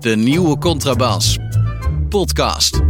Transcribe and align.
De 0.00 0.16
nieuwe 0.16 0.58
Contrabas. 0.58 1.38
Podcast. 2.08 2.80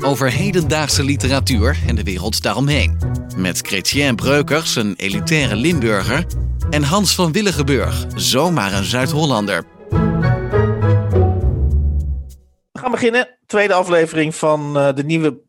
Over 0.00 0.32
hedendaagse 0.32 1.04
literatuur 1.04 1.78
en 1.86 1.94
de 1.94 2.02
wereld 2.02 2.42
daaromheen. 2.42 2.98
Met 3.36 3.60
Chrétien 3.60 4.16
Breukers, 4.16 4.76
een 4.76 4.94
elitaire 4.96 5.56
Limburger. 5.56 6.26
En 6.70 6.82
Hans 6.82 7.14
van 7.14 7.32
Willigenburg, 7.32 8.06
zomaar 8.14 8.72
een 8.72 8.84
Zuid-Hollander. 8.84 9.64
We 12.72 12.80
gaan 12.80 12.90
beginnen. 12.90 13.28
Tweede 13.46 13.74
aflevering 13.74 14.34
van 14.34 14.76
uh, 14.76 14.94
de 14.94 15.04
nieuwe 15.04 15.40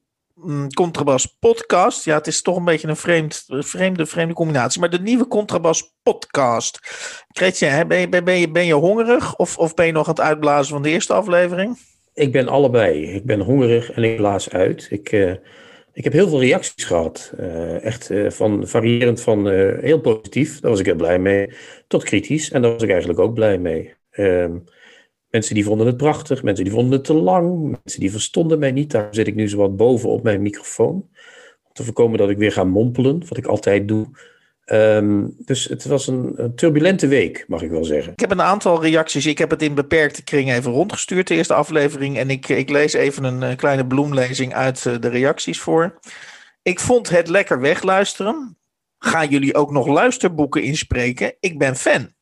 Contrabas 0.74 1.26
podcast. 1.40 2.06
Ja, 2.06 2.16
het 2.18 2.28
is 2.28 2.42
toch 2.42 2.58
een 2.58 2.66
beetje 2.66 2.88
een 2.88 2.96
vreemd, 2.96 3.46
vreemde, 3.48 4.06
vreemde 4.06 4.34
combinatie. 4.34 4.80
Maar 4.80 4.90
de 4.90 5.00
nieuwe 5.00 5.28
Contrabas 5.28 5.96
podcast. 6.04 6.80
Kretje, 7.32 7.86
ben 7.88 8.00
je, 8.00 8.10
ben, 8.10 8.40
je, 8.40 8.52
ben 8.52 8.66
je 8.66 8.74
hongerig 8.74 9.36
of, 9.36 9.58
of 9.58 9.74
ben 9.74 9.86
je 9.86 9.92
nog 9.92 10.08
aan 10.08 10.14
het 10.14 10.24
uitblazen 10.24 10.74
van 10.74 10.82
de 10.82 10.90
eerste 10.90 11.14
aflevering? 11.14 11.78
Ik 12.14 12.32
ben 12.32 12.48
allebei. 12.48 13.14
Ik 13.14 13.26
ben 13.26 13.40
hongerig 13.40 13.92
en 13.92 14.04
ik 14.04 14.18
blaas 14.18 14.50
uit. 14.50 14.88
Ik, 14.90 15.12
uh, 15.12 15.34
ik 15.94 16.04
heb 16.04 16.14
heel 16.14 16.30
veel 16.30 16.42
reacties 16.42 16.84
gehad. 16.84 17.34
Uh, 17.40 17.84
echt 17.84 18.10
uh, 18.10 18.30
van 18.30 18.68
variërend 18.68 19.22
van 19.22 19.48
heel 19.80 20.00
positief, 20.00 20.60
daar 20.60 20.72
was 20.72 20.80
ik 20.80 20.86
heel 20.86 20.96
blij 20.96 21.20
mee, 21.20 21.54
tot 21.88 22.04
kritisch. 22.04 22.52
En 22.52 22.62
daar 22.62 22.72
was 22.72 22.84
ik 22.84 22.90
eigenlijk 22.90 23.20
ook 23.20 23.34
blij 23.34 23.58
mee. 23.58 23.94
Ehm, 24.12 24.58
Mensen 25.36 25.56
die 25.56 25.64
vonden 25.64 25.88
het 25.88 25.98
prachtig, 25.98 26.44
mensen 26.44 26.64
die 26.64 26.74
vonden 26.74 26.92
het 26.92 27.04
te 27.04 27.14
lang, 27.14 27.78
mensen 27.84 28.00
die 28.00 28.12
verstonden 28.12 28.60
mij 28.60 28.72
niet. 28.72 28.92
Daar 28.92 29.08
zit 29.12 29.28
ik 29.28 29.36
nu 29.36 29.50
zo 29.50 29.58
wat 29.58 29.78
boven 29.78 30.10
op 30.10 30.24
mijn 30.24 30.42
microfoon. 30.42 30.94
Om 31.64 31.74
te 31.74 31.84
voorkomen 31.84 32.18
dat 32.18 32.30
ik 32.30 32.38
weer 32.38 32.52
ga 32.52 32.64
mompelen, 32.64 33.28
wat 33.28 33.38
ik 33.38 33.46
altijd 33.46 33.88
doe. 33.88 34.08
Um, 34.66 35.36
dus 35.38 35.66
het 35.66 35.86
was 35.86 36.08
een, 36.08 36.52
turbulente 36.56 37.08
week, 37.08 37.46
mag 37.48 37.62
ik 37.62 37.70
wel 37.70 37.84
zeggen. 37.84 38.12
Ik 38.12 38.20
heb 38.20 38.32
een 38.32 38.42
aantal 38.42 38.82
reacties. 38.82 39.26
Ik 39.26 39.38
heb 39.38 39.50
het 39.50 39.62
in 39.62 39.74
beperkte 39.74 40.24
kring 40.24 40.52
even 40.52 40.72
rondgestuurd, 40.72 41.28
de 41.28 41.36
eerste 41.36 41.54
aflevering. 41.54 42.18
En 42.18 42.30
ik, 42.30 42.50
ik 42.50 42.70
lees 42.70 42.94
even 42.94 43.24
een, 43.24 43.42
een 43.42 43.56
kleine 43.56 43.88
bloemlezing 43.88 44.54
uit 44.54 44.86
eh, 44.86 44.94
de 45.00 45.10
reacties 45.10 45.60
voor. 45.60 46.00
Ik 46.62 46.80
vond 46.80 47.10
het 47.10 47.28
lekker 47.28 47.60
wegluisteren. 47.60 48.58
Gaan 49.00 49.30
jullie 49.30 49.56
ook 49.56 49.72
nog 49.72 49.88
luisterboeken 49.88 50.64
inspreken? 50.64 51.34
Ik 51.40 51.58
ben 51.58 51.76
fan. 51.76 52.14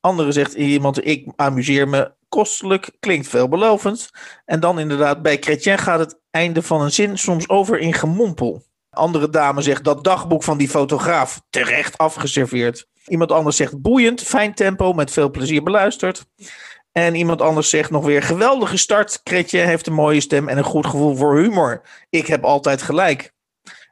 Andere 0.00 0.32
zegt 0.32 0.54
iemand, 0.54 1.06
ik 1.06 1.32
amuseer 1.36 1.88
me 1.88 2.16
kostelijk, 2.28 2.90
klinkt 3.00 3.28
veelbelovend. 3.28 4.10
En 4.44 4.60
dan 4.60 4.78
inderdaad, 4.78 5.22
bij 5.22 5.36
Chrétien 5.40 5.78
gaat 5.78 5.98
het 5.98 6.20
einde 6.30 6.62
van 6.62 6.80
een 6.80 6.92
zin 6.92 7.18
soms 7.18 7.48
over 7.48 7.78
in 7.78 7.94
gemompel. 7.94 8.62
Andere 8.90 9.30
dame 9.30 9.62
zegt 9.62 9.84
dat 9.84 10.04
dagboek 10.04 10.42
van 10.42 10.58
die 10.58 10.68
fotograaf 10.68 11.42
terecht 11.50 11.98
afgeserveerd. 11.98 12.88
Iemand 13.06 13.32
anders 13.32 13.56
zegt 13.56 13.80
boeiend, 13.80 14.22
fijn 14.22 14.54
tempo, 14.54 14.92
met 14.92 15.10
veel 15.10 15.30
plezier 15.30 15.62
beluisterd. 15.62 16.24
En 16.92 17.14
iemand 17.14 17.42
anders 17.42 17.68
zegt 17.68 17.90
nog 17.90 18.04
weer 18.04 18.22
geweldige 18.22 18.76
start. 18.76 19.20
Kretje 19.22 19.58
heeft 19.58 19.86
een 19.86 19.92
mooie 19.92 20.20
stem 20.20 20.48
en 20.48 20.58
een 20.58 20.64
goed 20.64 20.86
gevoel 20.86 21.16
voor 21.16 21.38
humor. 21.38 21.82
Ik 22.10 22.26
heb 22.26 22.44
altijd 22.44 22.82
gelijk. 22.82 23.32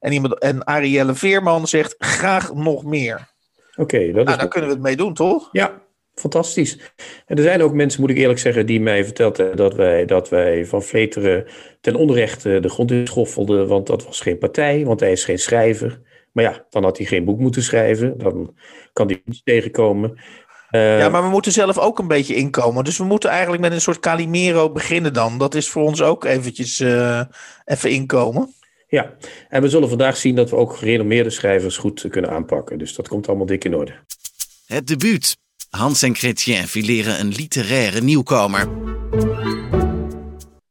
En, 0.01 0.13
iemand, 0.13 0.39
en 0.39 0.67
Arielle 0.67 1.15
Veerman 1.15 1.69
zegt 1.69 1.95
graag 1.99 2.55
nog 2.55 2.85
meer. 2.85 3.35
Oké, 3.71 3.81
okay, 3.81 4.13
dat 4.13 4.25
nou, 4.25 4.39
daar 4.39 4.49
kunnen 4.49 4.69
we 4.69 4.75
het 4.75 4.85
mee 4.85 4.97
doen, 4.97 5.15
toch? 5.15 5.49
Ja, 5.53 5.81
fantastisch. 6.21 6.79
En 7.27 7.37
er 7.37 7.43
zijn 7.43 7.63
ook 7.63 7.73
mensen, 7.73 8.01
moet 8.01 8.11
ik 8.11 8.17
eerlijk 8.17 8.39
zeggen, 8.39 8.67
die 8.67 8.81
mij 8.81 9.05
verteld 9.05 9.37
hebben 9.37 9.57
dat 9.57 9.75
wij, 9.75 10.05
dat 10.05 10.29
wij 10.29 10.67
van 10.67 10.83
Vleteren 10.83 11.45
ten 11.81 11.95
onrechte 11.95 12.61
de 12.61 12.69
grond 12.69 12.91
inschoffelden, 12.91 13.69
want 13.69 13.87
dat 13.87 14.05
was 14.05 14.21
geen 14.21 14.39
partij, 14.39 14.85
want 14.85 15.01
hij 15.01 15.13
is 15.13 15.25
geen 15.25 15.39
schrijver. 15.39 16.01
Maar 16.33 16.45
ja, 16.45 16.67
dan 16.71 16.83
had 16.85 16.97
hij 16.97 17.07
geen 17.07 17.25
boek 17.25 17.39
moeten 17.39 17.63
schrijven, 17.63 18.19
dan 18.19 18.55
kan 18.93 19.07
hij 19.07 19.23
niet 19.25 19.45
tegenkomen. 19.45 20.21
Uh, 20.71 20.99
ja, 20.99 21.09
maar 21.09 21.23
we 21.23 21.29
moeten 21.29 21.53
zelf 21.53 21.79
ook 21.79 21.99
een 21.99 22.09
beetje 22.09 22.35
inkomen. 22.35 22.85
Dus 22.85 22.99
we 22.99 23.05
moeten 23.05 23.31
eigenlijk 23.31 23.63
met 23.63 23.73
een 23.73 23.81
soort 23.81 24.01
Calimero 24.01 24.71
beginnen 24.71 25.13
dan. 25.13 25.39
Dat 25.39 25.55
is 25.55 25.69
voor 25.69 25.83
ons 25.83 26.03
ook 26.03 26.25
eventjes 26.25 26.81
uh, 26.81 27.23
even 27.65 27.91
inkomen. 27.91 28.55
Ja, 28.89 29.17
en 29.49 29.63
we 29.63 29.69
zullen 29.69 29.89
vandaag 29.89 30.17
zien 30.17 30.35
dat 30.35 30.51
we 30.51 30.57
ook 30.57 30.77
gerenommeerde 30.77 31.31
schrijvers 31.31 31.77
goed 31.77 32.07
kunnen 32.09 32.31
aanpakken. 32.31 32.79
Dus 32.79 32.95
dat 32.95 33.09
komt 33.09 33.29
allemaal 33.29 33.47
dik 33.47 33.65
in 33.65 33.75
orde. 33.75 33.93
Het 34.67 34.87
debuut 34.87 35.37
Hans 35.71 36.03
en 36.03 36.15
Chrétien 36.15 36.67
fileren 36.67 37.21
een 37.21 37.29
literaire 37.29 38.01
nieuwkomer. 38.01 38.69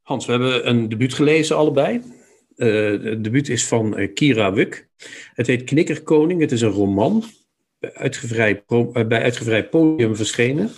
Hans, 0.01 0.25
we 0.25 0.31
hebben 0.31 0.69
een 0.69 0.89
debuut 0.89 1.13
gelezen 1.13 1.55
allebei. 1.55 2.01
Uh, 2.57 3.03
het 3.03 3.23
debuut 3.23 3.49
is 3.49 3.65
van 3.65 3.99
uh, 3.99 4.13
Kira 4.13 4.53
Wuk. 4.53 4.87
Het 5.33 5.47
heet 5.47 5.63
Knikkerkoning. 5.63 6.41
Het 6.41 6.51
is 6.51 6.61
een 6.61 6.69
roman. 6.69 7.23
Uitgevrij, 7.79 8.63
uh, 8.67 8.89
bij 8.91 9.21
uitgevrij 9.21 9.67
podium 9.67 10.15
verschenen. 10.15 10.71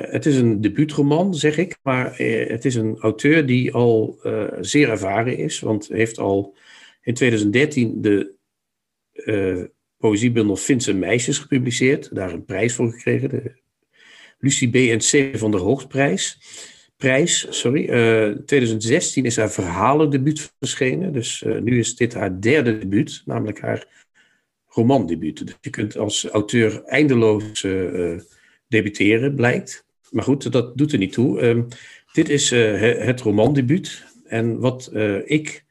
het 0.00 0.26
is 0.26 0.36
een 0.36 0.60
debuutroman, 0.60 1.34
zeg 1.34 1.56
ik. 1.56 1.78
Maar 1.82 2.16
het 2.48 2.64
is 2.64 2.74
een 2.74 2.98
auteur 2.98 3.46
die 3.46 3.72
al 3.72 4.20
zeer 4.60 4.90
ervaren 4.90 5.38
is. 5.38 5.60
Want 5.60 5.88
heeft 5.88 6.18
al 6.18 6.56
in 7.02 7.14
2013 7.14 8.02
de 8.02 8.32
poëziebundel 10.04 10.56
Finse 10.56 10.92
Meisjes 10.92 11.38
gepubliceerd. 11.38 12.14
Daar 12.14 12.32
een 12.32 12.44
prijs 12.44 12.74
voor 12.74 12.90
gekregen. 12.90 13.28
De 13.28 13.52
Lucie 14.38 14.70
B. 14.70 14.74
en 14.74 14.98
C. 14.98 15.38
van 15.38 15.50
der 15.50 15.60
Hoogprijs. 15.60 16.38
Prijs, 16.96 17.46
sorry. 17.50 17.88
Uh, 17.88 18.28
eh, 18.28 18.36
2016 18.36 19.24
is 19.24 19.36
haar 19.36 19.50
verhalendebuut 19.50 20.52
verschenen. 20.58 21.12
Dus 21.12 21.42
uh, 21.42 21.60
nu 21.60 21.78
is 21.78 21.96
dit 21.96 22.14
haar 22.14 22.40
derde 22.40 22.78
debuut, 22.78 23.22
namelijk 23.24 23.60
haar 23.60 24.06
romandebuut. 24.66 25.46
Dus 25.46 25.56
je 25.60 25.70
kunt 25.70 25.96
als 25.96 26.28
auteur 26.28 26.84
eindeloos 26.84 27.62
uh, 27.62 28.18
debuteren, 28.68 29.34
blijkt. 29.34 29.86
Maar 30.10 30.24
goed, 30.24 30.52
dat 30.52 30.76
doet 30.78 30.92
er 30.92 30.98
niet 30.98 31.12
toe. 31.12 31.40
Ehm, 31.40 31.62
dit 32.12 32.28
is 32.28 32.50
het 32.50 33.20
romandebuut. 33.20 34.04
En 34.24 34.58
wat 34.58 34.90
ik 35.24 35.63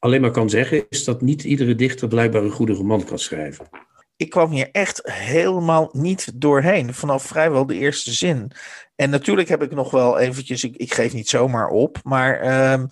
alleen 0.00 0.20
maar 0.20 0.30
kan 0.30 0.50
zeggen, 0.50 0.86
is 0.88 1.04
dat 1.04 1.20
niet 1.20 1.44
iedere 1.44 1.74
dichter 1.74 2.08
blijkbaar 2.08 2.42
een 2.42 2.50
goede 2.50 2.72
roman 2.72 3.04
kan 3.04 3.18
schrijven. 3.18 3.68
Ik 4.16 4.30
kwam 4.30 4.50
hier 4.50 4.68
echt 4.72 5.00
helemaal 5.12 5.88
niet 5.92 6.30
doorheen, 6.34 6.94
vanaf 6.94 7.22
vrijwel 7.22 7.66
de 7.66 7.74
eerste 7.74 8.12
zin. 8.12 8.52
En 8.96 9.10
natuurlijk 9.10 9.48
heb 9.48 9.62
ik 9.62 9.70
nog 9.70 9.90
wel 9.90 10.18
eventjes, 10.18 10.64
ik, 10.64 10.76
ik 10.76 10.94
geef 10.94 11.12
niet 11.12 11.28
zomaar 11.28 11.68
op, 11.68 11.98
maar 12.02 12.44
uh, 12.44 12.84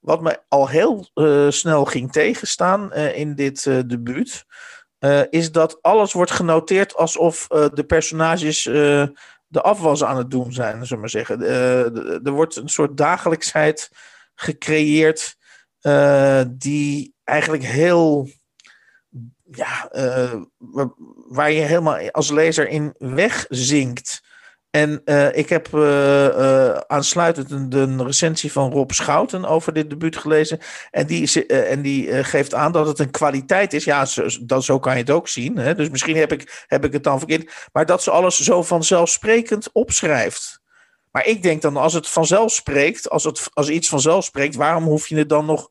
wat 0.00 0.22
me 0.22 0.38
al 0.48 0.68
heel 0.68 1.08
uh, 1.14 1.50
snel 1.50 1.84
ging 1.84 2.12
tegenstaan 2.12 2.90
uh, 2.92 3.18
in 3.18 3.34
dit 3.34 3.64
uh, 3.64 3.78
debuut, 3.86 4.44
is 5.30 5.52
dat 5.52 5.82
alles 5.82 6.12
wordt 6.12 6.30
genoteerd 6.30 6.96
alsof 6.96 7.46
de 7.48 7.84
personages 7.86 8.62
de 9.46 9.62
afwas 9.62 10.04
aan 10.04 10.16
het 10.16 10.30
doen 10.30 10.52
zijn, 10.52 10.72
zullen 10.72 10.88
we 10.88 10.96
maar 10.96 11.08
zeggen. 11.08 11.42
er 12.24 12.30
wordt 12.30 12.56
een 12.56 12.68
soort 12.68 12.96
dagelijksheid 12.96 13.90
gecreëerd 14.34 15.35
uh, 15.86 16.40
die 16.48 17.14
eigenlijk 17.24 17.64
heel. 17.64 18.28
Ja, 19.50 19.88
uh, 19.96 20.34
waar 21.28 21.50
je 21.50 21.60
helemaal 21.60 22.10
als 22.10 22.30
lezer 22.30 22.68
in 22.68 22.94
wegzinkt. 22.98 24.24
En 24.70 25.02
uh, 25.04 25.36
ik 25.36 25.48
heb 25.48 25.74
aansluitend 26.86 27.50
een, 27.50 27.72
een, 27.72 28.04
recensie 28.04 28.52
van 28.52 28.72
Rob 28.72 28.90
Schouten 28.90 29.44
over 29.44 29.72
dit 29.72 29.90
debuut 29.90 30.16
gelezen. 30.16 30.58
En 30.90 31.06
die, 31.06 31.46
en 31.46 31.82
die 31.82 32.24
geeft 32.24 32.54
aan 32.54 32.72
dat 32.72 32.86
het 32.86 32.98
een 32.98 33.10
kwaliteit 33.10 33.72
is. 33.72 33.84
Ja, 33.84 34.04
zo, 34.04 34.26
dat, 34.40 34.64
zo 34.64 34.78
kan 34.78 34.92
je 34.92 34.98
het 34.98 35.10
ook 35.10 35.28
zien. 35.28 35.56
Hè? 35.56 35.74
Dus 35.74 35.90
misschien 35.90 36.16
heb 36.16 36.32
ik, 36.32 36.64
heb 36.66 36.84
ik 36.84 36.92
het 36.92 37.04
dan 37.04 37.18
verkeerd. 37.18 37.68
Maar 37.72 37.86
dat 37.86 38.02
ze 38.02 38.10
alles 38.10 38.40
zo 38.40 38.62
vanzelfsprekend 38.62 39.72
opschrijft. 39.72 40.60
Maar 41.10 41.26
ik 41.26 41.42
denk 41.42 41.62
dan, 41.62 41.76
als 41.76 41.92
het 41.92 42.08
vanzelf 42.08 42.52
spreekt, 42.52 43.10
als, 43.10 43.24
het, 43.24 43.48
als 43.52 43.68
iets 43.68 43.88
vanzelf 43.88 44.24
spreekt, 44.24 44.54
waarom 44.54 44.84
hoef 44.84 45.08
je 45.08 45.16
het 45.16 45.28
dan 45.28 45.46
nog 45.46 45.70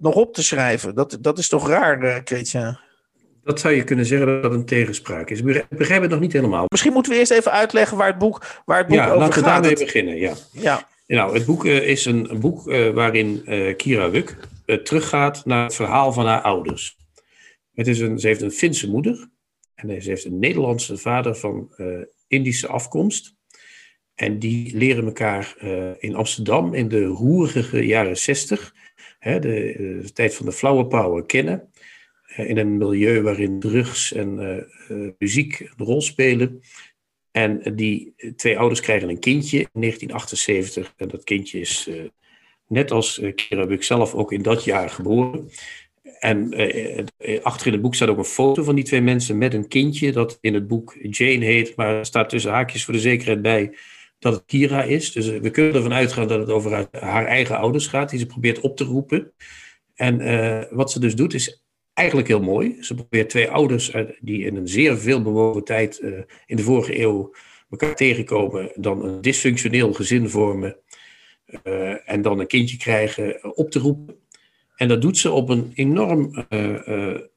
nog 0.00 0.14
op 0.14 0.34
te 0.34 0.42
schrijven. 0.42 0.94
Dat, 0.94 1.18
dat 1.20 1.38
is 1.38 1.48
toch 1.48 1.68
raar, 1.68 2.02
uh, 2.02 2.72
Dat 3.44 3.60
zou 3.60 3.74
je 3.74 3.84
kunnen 3.84 4.06
zeggen 4.06 4.26
dat 4.26 4.42
dat 4.42 4.52
een 4.52 4.64
tegenspraak 4.64 5.30
is. 5.30 5.40
Ik 5.40 5.66
begrijp 5.68 6.02
het 6.02 6.10
nog 6.10 6.20
niet 6.20 6.32
helemaal. 6.32 6.64
Misschien 6.68 6.92
moeten 6.92 7.12
we 7.12 7.18
eerst 7.18 7.30
even 7.30 7.52
uitleggen 7.52 7.96
waar 7.96 8.06
het 8.06 8.18
boek, 8.18 8.62
waar 8.64 8.78
het 8.78 8.86
boek 8.86 8.96
ja, 8.96 9.10
over 9.10 9.20
gaat. 9.20 9.26
laten 9.26 9.42
we 9.42 9.48
daarmee 9.48 9.84
beginnen. 9.84 10.16
Ja. 10.16 10.34
Ja. 10.52 10.88
Nou, 11.06 11.34
het 11.34 11.46
boek 11.46 11.64
uh, 11.64 11.88
is 11.88 12.04
een, 12.04 12.30
een 12.30 12.40
boek 12.40 12.68
uh, 12.68 12.90
waarin 12.90 13.44
Kira 13.76 14.10
Wuk 14.10 14.36
teruggaat 14.84 15.44
naar 15.44 15.64
het 15.64 15.74
verhaal 15.74 16.12
van 16.12 16.26
haar 16.26 16.40
ouders. 16.40 16.96
Het 17.74 17.86
is 17.86 18.00
een, 18.00 18.18
ze 18.18 18.26
heeft 18.26 18.42
een 18.42 18.50
Finse 18.50 18.90
moeder 18.90 19.30
en 19.74 20.02
ze 20.02 20.08
heeft 20.08 20.24
een 20.24 20.38
Nederlandse 20.38 20.96
vader 20.96 21.34
van 21.34 21.70
Indische 22.28 22.66
afkomst. 22.66 23.34
En 24.14 24.38
die 24.38 24.76
leren 24.76 25.04
elkaar 25.04 25.54
in 25.98 26.14
Amsterdam 26.14 26.74
in 26.74 26.88
de 26.88 27.04
roerige 27.04 27.86
jaren 27.86 28.16
zestig 28.16 28.74
hè, 29.20 29.38
de, 29.38 30.10
tijd 30.12 30.34
van 30.34 30.46
de 30.46 30.52
flower 30.52 30.86
power 30.86 31.24
kennen. 31.24 31.70
Eh, 32.22 32.48
in 32.48 32.58
een 32.58 32.78
milieu 32.78 33.22
waarin 33.22 33.60
drugs 33.60 34.12
en 34.12 34.38
uh, 34.88 35.10
muziek 35.18 35.60
een 35.60 35.86
rol 35.86 36.00
spelen. 36.00 36.60
En 37.30 37.74
die 37.74 38.14
twee 38.36 38.58
ouders 38.58 38.80
krijgen 38.80 39.08
een 39.08 39.18
kindje 39.18 39.58
in 39.58 39.80
1978. 39.80 40.92
En 40.96 41.08
dat 41.08 41.24
kindje 41.24 41.60
is 41.60 41.90
net 42.66 42.90
als 42.90 43.22
Kira 43.34 43.66
Buck 43.66 43.82
zelf 43.82 44.14
ook 44.14 44.32
in 44.32 44.42
dat 44.42 44.64
jaar 44.64 44.90
geboren. 44.90 45.50
en 46.18 46.54
achter 47.42 47.66
in 47.66 47.72
het 47.72 47.82
boek 47.82 47.94
staat 47.94 48.08
ook 48.08 48.18
een 48.18 48.24
foto 48.24 48.62
van 48.62 48.74
die 48.74 48.84
twee 48.84 49.00
mensen 49.00 49.38
met 49.38 49.54
een 49.54 49.68
kindje, 49.68 50.12
dat 50.12 50.38
in 50.40 50.54
het 50.54 50.66
boek 50.68 50.96
Jane 51.02 51.44
heet, 51.44 51.76
maar 51.76 52.06
staat 52.06 52.28
tussen 52.28 52.50
haakjes 52.50 52.84
voor 52.84 52.94
de 52.94 53.00
zekerheid 53.00 53.42
bij 53.42 53.72
dat 54.20 54.32
het 54.32 54.44
Kira 54.46 54.82
is. 54.82 55.12
Dus 55.12 55.28
we 55.28 55.50
kunnen 55.50 55.74
ervan 55.74 55.92
uitgaan 55.92 56.28
dat 56.28 56.40
het 56.40 56.50
over 56.50 56.88
haar, 56.90 57.26
eigen 57.26 57.58
ouders 57.58 57.86
gaat, 57.86 58.10
die 58.10 58.18
ze 58.18 58.26
probeert 58.26 58.60
op 58.60 58.76
te 58.76 58.84
roepen. 58.84 59.32
En 59.94 60.18
wat 60.70 60.90
ze 60.92 61.00
dus 61.00 61.14
doet, 61.14 61.34
is 61.34 61.64
eigenlijk 61.92 62.28
heel 62.28 62.42
mooi. 62.42 62.76
Ze 62.80 62.94
probeert 62.94 63.30
twee 63.30 63.50
ouders 63.50 63.92
die 64.20 64.44
in 64.44 64.56
een 64.56 64.68
zeer 64.68 64.98
veelbewogen 64.98 65.64
tijd 65.64 65.98
in 66.46 66.56
de 66.56 66.62
vorige 66.62 67.00
eeuw 67.00 67.34
elkaar 67.70 67.94
tegenkomen, 67.94 68.72
dan 68.74 69.04
een 69.04 69.20
dysfunctioneel 69.20 69.92
gezin 69.92 70.28
vormen 70.28 70.76
en 72.04 72.22
dan 72.22 72.38
een 72.38 72.46
kindje 72.46 72.76
krijgen 72.76 73.56
op 73.56 73.70
te 73.70 73.78
roepen. 73.78 74.16
En 74.76 74.88
dat 74.88 75.02
doet 75.02 75.18
ze 75.18 75.30
op 75.30 75.48
een 75.48 75.70
enorm 75.74 76.46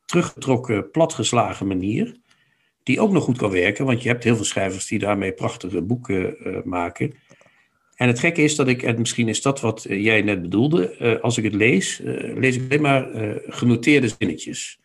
teruggetrokken, 0.05 0.91
platgeslagen 0.91 1.67
manier, 1.67 2.15
die 2.83 2.99
ook 2.99 3.11
nog 3.11 3.23
goed 3.23 3.37
kan 3.37 3.51
werken, 3.51 3.85
want 3.85 4.03
je 4.03 4.09
hebt 4.09 4.23
heel 4.23 4.35
veel 4.35 4.45
schrijvers 4.45 4.87
die 4.87 4.99
daarmee 4.99 5.31
prachtige 5.31 5.81
boeken 5.81 6.35
maken. 6.63 7.13
En 7.95 8.07
het 8.07 8.19
gekke 8.19 8.41
is 8.41 8.55
dat 8.55 8.67
ik, 8.67 8.83
en 8.83 8.99
misschien 8.99 9.27
is 9.27 9.41
dat 9.41 9.61
wat 9.61 9.85
jij 9.89 10.21
net 10.21 10.41
bedoelde, 10.41 11.19
als 11.21 11.37
ik 11.37 11.43
het 11.43 11.53
lees, 11.53 12.01
lees 12.35 12.55
ik 12.55 12.61
alleen 12.63 12.81
maar 12.81 13.07
genoteerde 13.47 14.13
zinnetjes. 14.17 14.81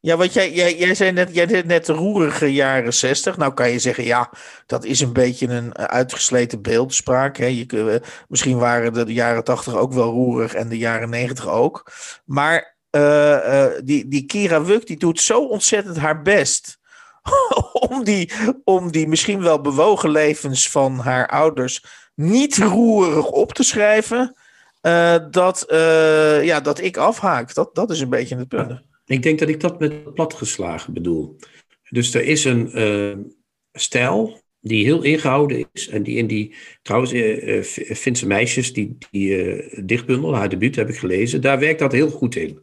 Ja, 0.00 0.16
want 0.16 0.32
jij, 0.32 0.52
jij, 0.52 0.76
jij 0.76 0.94
zei 0.94 1.12
net, 1.12 1.34
jij 1.34 1.46
deed 1.46 1.66
net 1.66 1.86
de 1.86 1.92
roerige 1.92 2.52
jaren 2.52 2.94
zestig. 2.94 3.36
Nou 3.36 3.54
kan 3.54 3.70
je 3.70 3.78
zeggen, 3.78 4.04
ja, 4.04 4.32
dat 4.66 4.84
is 4.84 5.00
een 5.00 5.12
beetje 5.12 5.46
een 5.46 5.76
uitgesleten 5.76 6.62
beeldspraak. 6.62 7.36
Hè. 7.36 7.46
Je, 7.46 8.02
misschien 8.28 8.58
waren 8.58 8.92
de 9.06 9.12
jaren 9.12 9.44
tachtig 9.44 9.76
ook 9.76 9.92
wel 9.92 10.10
roerig 10.10 10.54
en 10.54 10.68
de 10.68 10.78
jaren 10.78 11.10
negentig 11.10 11.48
ook. 11.48 11.92
Maar 12.24 12.76
die, 13.84 14.08
die 14.08 14.26
Kira 14.26 14.62
Wuk, 14.62 14.86
die 14.86 14.98
doet 14.98 15.20
zo 15.20 15.46
ontzettend 15.46 15.96
haar 15.96 16.22
best 16.22 16.77
om 17.88 18.04
die, 18.04 18.30
om 18.64 18.90
die 18.90 19.08
misschien 19.08 19.42
wel 19.42 19.60
bewogen 19.60 20.10
levens 20.10 20.70
van 20.70 20.98
haar 20.98 21.28
ouders 21.28 21.84
niet 22.14 22.56
roerig 22.56 23.26
op 23.26 23.52
te 23.52 23.62
schrijven. 23.62 24.34
dat, 25.30 25.64
ja, 26.42 26.60
dat 26.60 26.80
ik 26.80 26.96
afhaak. 26.96 27.54
Dat, 27.54 27.74
dat 27.74 27.90
is 27.90 28.00
een 28.00 28.08
beetje 28.08 28.36
het 28.36 28.48
punt. 28.48 28.82
Ik 29.06 29.22
denk 29.22 29.38
dat 29.38 29.48
ik 29.48 29.60
dat 29.60 29.78
met 29.78 30.14
platgeslagen 30.14 30.92
bedoel. 30.92 31.36
Dus 31.90 32.14
er 32.14 32.24
is 32.24 32.44
een 32.44 32.78
uh, 32.78 33.16
stijl 33.72 34.40
die 34.60 34.84
heel 34.84 35.02
ingehouden 35.02 35.68
is. 35.72 35.88
En 35.88 36.02
die 36.02 36.16
in 36.16 36.26
die, 36.26 36.54
trouwens, 36.82 37.12
uh, 37.12 37.62
Finse 37.96 38.26
meisjes, 38.26 38.72
die, 38.72 38.96
die 39.10 39.84
dichtbundel, 39.84 40.34
haar 40.34 40.48
debuut 40.48 40.76
heb 40.76 40.88
ik 40.88 40.98
gelezen, 40.98 41.40
daar 41.40 41.58
werkt 41.58 41.78
dat 41.78 41.92
heel 41.92 42.10
goed 42.10 42.36
in. 42.36 42.60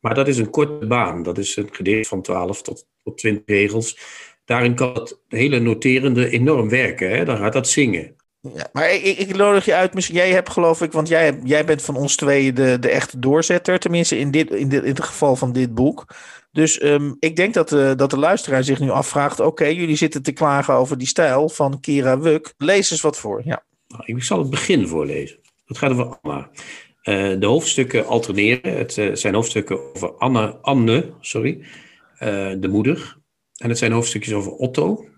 Maar 0.00 0.14
dat 0.14 0.28
is 0.28 0.38
een 0.38 0.50
korte 0.50 0.86
baan. 0.86 1.22
Dat 1.22 1.38
is 1.38 1.56
een 1.56 1.68
gedicht 1.72 2.08
van 2.08 2.22
12 2.22 2.62
tot, 2.62 2.86
tot 3.02 3.18
20 3.18 3.42
regels. 3.46 3.98
Daarin 4.44 4.74
kan 4.74 4.94
het 4.94 5.18
hele 5.28 5.58
noterende 5.58 6.28
enorm 6.28 6.68
werken. 6.68 7.10
Hè? 7.10 7.24
Dan 7.24 7.36
gaat 7.36 7.52
dat 7.52 7.68
zingen. 7.68 8.16
Ja, 8.54 8.68
maar 8.72 8.92
ik, 8.94 9.18
ik 9.18 9.36
nodig 9.36 9.64
je 9.64 9.74
uit. 9.74 10.06
Jij 10.06 10.30
hebt 10.30 10.50
geloof 10.50 10.82
ik, 10.82 10.92
want 10.92 11.08
jij, 11.08 11.38
jij 11.44 11.64
bent 11.64 11.82
van 11.82 11.96
ons 11.96 12.16
tweeën 12.16 12.54
de, 12.54 12.78
de 12.78 12.88
echte 12.88 13.18
doorzetter. 13.18 13.78
Tenminste, 13.78 14.18
in, 14.18 14.30
dit, 14.30 14.50
in, 14.50 14.68
dit, 14.68 14.82
in 14.82 14.88
het 14.88 15.04
geval 15.04 15.36
van 15.36 15.52
dit 15.52 15.74
boek. 15.74 16.06
Dus 16.52 16.82
um, 16.82 17.16
ik 17.18 17.36
denk 17.36 17.54
dat 17.54 17.68
de, 17.68 17.94
dat 17.96 18.10
de 18.10 18.18
luisteraar 18.18 18.64
zich 18.64 18.80
nu 18.80 18.90
afvraagt: 18.90 19.40
oké, 19.40 19.66
jullie 19.66 19.96
zitten 19.96 20.22
te 20.22 20.32
klagen 20.32 20.74
over 20.74 20.98
die 20.98 21.06
stijl 21.06 21.48
van 21.48 21.80
Kira 21.80 22.18
Wuk. 22.18 22.54
Lees 22.58 22.90
eens 22.90 23.00
wat 23.00 23.18
voor. 23.18 23.42
Ja. 23.44 23.64
Nou, 23.88 24.02
ik 24.06 24.22
zal 24.22 24.38
het 24.38 24.50
begin 24.50 24.88
voorlezen. 24.88 25.38
Dat 25.66 25.78
gaat 25.78 25.90
over 25.90 26.18
Anna. 26.22 26.50
Uh, 27.04 27.40
de 27.40 27.46
hoofdstukken 27.46 28.06
alterneren. 28.06 28.76
Het 28.76 28.96
uh, 28.96 29.14
zijn 29.14 29.34
hoofdstukken 29.34 29.94
over 29.94 30.12
Anna, 30.12 30.58
Anne, 30.60 31.12
sorry, 31.20 31.64
uh, 32.22 32.60
de 32.60 32.68
moeder. 32.68 33.20
En 33.56 33.68
het 33.68 33.78
zijn 33.78 33.92
hoofdstukjes 33.92 34.34
over 34.34 34.52
Otto, 34.52 35.08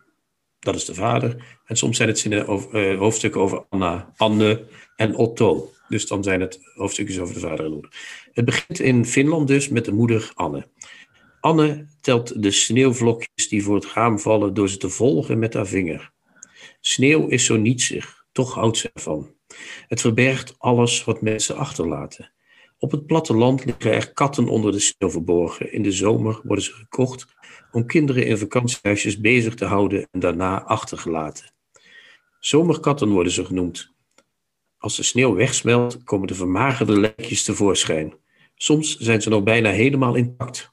dat 0.59 0.75
is 0.75 0.85
de 0.85 0.95
vader. 0.95 1.59
En 1.65 1.77
soms 1.77 1.97
zijn 1.97 2.09
het 2.09 2.19
zinnen 2.19 2.47
over, 2.47 2.93
uh, 2.93 2.99
hoofdstukken 2.99 3.41
over 3.41 3.65
Anna, 3.69 4.12
Anne 4.17 4.67
en 4.97 5.15
Otto. 5.15 5.73
Dus 5.89 6.06
dan 6.06 6.23
zijn 6.23 6.41
het 6.41 6.61
hoofdstukjes 6.75 7.19
over 7.19 7.35
de 7.35 7.41
vader 7.41 7.65
en 7.65 7.73
moeder. 7.73 7.91
Het 8.33 8.45
begint 8.45 8.81
in 8.81 9.06
Finland 9.06 9.49
dus 9.49 9.69
met 9.69 9.85
de 9.85 9.93
moeder 9.93 10.31
Anne. 10.35 10.69
Anne 11.41 11.87
telt 12.01 12.43
de 12.43 12.51
sneeuwvlokjes 12.51 13.49
die 13.49 13.62
voor 13.62 13.75
het 13.75 13.93
raam 13.93 14.19
vallen 14.19 14.55
door 14.55 14.69
ze 14.69 14.77
te 14.77 14.89
volgen 14.89 15.39
met 15.39 15.55
haar 15.55 15.67
vinger. 15.67 16.12
Sneeuw 16.81 17.27
is 17.27 17.45
zo 17.45 17.56
nietsig, 17.56 18.25
toch 18.33 18.55
houdt 18.55 18.77
ze 18.77 18.91
ervan. 18.93 19.35
Het 19.89 20.01
verbergt 20.01 20.55
alles 20.59 21.05
wat 21.05 21.23
mensen 21.23 21.56
achterlaten. 21.56 22.33
Op 22.84 22.90
het 22.90 23.06
platteland 23.06 23.64
liggen 23.64 23.92
er 23.92 24.12
katten 24.12 24.48
onder 24.48 24.72
de 24.72 24.78
sneeuw 24.78 25.10
verborgen. 25.10 25.72
In 25.72 25.82
de 25.82 25.92
zomer 25.92 26.40
worden 26.42 26.64
ze 26.64 26.72
gekocht 26.72 27.26
om 27.72 27.86
kinderen 27.86 28.26
in 28.26 28.38
vakantiehuisjes 28.38 29.20
bezig 29.20 29.54
te 29.54 29.64
houden 29.64 30.08
en 30.10 30.20
daarna 30.20 30.62
achtergelaten. 30.62 31.52
Zomerkatten 32.38 33.08
worden 33.08 33.32
ze 33.32 33.44
genoemd. 33.44 33.92
Als 34.78 34.96
de 34.96 35.02
sneeuw 35.02 35.34
wegsmelt, 35.34 36.02
komen 36.02 36.26
de 36.26 36.34
vermagerde 36.34 37.00
lijkjes 37.00 37.42
tevoorschijn. 37.42 38.14
Soms 38.54 38.96
zijn 38.96 39.22
ze 39.22 39.28
nog 39.28 39.42
bijna 39.42 39.70
helemaal 39.70 40.14
intact. 40.14 40.72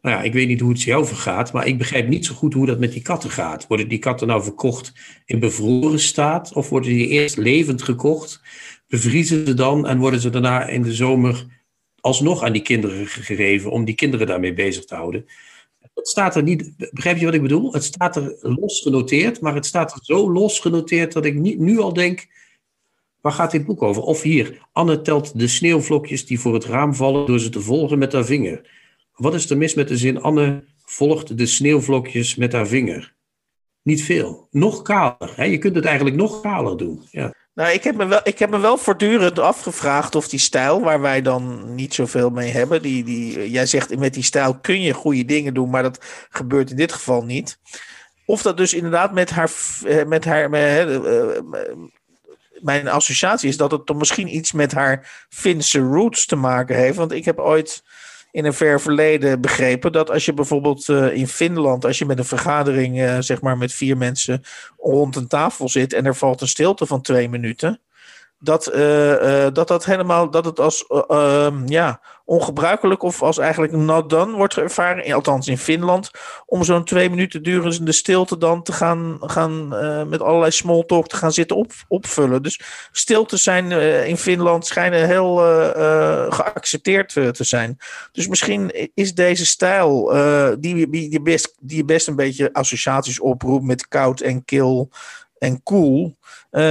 Nou 0.00 0.16
ja, 0.16 0.22
ik 0.22 0.32
weet 0.32 0.48
niet 0.48 0.60
hoe 0.60 0.72
het 0.72 0.82
jou 0.82 1.06
vergaat, 1.06 1.52
maar 1.52 1.66
ik 1.66 1.78
begrijp 1.78 2.08
niet 2.08 2.26
zo 2.26 2.34
goed 2.34 2.54
hoe 2.54 2.66
dat 2.66 2.78
met 2.78 2.92
die 2.92 3.02
katten 3.02 3.30
gaat. 3.30 3.66
Worden 3.66 3.88
die 3.88 3.98
katten 3.98 4.26
nou 4.26 4.42
verkocht 4.42 4.92
in 5.24 5.38
bevroren 5.38 6.00
staat 6.00 6.52
of 6.52 6.68
worden 6.68 6.90
die 6.90 7.08
eerst 7.08 7.36
levend 7.36 7.82
gekocht, 7.82 8.40
bevriezen 8.90 9.46
ze 9.46 9.54
dan 9.54 9.86
en 9.86 9.98
worden 9.98 10.20
ze 10.20 10.30
daarna 10.30 10.66
in 10.66 10.82
de 10.82 10.92
zomer 10.92 11.46
alsnog 12.00 12.42
aan 12.42 12.52
die 12.52 12.62
kinderen 12.62 13.06
gegeven 13.06 13.70
om 13.70 13.84
die 13.84 13.94
kinderen 13.94 14.26
daarmee 14.26 14.54
bezig 14.54 14.84
te 14.84 14.94
houden? 14.94 15.26
Het 15.94 16.08
staat 16.08 16.36
er 16.36 16.42
niet, 16.42 16.72
begrijp 16.90 17.18
je 17.18 17.24
wat 17.24 17.34
ik 17.34 17.42
bedoel? 17.42 17.72
Het 17.72 17.84
staat 17.84 18.16
er 18.16 18.36
los 18.40 18.80
genoteerd, 18.80 19.40
maar 19.40 19.54
het 19.54 19.66
staat 19.66 19.92
er 19.92 19.98
zo 20.02 20.32
los 20.32 20.58
genoteerd 20.58 21.12
dat 21.12 21.24
ik 21.24 21.34
niet, 21.34 21.58
nu 21.58 21.78
al 21.78 21.92
denk, 21.92 22.26
waar 23.20 23.32
gaat 23.32 23.50
dit 23.50 23.66
boek 23.66 23.82
over? 23.82 24.02
Of 24.02 24.22
hier, 24.22 24.66
Anne 24.72 25.02
telt 25.02 25.38
de 25.38 25.48
sneeuwvlokjes 25.48 26.26
die 26.26 26.40
voor 26.40 26.54
het 26.54 26.64
raam 26.64 26.94
vallen 26.94 27.26
door 27.26 27.40
ze 27.40 27.48
te 27.48 27.60
volgen 27.60 27.98
met 27.98 28.12
haar 28.12 28.24
vinger. 28.24 28.70
Wat 29.14 29.34
is 29.34 29.50
er 29.50 29.56
mis 29.56 29.74
met 29.74 29.88
de 29.88 29.96
zin, 29.96 30.20
Anne 30.20 30.64
volgt 30.84 31.38
de 31.38 31.46
sneeuwvlokjes 31.46 32.34
met 32.34 32.52
haar 32.52 32.66
vinger? 32.66 33.14
Niet 33.82 34.02
veel. 34.02 34.48
Nog 34.50 34.82
kaler. 34.82 35.32
Hè? 35.36 35.44
Je 35.44 35.58
kunt 35.58 35.74
het 35.74 35.84
eigenlijk 35.84 36.16
nog 36.16 36.40
kaler 36.40 36.76
doen. 36.76 37.02
Ja. 37.10 37.34
Nou, 37.54 37.72
ik 37.72 37.84
heb, 37.84 37.96
me 37.96 38.06
wel, 38.06 38.20
ik 38.22 38.38
heb 38.38 38.50
me 38.50 38.58
wel 38.58 38.76
voortdurend 38.76 39.38
afgevraagd 39.38 40.14
of 40.14 40.28
die 40.28 40.38
stijl, 40.38 40.80
waar 40.80 41.00
wij 41.00 41.22
dan 41.22 41.74
niet 41.74 41.94
zoveel 41.94 42.30
mee 42.30 42.50
hebben, 42.50 42.82
die, 42.82 43.04
die, 43.04 43.50
jij 43.50 43.66
zegt 43.66 43.98
met 43.98 44.14
die 44.14 44.22
stijl 44.22 44.58
kun 44.58 44.80
je 44.80 44.92
goede 44.92 45.24
dingen 45.24 45.54
doen, 45.54 45.70
maar 45.70 45.82
dat 45.82 45.98
gebeurt 46.30 46.70
in 46.70 46.76
dit 46.76 46.92
geval 46.92 47.24
niet. 47.24 47.58
Of 48.26 48.42
dat 48.42 48.56
dus 48.56 48.74
inderdaad 48.74 49.12
met 49.12 49.30
haar, 49.30 49.50
eh, 49.84 50.04
met 50.04 50.24
haar 50.24 50.50
met, 50.50 50.60
eh, 50.60 51.36
eh, 51.36 51.42
mijn 52.60 52.88
associatie 52.88 53.48
is 53.48 53.56
dat 53.56 53.70
het 53.70 53.86
dan 53.86 53.96
misschien 53.96 54.36
iets 54.36 54.52
met 54.52 54.72
haar 54.72 55.26
Finse 55.28 55.78
roots 55.78 56.26
te 56.26 56.36
maken 56.36 56.76
heeft. 56.76 56.96
Want 56.96 57.12
ik 57.12 57.24
heb 57.24 57.38
ooit 57.38 57.82
in 58.30 58.44
een 58.44 58.54
ver 58.54 58.80
verleden 58.80 59.40
begrepen 59.40 59.92
dat 59.92 60.10
als 60.10 60.24
je 60.24 60.34
bijvoorbeeld 60.34 60.88
uh, 60.88 61.14
in 61.14 61.28
Finland, 61.28 61.84
als 61.84 61.98
je 61.98 62.06
met 62.06 62.18
een 62.18 62.24
vergadering, 62.24 62.98
uh, 62.98 63.16
zeg 63.18 63.40
maar 63.40 63.58
met 63.58 63.72
vier 63.72 63.96
mensen 63.96 64.42
rond 64.78 65.16
een 65.16 65.26
tafel 65.26 65.68
zit 65.68 65.92
en 65.92 66.06
er 66.06 66.16
valt 66.16 66.40
een 66.40 66.48
stilte 66.48 66.86
van 66.86 67.02
twee 67.02 67.28
minuten, 67.28 67.80
dat, 68.42 68.74
uh, 68.74 69.46
dat 69.52 69.68
dat 69.68 69.84
helemaal, 69.84 70.30
dat 70.30 70.44
het 70.44 70.60
als 70.60 70.86
ehm, 70.86 71.66
ja, 71.66 72.00
ongebruikelijk 72.24 73.02
of 73.02 73.22
als 73.22 73.38
eigenlijk 73.38 73.72
not 73.72 74.10
done 74.10 74.36
wordt 74.36 74.56
ervaren, 74.56 75.12
althans 75.12 75.48
in 75.48 75.58
Finland, 75.58 76.10
om 76.46 76.64
zo'n 76.64 76.84
twee 76.84 77.10
minuten 77.10 77.42
durende 77.42 77.92
stilte 77.92 78.38
dan 78.38 78.62
te 78.62 78.72
gaan, 78.72 79.18
gaan 79.20 79.68
met 80.08 80.22
allerlei 80.22 80.50
small 80.50 80.84
talk 80.84 81.08
te 81.08 81.16
gaan 81.16 81.32
zitten 81.32 81.56
op, 81.56 81.72
opvullen. 81.88 82.42
Dus 82.42 82.60
stilte 82.92 83.36
zijn 83.36 83.70
in 84.06 84.16
Finland 84.16 84.66
schijnen 84.66 85.06
heel 85.06 85.36
geaccepteerd 86.28 87.12
te 87.12 87.44
zijn. 87.44 87.78
Dus 88.12 88.28
misschien 88.28 88.90
is 88.94 89.14
deze 89.14 89.46
stijl, 89.46 90.04
die, 90.58 90.90
die, 90.90 91.08
die, 91.08 91.22
best, 91.22 91.54
die 91.60 91.84
best 91.84 92.08
een 92.08 92.16
beetje 92.16 92.52
associaties 92.52 93.20
oproept 93.20 93.64
met 93.64 93.88
koud 93.88 94.20
en 94.20 94.44
kil 94.44 94.90
en 95.38 95.62
cool, 95.62 96.16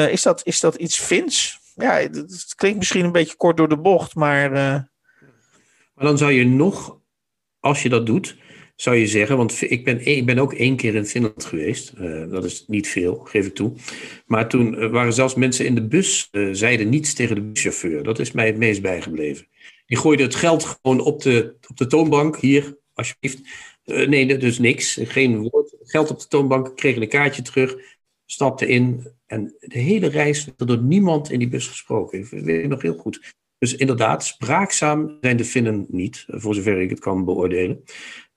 is, 0.10 0.22
dat, 0.22 0.42
is 0.44 0.60
dat 0.60 0.76
iets 0.76 1.00
Fins? 1.00 1.59
Ja, 1.82 1.94
het 1.94 2.54
klinkt 2.56 2.78
misschien 2.78 3.06
een 3.06 3.12
beetje 3.12 3.36
kort 3.36 3.58
door 3.58 3.70
de 3.70 3.80
bocht, 3.80 4.16
maar 4.16 4.88
maar 6.00 6.08
dan 6.08 6.18
zou 6.18 6.32
je 6.32 6.46
nog, 6.46 7.00
als 7.60 7.84
je 7.84 7.90
dat 7.90 8.06
doet, 8.06 8.38
zou 8.76 8.96
je 8.96 9.08
zeggen, 9.08 9.38
want 9.38 9.62
ik 9.72 9.84
ben, 9.84 10.06
ik 10.06 10.26
ben 10.26 10.40
ook 10.40 10.54
één 10.54 10.76
keer 10.76 10.96
in 10.96 11.06
Finland 11.06 11.46
geweest. 11.46 11.94
Uh, 11.98 12.32
dat 12.32 12.44
is 12.44 12.64
niet 12.68 12.88
veel, 12.88 13.16
geef 13.16 13.46
ik 13.46 13.56
toe. 13.56 13.74
Maar 14.26 14.50
toen 14.50 14.74
uh, 14.74 14.90
waren 14.90 15.14
zelfs 15.14 15.36
mensen 15.36 15.66
in 15.66 15.76
de 15.76 15.88
bus, 15.88 16.28
uh, 16.32 16.50
zeiden 16.52 16.90
niets 16.90 17.14
tegen 17.14 17.36
de 17.36 17.42
buschauffeur. 17.42 18.04
Dat 18.04 18.20
is 18.20 18.32
mij 18.32 18.46
het 18.46 18.58
meest 18.58 18.82
bijgebleven. 18.82 19.48
Die 19.86 19.98
gooide 19.98 20.24
het 20.24 20.36
geld 20.36 20.64
gewoon 20.64 21.00
op 21.00 21.22
de, 21.22 21.56
op 21.70 21.78
de 21.78 21.88
toonbank. 21.88 22.38
Hier, 22.38 22.78
alsjeblieft. 22.94 23.42
nee, 23.84 24.38
dus 24.38 24.60
niks. 24.60 25.00
Geen 25.04 25.50
woord. 25.50 25.76
Geld 25.82 26.10
op 26.10 26.20
de 26.20 26.28
toonbank, 26.28 26.76
kregen 26.76 27.02
een 27.02 27.08
kaartje 27.10 27.42
terug, 27.42 27.76
stapte 28.32 28.68
in. 28.68 29.08
En 29.26 29.56
de 29.60 29.80
hele 29.80 30.08
reis 30.08 30.46
werd 30.46 30.62
er 30.62 30.68
door 30.68 30.82
niemand 30.82 31.32
in 31.32 31.40
die 31.40 31.48
bus 31.48 31.68
gesproken. 31.68 32.20
Ik 32.20 32.26
weet 32.26 32.62
het 32.62 32.70
nog 32.70 32.82
heel 32.82 32.98
goed. 32.98 33.36
Dus 33.58 33.76
inderdaad, 33.76 34.26
spraakzaam 34.26 35.18
zijn 35.22 35.38
de 35.38 35.46
Finnen 35.46 35.86
niet, 35.90 36.26
voor 36.28 36.56
zover 36.56 36.82
ik 36.82 36.90
het 36.90 37.00
kan 37.00 37.26
beoordelen. 37.26 37.84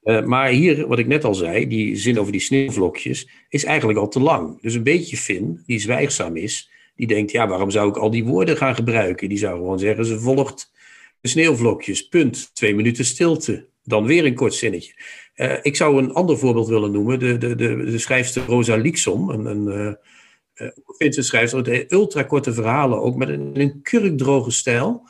Uh, 0.02 0.25
maar 0.25 0.49
hier, 0.49 0.87
wat 0.87 0.99
ik 0.99 1.06
net 1.06 1.25
al 1.25 1.34
zei, 1.34 1.68
die 1.68 1.96
zin 1.96 2.18
over 2.18 2.32
die 2.32 2.40
sneeuwvlokjes, 2.40 3.28
is 3.49 3.64
eigenlijk 3.64 3.99
al 3.99 4.08
te 4.08 4.20
lang. 4.20 4.61
Dus 4.61 4.75
een 4.75 4.82
beetje 4.82 5.16
Fin, 5.16 5.62
die 5.66 5.78
zwijgzaam 5.78 6.37
is, 6.37 6.70
die 6.94 7.06
denkt, 7.06 7.30
ja, 7.30 7.49
waarom 7.49 7.70
zou 7.70 7.88
ik 7.88 7.96
al 7.96 8.11
die 8.11 8.25
woorden 8.25 8.56
gaan 8.56 8.75
gebruiken? 8.75 9.28
Die 9.28 9.38
zou 9.38 9.56
gewoon 9.56 9.78
zeggen, 9.78 10.04
ze 10.04 10.20
volgt 10.20 10.72
de 11.20 11.28
sneeuwvlokjes, 11.28 12.08
punt, 12.08 12.54
twee 12.54 12.75
minuten 12.75 13.04
stilte. 13.04 13.68
Dan 13.82 14.06
weer 14.06 14.24
een 14.24 14.34
kort 14.34 14.54
zinnetje. 14.54 14.94
Uh, 15.36 15.54
ik 15.62 15.76
zou 15.76 16.02
een 16.02 16.12
ander 16.12 16.38
voorbeeld 16.38 16.68
willen 16.68 16.90
noemen, 16.90 17.18
de, 17.18 17.38
de, 17.38 17.54
de, 17.54 17.76
de 17.76 17.98
schrijfster 17.98 18.44
Rosa 18.46 18.76
Lieksom, 18.76 19.30
een, 19.30 19.44
een 19.46 19.66
uh, 19.66 20.66
uh, 20.66 20.72
Finse 20.96 21.22
schrijfster, 21.22 21.92
ultrakorte 21.92 22.52
verhalen, 22.52 23.00
ook 23.00 23.16
met 23.16 23.28
een, 23.28 23.60
een 23.60 23.82
kurkdroge 23.82 24.50
stijl. 24.50 25.08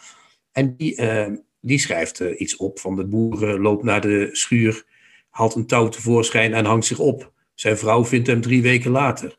En 0.52 0.76
die 0.76 1.00
die 1.60 1.78
schrijft 1.78 2.20
iets 2.20 2.56
op 2.56 2.78
van 2.78 2.96
de 2.96 3.06
boer 3.06 3.58
loopt 3.58 3.84
naar 3.84 4.00
de 4.00 4.28
schuur, 4.32 4.84
haalt 5.30 5.54
een 5.54 5.66
touw 5.66 5.88
tevoorschijn 5.88 6.54
en 6.54 6.64
hangt 6.64 6.86
zich 6.86 6.98
op. 6.98 7.32
Zijn 7.54 7.78
vrouw 7.78 8.04
vindt 8.04 8.26
hem 8.26 8.40
drie 8.40 8.62
weken 8.62 8.90
later. 8.90 9.36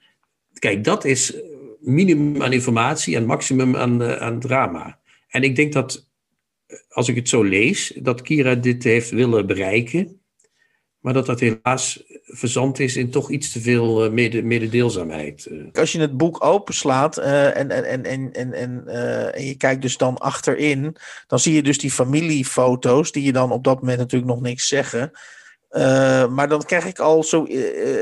Kijk, 0.60 0.84
dat 0.84 1.06
is 1.06 1.36
minimum 1.80 2.42
aan 2.42 2.54
informatie 2.54 3.16
en 3.16 3.26
maximum 3.26 3.76
aan, 3.76 4.04
aan 4.04 4.40
drama. 4.40 5.00
En 5.28 5.44
ik 5.44 5.56
denk 5.56 5.74
dat, 5.74 5.96
eh, 5.96 6.04
als 6.90 7.08
ik 7.08 7.16
het 7.16 7.30
zo 7.30 7.44
lees, 7.44 7.94
dat 8.02 8.22
Kira 8.22 8.56
dit 8.56 8.84
heeft 8.84 9.10
willen 9.10 9.48
bereiken. 9.48 10.22
Maar 11.00 11.14
dat 11.14 11.26
dat 11.26 11.40
helaas 11.40 12.04
verzand 12.24 12.80
is 12.80 12.96
in 12.96 13.10
toch 13.12 13.32
iets 13.32 13.52
te 13.52 13.60
veel 13.60 14.06
uh, 14.06 14.12
mededeelzaamheid. 14.44 15.50
Als 15.74 15.92
je 15.92 16.00
het 16.00 16.18
boek 16.18 16.44
openslaat 16.44 17.18
uh, 17.18 17.58
en, 17.58 17.72
en, 17.72 18.06
en, 18.06 18.32
en, 18.34 18.54
en, 18.54 18.88
en 19.34 19.46
je 19.46 19.56
kijkt 19.58 19.82
dus 19.82 19.98
dan 19.98 20.18
achterin, 20.18 20.96
dan 21.28 21.40
zie 21.40 21.54
je 21.54 21.64
dus 21.64 21.78
die 21.78 21.92
familiefoto's, 21.92 23.12
die 23.12 23.24
je 23.24 23.34
dan 23.34 23.52
op 23.52 23.64
dat 23.64 23.80
moment 23.80 23.98
natuurlijk 23.98 24.32
nog 24.32 24.42
niks 24.42 24.68
zeggen. 24.68 25.12
maar 26.30 26.48
dan 26.48 26.64
krijg 26.64 26.86
ik 26.86 27.00
al 27.00 27.24
zo, 27.24 27.48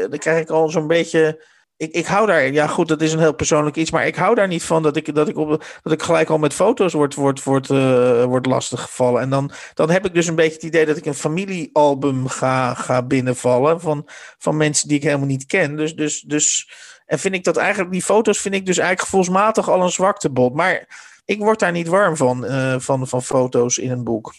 dan 0.09 0.19
krijg 0.19 0.41
ik 0.41 0.49
al 0.49 0.69
zo'n 0.69 0.87
beetje 0.87 1.45
ik, 1.81 1.91
ik 1.91 2.05
hou 2.05 2.27
daar, 2.27 2.51
ja 2.51 2.67
goed, 2.67 2.87
dat 2.87 3.01
is 3.01 3.13
een 3.13 3.19
heel 3.19 3.33
persoonlijk 3.33 3.75
iets, 3.75 3.91
maar 3.91 4.07
ik 4.07 4.15
hou 4.15 4.35
daar 4.35 4.47
niet 4.47 4.63
van 4.63 4.83
dat 4.83 4.95
ik, 4.95 5.15
dat 5.15 5.27
ik, 5.27 5.37
op, 5.37 5.65
dat 5.81 5.93
ik 5.93 6.01
gelijk 6.01 6.29
al 6.29 6.37
met 6.37 6.53
foto's 6.53 6.93
word, 6.93 7.15
word, 7.15 7.43
word, 7.43 7.69
uh, 7.69 8.23
word 8.23 8.45
lastiggevallen. 8.45 9.21
En 9.21 9.29
dan, 9.29 9.51
dan 9.73 9.89
heb 9.89 10.05
ik 10.05 10.13
dus 10.13 10.27
een 10.27 10.35
beetje 10.35 10.53
het 10.53 10.63
idee 10.63 10.85
dat 10.85 10.97
ik 10.97 11.05
een 11.05 11.13
familiealbum 11.13 12.27
ga, 12.27 12.73
ga 12.73 13.03
binnenvallen 13.03 13.81
van, 13.81 14.07
van 14.37 14.57
mensen 14.57 14.87
die 14.87 14.97
ik 14.97 15.03
helemaal 15.03 15.27
niet 15.27 15.45
ken. 15.45 15.75
Dus, 15.75 15.95
dus, 15.95 16.21
dus, 16.21 16.71
en 17.05 17.19
vind 17.19 17.35
ik 17.35 17.43
dat 17.43 17.57
eigenlijk, 17.57 17.91
die 17.91 18.03
foto's 18.03 18.39
vind 18.39 18.55
ik 18.55 18.65
dus 18.65 18.77
eigenlijk 18.77 19.09
gevoelsmatig 19.09 19.69
al 19.69 19.81
een 19.81 19.91
zwaktebod. 19.91 20.53
Maar 20.53 20.87
ik 21.25 21.39
word 21.39 21.59
daar 21.59 21.71
niet 21.71 21.87
warm 21.87 22.17
van, 22.17 22.45
uh, 22.45 22.79
van, 22.79 23.07
van 23.07 23.23
foto's 23.23 23.77
in 23.77 23.91
een 23.91 24.03
boek. 24.03 24.33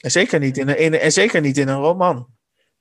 En 0.00 0.10
zeker 0.10 0.38
niet 0.38 0.58
in 0.58 0.68
een, 0.68 0.78
in, 0.78 0.98
en 0.98 1.12
zeker 1.12 1.40
niet 1.40 1.58
in 1.58 1.68
een 1.68 1.80
roman. 1.80 2.26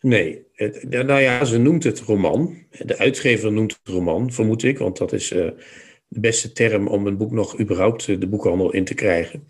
Nee, 0.02 0.46
nou 0.90 1.22
ja, 1.22 1.46
ze 1.46 1.58
noemt 1.58 1.84
het 1.84 2.00
roman. 2.00 2.58
De 2.70 2.98
uitgever 2.98 3.52
noemt 3.52 3.80
het 3.84 3.94
roman, 3.94 4.32
vermoed 4.32 4.64
ik, 4.64 4.78
want 4.78 4.98
dat 4.98 5.14
is 5.14 5.32
uh, 5.32 5.50
de 6.08 6.20
beste 6.20 6.52
term 6.52 6.88
om 6.88 7.08
een 7.08 7.18
boek 7.18 7.32
nog 7.32 7.60
überhaupt 7.60 8.08
uh, 8.08 8.20
de 8.20 8.28
boekhandel 8.28 8.74
in 8.74 8.84
te 8.84 8.94
krijgen. 8.94 9.48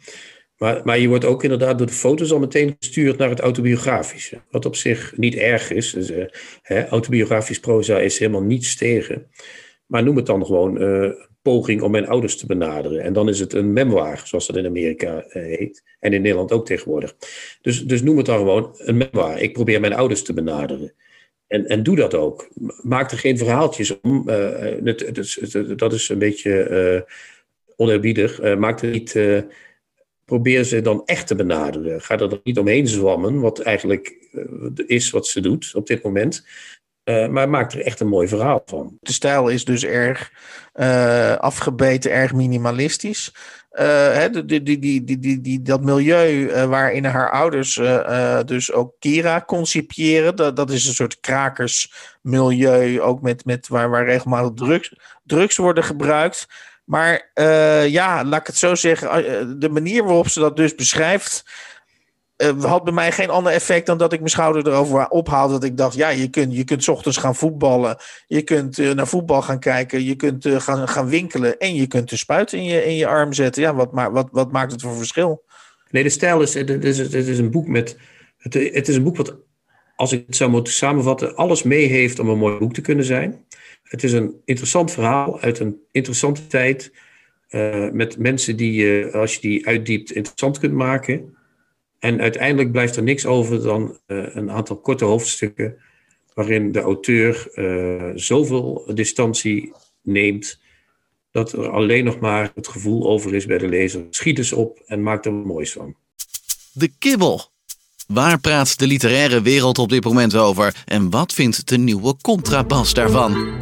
Maar, 0.58 0.82
maar 0.84 1.00
je 1.00 1.08
wordt 1.08 1.26
ook 1.26 1.44
inderdaad 1.44 1.78
door 1.78 1.88
de 1.88 1.94
foto's 1.94 2.32
al 2.32 2.40
meteen 2.40 2.76
gestuurd 2.80 3.18
naar 3.18 3.30
het 3.30 3.40
autobiografische. 3.40 4.42
Wat 4.50 4.66
op 4.66 4.76
zich 4.76 5.18
niet 5.18 5.36
erg 5.36 5.72
is. 5.72 5.92
Dus, 5.92 6.12
uh, 6.12 6.26
hè, 6.62 6.88
autobiografisch 6.88 7.60
proza 7.60 8.00
is 8.00 8.20
helemaal 8.20 8.44
niets 8.44 8.76
tegen. 8.76 9.28
Maar 9.86 10.04
noem 10.04 10.16
het 10.16 10.26
dan 10.26 10.46
gewoon 10.46 10.78
poging 11.42 11.82
om 11.82 11.92
mijn 11.92 12.08
ouders 12.08 12.38
te 12.38 12.46
benaderen. 12.46 13.02
En 13.02 13.14
dan 13.14 13.30
is 13.30 13.40
het 13.40 13.54
een 13.54 13.74
memoir, 13.74 14.22
zoals 14.24 14.48
dat 14.48 14.56
in 14.56 14.66
Amerika 14.66 15.16
uh, 15.16 15.24
heet. 15.32 15.84
En 16.00 16.14
in 16.14 16.22
Nederland 16.22 16.52
ook 16.52 16.66
tegenwoordig. 16.66 17.16
Dus, 17.62 17.84
dus 17.84 18.02
noem 18.02 18.18
het 18.18 18.26
dan 18.26 18.38
gewoon 18.38 18.76
een 18.78 18.98
memoir. 18.98 19.42
Ik 19.42 19.54
probeer 19.54 19.80
mijn 19.80 19.94
ouders 19.94 20.24
te 20.24 20.34
benaderen. 20.34 20.94
En, 21.48 21.66
en 21.66 21.84
doe 21.84 21.96
dat 21.96 22.14
ook. 22.14 22.50
Maak 22.82 23.12
er 23.12 23.18
geen 23.18 23.38
verhaaltjes 23.38 24.00
om. 24.02 24.30
Uh, 24.30 24.50
het, 24.84 25.00
het, 25.00 25.80
dat 25.80 25.94
is 25.94 26.10
een 26.10 26.18
beetje 26.18 27.06
uh, 27.78 28.58
maak 28.58 28.82
er 28.82 28.90
niet. 28.90 29.20
probeer 30.26 30.64
ze 30.64 30.82
dan 30.82 31.02
echt 31.06 31.28
te 31.28 31.36
benaderen. 31.36 32.02
Ga 32.02 32.20
er 32.20 32.40
niet 32.44 32.60
omheen 32.60 32.88
zwammen, 32.88 33.40
wat 33.40 33.60
eigenlijk 33.60 34.30
is 34.86 35.10
wat 35.10 35.28
ze 35.28 35.42
doet 35.42 35.72
op 35.76 35.88
dit 35.88 36.04
moment. 36.04 36.46
Uh, 37.04 37.28
maar 37.28 37.50
maakt 37.50 37.74
er 37.74 37.82
echt 37.82 38.00
een 38.00 38.08
mooi 38.08 38.28
verhaal 38.28 38.62
van. 38.66 38.98
De 39.00 39.14
stijl 39.14 39.48
is 39.48 39.66
dus 39.66 39.84
erg 39.84 40.32
uh, 40.76 41.36
afgebeten, 41.36 42.12
erg 42.12 42.34
minimalistisch. 42.34 43.34
Uh, 43.72 43.86
hè, 44.14 44.46
die, 44.46 44.64
die, 44.64 45.42
die, 45.42 45.62
dat 45.62 45.82
milieu 45.82 46.52
waarin 46.68 47.06
haar 47.06 47.32
ouders 47.32 47.82
dus 48.46 48.72
ook 48.72 48.94
Kira 49.00 49.44
concipiëren, 49.46 50.36
dat, 50.36 50.56
dat 50.56 50.70
is 50.70 50.88
een 50.88 50.94
soort 50.94 51.20
krakersmilieu, 51.20 53.02
ook 53.02 53.22
met, 53.22 53.46
met 53.46 53.68
waar, 53.68 53.90
waar 53.90 54.06
regelmatig 54.06 54.90
drugs 55.24 55.58
worden 55.58 55.84
gebruikt. 55.84 56.48
Maar 56.86 57.32
ja, 57.88 58.24
laat 58.24 58.40
ik 58.40 58.48
het 58.48 58.58
zo 58.58 58.76
zeggen, 58.76 59.60
de 59.60 59.70
manier 59.70 60.04
waarop 60.04 60.28
ze 60.28 60.40
dat 60.40 60.56
dus 60.56 60.76
beschrijft, 60.76 61.46
uh, 62.42 62.64
had 62.64 62.84
bij 62.84 62.94
mij 62.94 63.12
geen 63.12 63.30
ander 63.30 63.54
effect 63.54 63.86
dan 63.86 63.98
dat 63.98 64.14
ik 64.14 64.20
mijn 64.20 64.32
schouder 64.32 64.68
erover 64.68 65.08
ophaalde. 65.08 65.54
Dat 65.54 65.64
ik 65.64 65.78
dacht, 65.78 65.96
ja, 65.96 66.10
je 66.10 66.30
kunt, 66.30 66.56
je 66.56 66.64
kunt 66.64 66.90
ochtends 66.90 67.18
gaan 67.18 67.36
voetballen. 67.36 67.98
Je 68.28 68.42
kunt 68.42 68.78
uh, 68.78 68.92
naar 68.92 69.08
voetbal 69.08 69.42
gaan 69.42 69.60
kijken. 69.60 70.04
Je 70.04 70.16
kunt 70.16 70.46
uh, 70.46 70.60
gaan, 70.60 70.88
gaan 70.88 71.08
winkelen. 71.08 71.60
En 71.60 71.76
je 71.76 71.88
kunt 71.88 72.10
de 72.10 72.18
spuit 72.18 72.54
in 72.54 72.64
je, 72.64 72.86
in 72.86 72.96
je 72.96 73.08
arm 73.08 73.34
zetten. 73.34 73.62
Ja, 73.62 73.76
wat, 73.76 73.90
wat, 73.92 74.28
wat 74.32 74.52
maakt 74.52 74.72
het 74.72 74.82
voor 74.82 74.96
verschil? 74.96 75.44
Nee, 75.90 76.04
de 76.04 76.10
stijl 76.10 76.42
is, 76.42 76.54
het 76.54 76.84
is, 76.84 76.98
het 76.98 77.14
is 77.14 77.40
een 77.40 77.52
boek 77.52 77.68
met. 77.68 77.98
Het, 78.38 78.54
het 78.54 78.88
is 78.88 78.96
een 78.96 79.04
boek 79.04 79.18
wat, 79.18 79.36
als 79.96 80.12
ik 80.12 80.24
het 80.26 80.36
zou 80.36 80.50
moeten 80.50 80.74
samenvatten, 80.74 81.36
alles 81.36 81.64
mee 81.64 81.86
heeft 81.86 82.20
om 82.20 82.30
een 82.30 82.38
mooi 82.38 82.58
boek 82.58 82.74
te 82.74 82.82
kunnen 82.82 83.06
zijn. 83.06 83.46
Het 83.84 84.04
is 84.04 84.14
een 84.14 84.42
interessant 84.46 84.92
verhaal 84.92 85.40
uit 85.40 85.60
een 85.60 85.78
interessante 85.92 86.48
tijd. 86.48 86.92
met 87.92 88.18
mensen 88.18 88.56
die 88.56 88.74
je, 88.74 89.10
als 89.14 89.34
je 89.34 89.42
die 89.42 89.68
uitdiept, 89.68 90.12
interessant 90.12 90.60
kunt 90.60 90.74
maken. 90.74 91.36
En 92.02 92.22
uiteindelijk 92.22 92.72
blijft 92.72 92.96
er 92.96 93.04
niks 93.04 93.26
over 93.26 93.62
dan 93.64 93.98
uh, 94.08 94.36
een 94.36 94.52
aantal 94.52 94.78
korte 94.78 95.06
hoofdstukken 95.06 95.78
waarin 96.34 96.72
de 96.72 96.80
auteur 96.80 97.48
uh, 97.56 98.12
zoveel 98.16 98.92
distantie 98.94 99.74
neemt 100.02 100.60
dat 101.32 101.52
er 101.52 101.70
alleen 101.70 102.04
nog 102.04 102.20
maar 102.20 102.52
het 102.56 102.68
gevoel 102.68 103.10
over 103.10 103.34
is 103.36 103.46
bij 103.46 103.58
de 103.58 103.68
lezer. 103.68 104.06
Schiet 104.10 104.38
eens 104.38 104.54
op 104.54 104.82
en 104.86 105.04
maak 105.04 105.26
er 105.26 105.34
moois 105.34 105.72
van. 105.72 105.96
De 106.74 106.92
kibbel. 107.00 107.50
Waar 108.08 108.40
praat 108.40 108.80
de 108.80 108.88
literaire 108.88 109.42
wereld 109.42 109.78
op 109.78 109.90
dit 109.90 110.04
moment 110.04 110.36
over? 110.36 110.84
En 110.86 111.10
wat 111.10 111.34
vindt 111.34 111.68
de 111.68 111.78
nieuwe 111.78 112.16
contrabas 112.22 112.94
daarvan? 112.94 113.58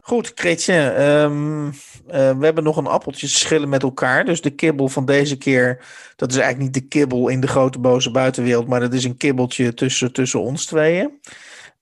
Goed, 0.00 0.32
Chrétien. 0.34 1.02
Um, 1.02 1.66
uh, 1.66 1.72
we 2.10 2.44
hebben 2.44 2.64
nog 2.64 2.76
een 2.76 2.86
appeltje 2.86 3.26
schillen 3.26 3.68
met 3.68 3.82
elkaar. 3.82 4.24
Dus 4.24 4.40
de 4.40 4.50
kibbel 4.50 4.88
van 4.88 5.04
deze 5.04 5.36
keer, 5.36 5.84
dat 6.16 6.30
is 6.30 6.36
eigenlijk 6.36 6.64
niet 6.64 6.82
de 6.82 6.88
kibbel 6.88 7.28
in 7.28 7.40
de 7.40 7.46
grote 7.46 7.78
boze 7.78 8.10
buitenwereld, 8.10 8.66
maar 8.66 8.80
dat 8.80 8.92
is 8.92 9.04
een 9.04 9.16
kibbeltje 9.16 9.74
tussen, 9.74 10.12
tussen 10.12 10.40
ons 10.40 10.66
tweeën. 10.66 11.10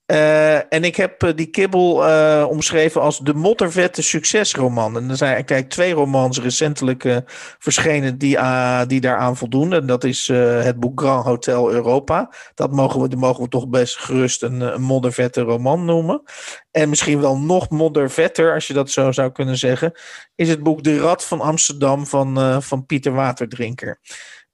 Uh, 0.06 0.72
en 0.72 0.84
ik 0.84 0.96
heb 0.96 1.22
uh, 1.22 1.30
die 1.34 1.46
kibbel 1.46 2.08
uh, 2.08 2.46
omschreven 2.48 3.00
als 3.00 3.18
de 3.18 3.34
mottervette 3.34 4.02
succesroman. 4.02 4.96
En 4.96 5.10
er 5.10 5.16
zijn 5.16 5.34
eigenlijk 5.34 5.70
twee 5.70 5.92
romans 5.92 6.40
recentelijk 6.40 7.22
verschenen 7.58 8.18
die, 8.18 8.38
die 8.86 9.00
daaraan 9.00 9.36
voldoen. 9.36 9.72
En 9.72 9.86
dat 9.86 10.04
is 10.04 10.28
het 10.62 10.80
boek 10.80 11.00
Grand 11.00 11.24
Hotel 11.24 11.70
Europa. 11.70 12.32
Dat 12.54 12.72
mogen 12.72 13.00
we, 13.00 13.16
mogen 13.16 13.42
we 13.42 13.48
toch 13.48 13.68
best 13.68 13.98
gerust 13.98 14.42
een, 14.42 14.60
een 14.60 14.82
moddervette 14.82 15.40
roman 15.40 15.84
noemen. 15.84 16.22
En 16.70 16.88
misschien 16.88 17.20
wel 17.20 17.38
nog 17.38 17.70
moddervetter, 17.70 18.54
als 18.54 18.66
je 18.66 18.74
dat 18.74 18.90
zo 18.90 19.12
zou 19.12 19.32
kunnen 19.32 19.56
zeggen, 19.56 19.92
is 20.34 20.48
het 20.48 20.62
boek 20.62 20.82
De 20.82 20.98
Rad 20.98 21.24
van 21.24 21.40
Amsterdam 21.40 22.06
van, 22.06 22.62
van 22.62 22.86
Pieter 22.86 23.12
Waterdrinker. 23.12 24.00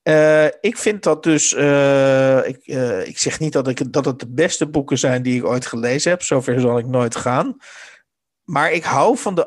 Uh, 0.04 0.44
ik 0.44 0.76
vind 0.76 1.02
dat 1.02 1.22
dus. 1.22 1.52
Uh, 1.52 2.48
ik, 2.48 2.66
uh, 2.66 3.06
ik 3.06 3.18
zeg 3.18 3.40
niet 3.40 3.52
dat, 3.52 3.68
ik, 3.68 3.92
dat 3.92 4.04
het 4.04 4.18
de 4.18 4.28
beste 4.28 4.66
boeken 4.66 4.98
zijn 4.98 5.22
die 5.22 5.36
ik 5.36 5.44
ooit 5.44 5.66
gelezen 5.66 6.10
heb. 6.10 6.22
Zover 6.22 6.60
zal 6.60 6.78
ik 6.78 6.86
nooit 6.86 7.16
gaan. 7.16 7.56
Maar 8.44 8.72
ik 8.72 8.84
hou 8.84 9.18
van 9.18 9.34
de. 9.34 9.44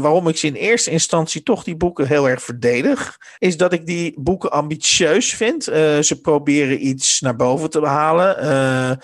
waarom 0.00 0.28
ik 0.28 0.36
ze 0.36 0.46
in 0.46 0.54
eerste 0.54 0.90
instantie 0.90 1.42
toch 1.42 1.64
die 1.64 1.76
boeken 1.76 2.06
heel 2.06 2.28
erg 2.28 2.42
verdedig. 2.42 3.18
Is 3.38 3.56
dat 3.56 3.72
ik 3.72 3.86
die 3.86 4.20
boeken 4.20 4.50
ambitieus 4.50 5.34
vind. 5.34 5.64
ze 5.64 6.18
proberen 6.22 6.86
iets 6.86 7.20
naar 7.20 7.36
boven 7.36 7.70
te 7.70 7.86
halen. 7.86 8.98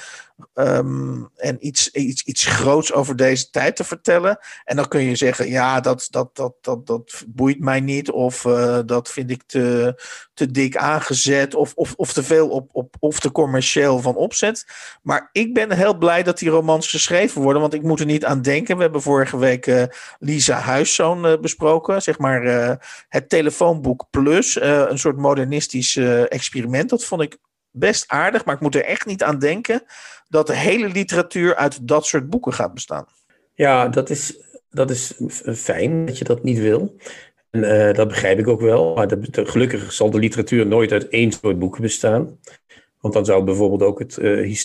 Ehm, 0.54 1.24
en 1.36 1.66
iets, 1.66 1.90
iets, 1.90 2.22
iets 2.22 2.46
groots 2.46 2.92
over 2.92 3.16
deze 3.16 3.50
tijd 3.50 3.76
te 3.76 3.84
vertellen. 3.84 4.38
En 4.64 4.76
dan 4.76 4.88
kun 4.88 5.00
je 5.00 5.16
zeggen, 5.16 5.48
ja, 5.48 5.80
dat, 5.80 6.06
dat, 6.10 6.36
dat, 6.36 6.54
dat, 6.60 6.86
dat 6.86 7.24
boeit 7.28 7.60
mij 7.60 7.80
niet. 7.80 8.10
Of 8.10 8.44
uh, 8.44 8.78
dat 8.86 9.10
vind 9.10 9.30
ik 9.30 9.42
te, 9.46 9.94
te 10.34 10.50
dik 10.50 10.76
aangezet. 10.76 11.54
Of, 11.54 11.74
of, 11.74 11.94
of 11.96 12.12
te 12.12 12.22
veel 12.22 12.48
op, 12.48 12.68
op, 12.72 12.96
of 12.98 13.20
te 13.20 13.32
commercieel 13.32 13.98
van 13.98 14.16
opzet. 14.16 14.66
Maar 15.02 15.28
ik 15.32 15.54
ben 15.54 15.72
heel 15.72 15.98
blij 15.98 16.22
dat 16.22 16.38
die 16.38 16.50
romans 16.50 16.90
geschreven 16.90 17.42
worden. 17.42 17.60
Want 17.60 17.74
ik 17.74 17.82
moet 17.82 18.00
er 18.00 18.06
niet 18.06 18.24
aan 18.24 18.42
denken. 18.42 18.76
We 18.76 18.82
hebben 18.82 19.02
vorige 19.02 19.38
week 19.38 19.66
uh, 19.66 19.82
Lisa 20.18 20.58
Huiszoon 20.58 21.26
uh, 21.26 21.38
besproken. 21.40 22.02
Zeg 22.02 22.18
maar 22.18 22.42
het 23.08 23.28
telefoonboek 23.28 24.06
Plus. 24.10 24.60
een 24.60 24.98
soort 24.98 25.16
modernistisch 25.16 25.96
experiment. 26.28 26.90
Dat 26.90 27.04
vond 27.04 27.22
ik 27.22 27.38
best 27.70 28.04
aardig, 28.08 28.44
maar 28.44 28.54
ik 28.54 28.60
moet 28.60 28.74
er 28.74 28.84
echt 28.84 29.06
niet 29.06 29.22
aan 29.22 29.38
denken 29.38 29.82
dat 30.28 30.46
de 30.46 30.56
hele 30.56 30.88
literatuur 30.88 31.54
uit 31.54 31.88
dat 31.88 32.06
soort 32.06 32.30
boeken 32.30 32.52
gaat 32.52 32.74
bestaan. 32.74 33.06
Ja, 33.54 33.88
dat 33.88 34.10
is, 34.10 34.40
dat 34.70 34.90
is 34.90 35.20
fijn 35.54 36.06
dat 36.06 36.18
je 36.18 36.24
dat 36.24 36.42
niet 36.42 36.58
wil. 36.58 36.96
En 37.50 37.62
uh, 37.62 37.94
dat 37.94 38.08
begrijp 38.08 38.38
ik 38.38 38.48
ook 38.48 38.60
wel. 38.60 38.94
Maar 38.94 39.16
gelukkig 39.32 39.92
zal 39.92 40.10
de 40.10 40.18
literatuur 40.18 40.66
nooit 40.66 40.92
uit 40.92 41.08
één 41.08 41.32
soort 41.32 41.58
boeken 41.58 41.82
bestaan. 41.82 42.38
Want 43.00 43.14
dan 43.14 43.24
zou 43.24 43.44
bijvoorbeeld 43.44 43.82
ook 43.82 43.98
het, 43.98 44.16
uh, 44.20 44.56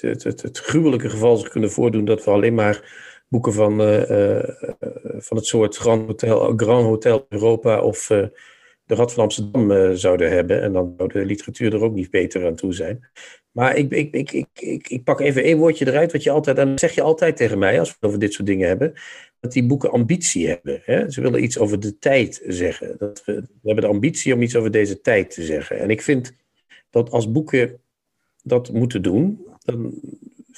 het, 0.00 0.22
het, 0.42 0.58
gruwelijke 0.58 1.10
geval 1.10 1.36
zich 1.36 1.48
kunnen 1.48 1.70
voordoen 1.70 2.04
dat 2.04 2.24
we 2.24 2.30
alleen 2.30 2.54
maar 2.54 3.06
boeken 3.28 3.52
van, 3.52 3.80
uh, 3.80 4.40
van 5.18 5.36
het 5.36 5.46
soort 5.46 5.76
Grand 5.76 6.06
Hotel, 6.06 6.52
Grand 6.56 6.84
Hotel 6.84 7.26
Europa 7.28 7.80
of 7.80 8.06
de 8.84 8.94
Rad 8.94 9.12
van 9.12 9.22
Amsterdam 9.22 9.96
zouden 9.96 10.30
hebben. 10.30 10.62
En 10.62 10.72
dan 10.72 10.94
zou 10.96 11.08
de 11.12 11.24
literatuur 11.24 11.74
er 11.74 11.82
ook 11.82 11.94
niet 11.94 12.10
beter 12.10 12.46
aan 12.46 12.54
toe 12.54 12.74
zijn. 12.74 13.08
Maar 13.58 13.76
ik, 13.76 13.92
ik, 13.92 14.14
ik, 14.14 14.30
ik, 14.54 14.88
ik, 14.88 15.04
pak 15.04 15.20
even 15.20 15.42
één 15.42 15.58
woordje 15.58 15.86
eruit, 15.86 16.12
wat 16.12 16.22
je 16.22 16.30
altijd, 16.30 16.58
en 16.58 16.68
dat 16.68 16.80
zeg 16.80 16.94
je 16.94 17.02
altijd 17.02 17.36
tegen 17.36 17.58
mij 17.58 17.78
als 17.78 17.90
we 17.90 18.06
over 18.06 18.18
dit 18.18 18.32
soort 18.32 18.46
dingen 18.46 18.68
hebben, 18.68 18.92
dat 19.40 19.52
die 19.52 19.66
boeken 19.66 19.90
ambitie 19.90 20.48
hebben. 20.48 20.80
Hè? 20.84 21.10
Ze 21.10 21.20
willen 21.20 21.42
iets 21.42 21.58
over 21.58 21.80
de 21.80 21.98
tijd 21.98 22.42
zeggen. 22.46 22.94
Dat 22.98 23.24
we, 23.24 23.32
we 23.32 23.48
hebben 23.62 23.84
de 23.84 23.90
ambitie 23.90 24.34
om 24.34 24.42
iets 24.42 24.56
over 24.56 24.70
deze 24.70 25.00
tijd 25.00 25.30
te 25.30 25.42
zeggen. 25.42 25.78
En 25.78 25.90
ik 25.90 26.02
vind 26.02 26.36
dat 26.90 27.10
als 27.10 27.30
boeken 27.30 27.80
dat 28.42 28.72
moeten 28.72 29.02
doen, 29.02 29.46
dan 29.64 29.94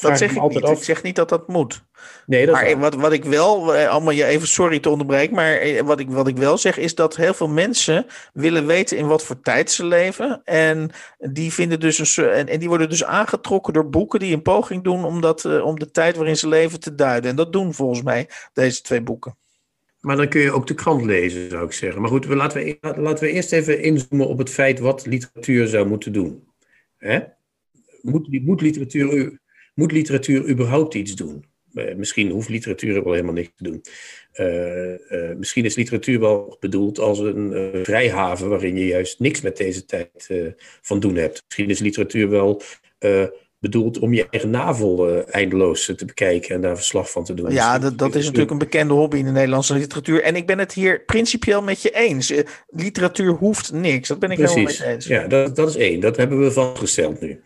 dat 0.01 0.19
zeg 0.19 0.31
ik 0.31 0.39
altijd 0.39 0.65
niet. 0.65 0.73
Af. 0.73 0.79
Ik 0.79 0.85
zeg 0.85 1.03
niet 1.03 1.17
dat 1.17 1.29
dat 1.29 1.49
moet. 1.49 1.85
Nee, 2.27 2.47
dat 2.47 2.55
maar 2.55 2.79
wat, 2.79 2.95
wat 2.95 3.13
ik 3.13 3.25
wel, 3.25 3.75
eh, 3.75 3.89
allemaal 3.89 4.13
je 4.13 4.25
even 4.25 4.49
sorry 4.49 4.81
te 4.81 4.91
onderbreken, 4.91 5.35
maar 5.35 5.53
eh, 5.53 5.83
wat 5.83 6.01
ik, 6.01 6.11
wat 6.11 6.29
ik 6.29 6.37
wel 6.37 6.59
zeg 6.59 6.77
is 6.77 6.95
dat 6.95 7.17
heel 7.17 7.35
veel 7.35 7.49
mensen 7.49 8.07
willen 8.33 8.67
weten 8.67 8.97
in 8.97 9.07
wat 9.07 9.25
voor 9.25 9.41
tijd 9.41 9.71
ze 9.71 9.85
leven. 9.85 10.41
En 10.45 10.91
die, 11.19 11.53
vinden 11.53 11.81
dus 11.81 12.17
een, 12.17 12.29
en, 12.29 12.49
en 12.49 12.59
die 12.59 12.69
worden 12.69 12.89
dus 12.89 13.05
aangetrokken 13.05 13.73
door 13.73 13.89
boeken 13.89 14.21
die 14.21 14.35
een 14.35 14.43
poging 14.43 14.85
doen 14.85 15.05
om, 15.05 15.21
dat, 15.21 15.45
eh, 15.45 15.65
om 15.65 15.79
de 15.79 15.91
tijd 15.91 16.17
waarin 16.17 16.37
ze 16.37 16.49
leven 16.49 16.81
te 16.81 16.95
duiden. 16.95 17.31
En 17.31 17.37
dat 17.37 17.53
doen 17.53 17.75
volgens 17.75 18.03
mij 18.03 18.29
deze 18.53 18.83
twee 18.83 19.01
boeken. 19.01 19.37
Maar 20.01 20.17
dan 20.17 20.29
kun 20.29 20.41
je 20.41 20.53
ook 20.53 20.67
de 20.67 20.75
krant 20.75 21.05
lezen, 21.05 21.51
zou 21.51 21.65
ik 21.65 21.73
zeggen. 21.73 22.01
Maar 22.01 22.11
goed, 22.11 22.27
we, 22.27 22.37
laten, 22.37 22.65
we, 22.65 22.79
laten 22.81 23.25
we 23.25 23.31
eerst 23.31 23.53
even 23.53 23.83
inzoomen 23.83 24.29
op 24.29 24.39
het 24.39 24.51
feit 24.51 24.79
wat 24.79 25.07
literatuur 25.07 25.67
zou 25.67 25.87
moeten 25.87 26.13
doen. 26.13 26.45
Hè? 26.97 27.21
Moet, 28.01 28.45
moet 28.45 28.61
literatuur 28.61 29.39
moet 29.75 29.93
literatuur 29.93 30.49
überhaupt 30.49 30.95
iets 30.95 31.15
doen? 31.15 31.45
Uh, 31.75 31.95
misschien 31.95 32.31
hoeft 32.31 32.49
literatuur 32.49 33.05
wel 33.05 33.13
helemaal 33.13 33.35
niks 33.35 33.51
te 33.57 33.65
doen. 33.65 33.83
Uh, 34.35 34.89
uh, 34.89 35.37
misschien 35.37 35.65
is 35.65 35.75
literatuur 35.75 36.21
wel 36.21 36.57
bedoeld 36.61 36.99
als 36.99 37.19
een 37.19 37.71
vrijhaven 37.83 38.49
waarin 38.49 38.77
je 38.77 38.87
juist 38.87 39.21
niks 39.21 39.41
met 39.41 39.57
deze 39.57 39.85
tijd 39.85 40.31
van 40.81 41.01
doen 41.01 41.17
hebt. 41.17 41.43
Misschien 41.47 41.71
is 41.71 41.79
literatuur 41.79 42.29
wel 42.29 42.63
bedoeld 43.59 43.99
om 43.99 44.15
je 44.15 44.27
eigen 44.31 44.51
navel 44.51 45.25
eindeloos 45.25 45.93
te 45.97 46.05
bekijken 46.05 46.55
en 46.55 46.61
daar 46.61 46.77
verslag 46.77 47.11
van 47.11 47.25
te 47.25 47.35
doen. 47.35 47.53
Ja, 47.53 47.79
dat, 47.79 47.99
dat 47.99 48.15
is 48.15 48.25
natuurlijk 48.25 48.51
een 48.51 48.59
bekende 48.59 48.95
hobby 48.95 49.17
in 49.17 49.25
de 49.25 49.31
Nederlandse 49.31 49.75
literatuur. 49.75 50.23
En 50.23 50.37
ik 50.37 50.47
ben 50.47 50.59
het 50.59 50.73
hier 50.73 51.05
principieel 51.05 51.63
met 51.63 51.83
je 51.83 51.91
eens. 51.91 52.33
literatuur 52.69 53.33
hoeft 53.33 53.73
niks. 53.73 54.09
Dat 54.09 54.19
ben 54.19 54.31
ik 54.31 54.39
Precies. 54.39 54.57
helemaal 54.57 54.87
met 54.87 54.95
eens. 54.95 55.07
Ja, 55.07 55.27
dat, 55.27 55.57
dat 55.57 55.69
is 55.69 55.77
één. 55.77 56.01
Dat 56.01 56.17
hebben 56.17 56.41
we 56.41 56.53
vastgesteld 56.53 57.21
nu. 57.21 57.41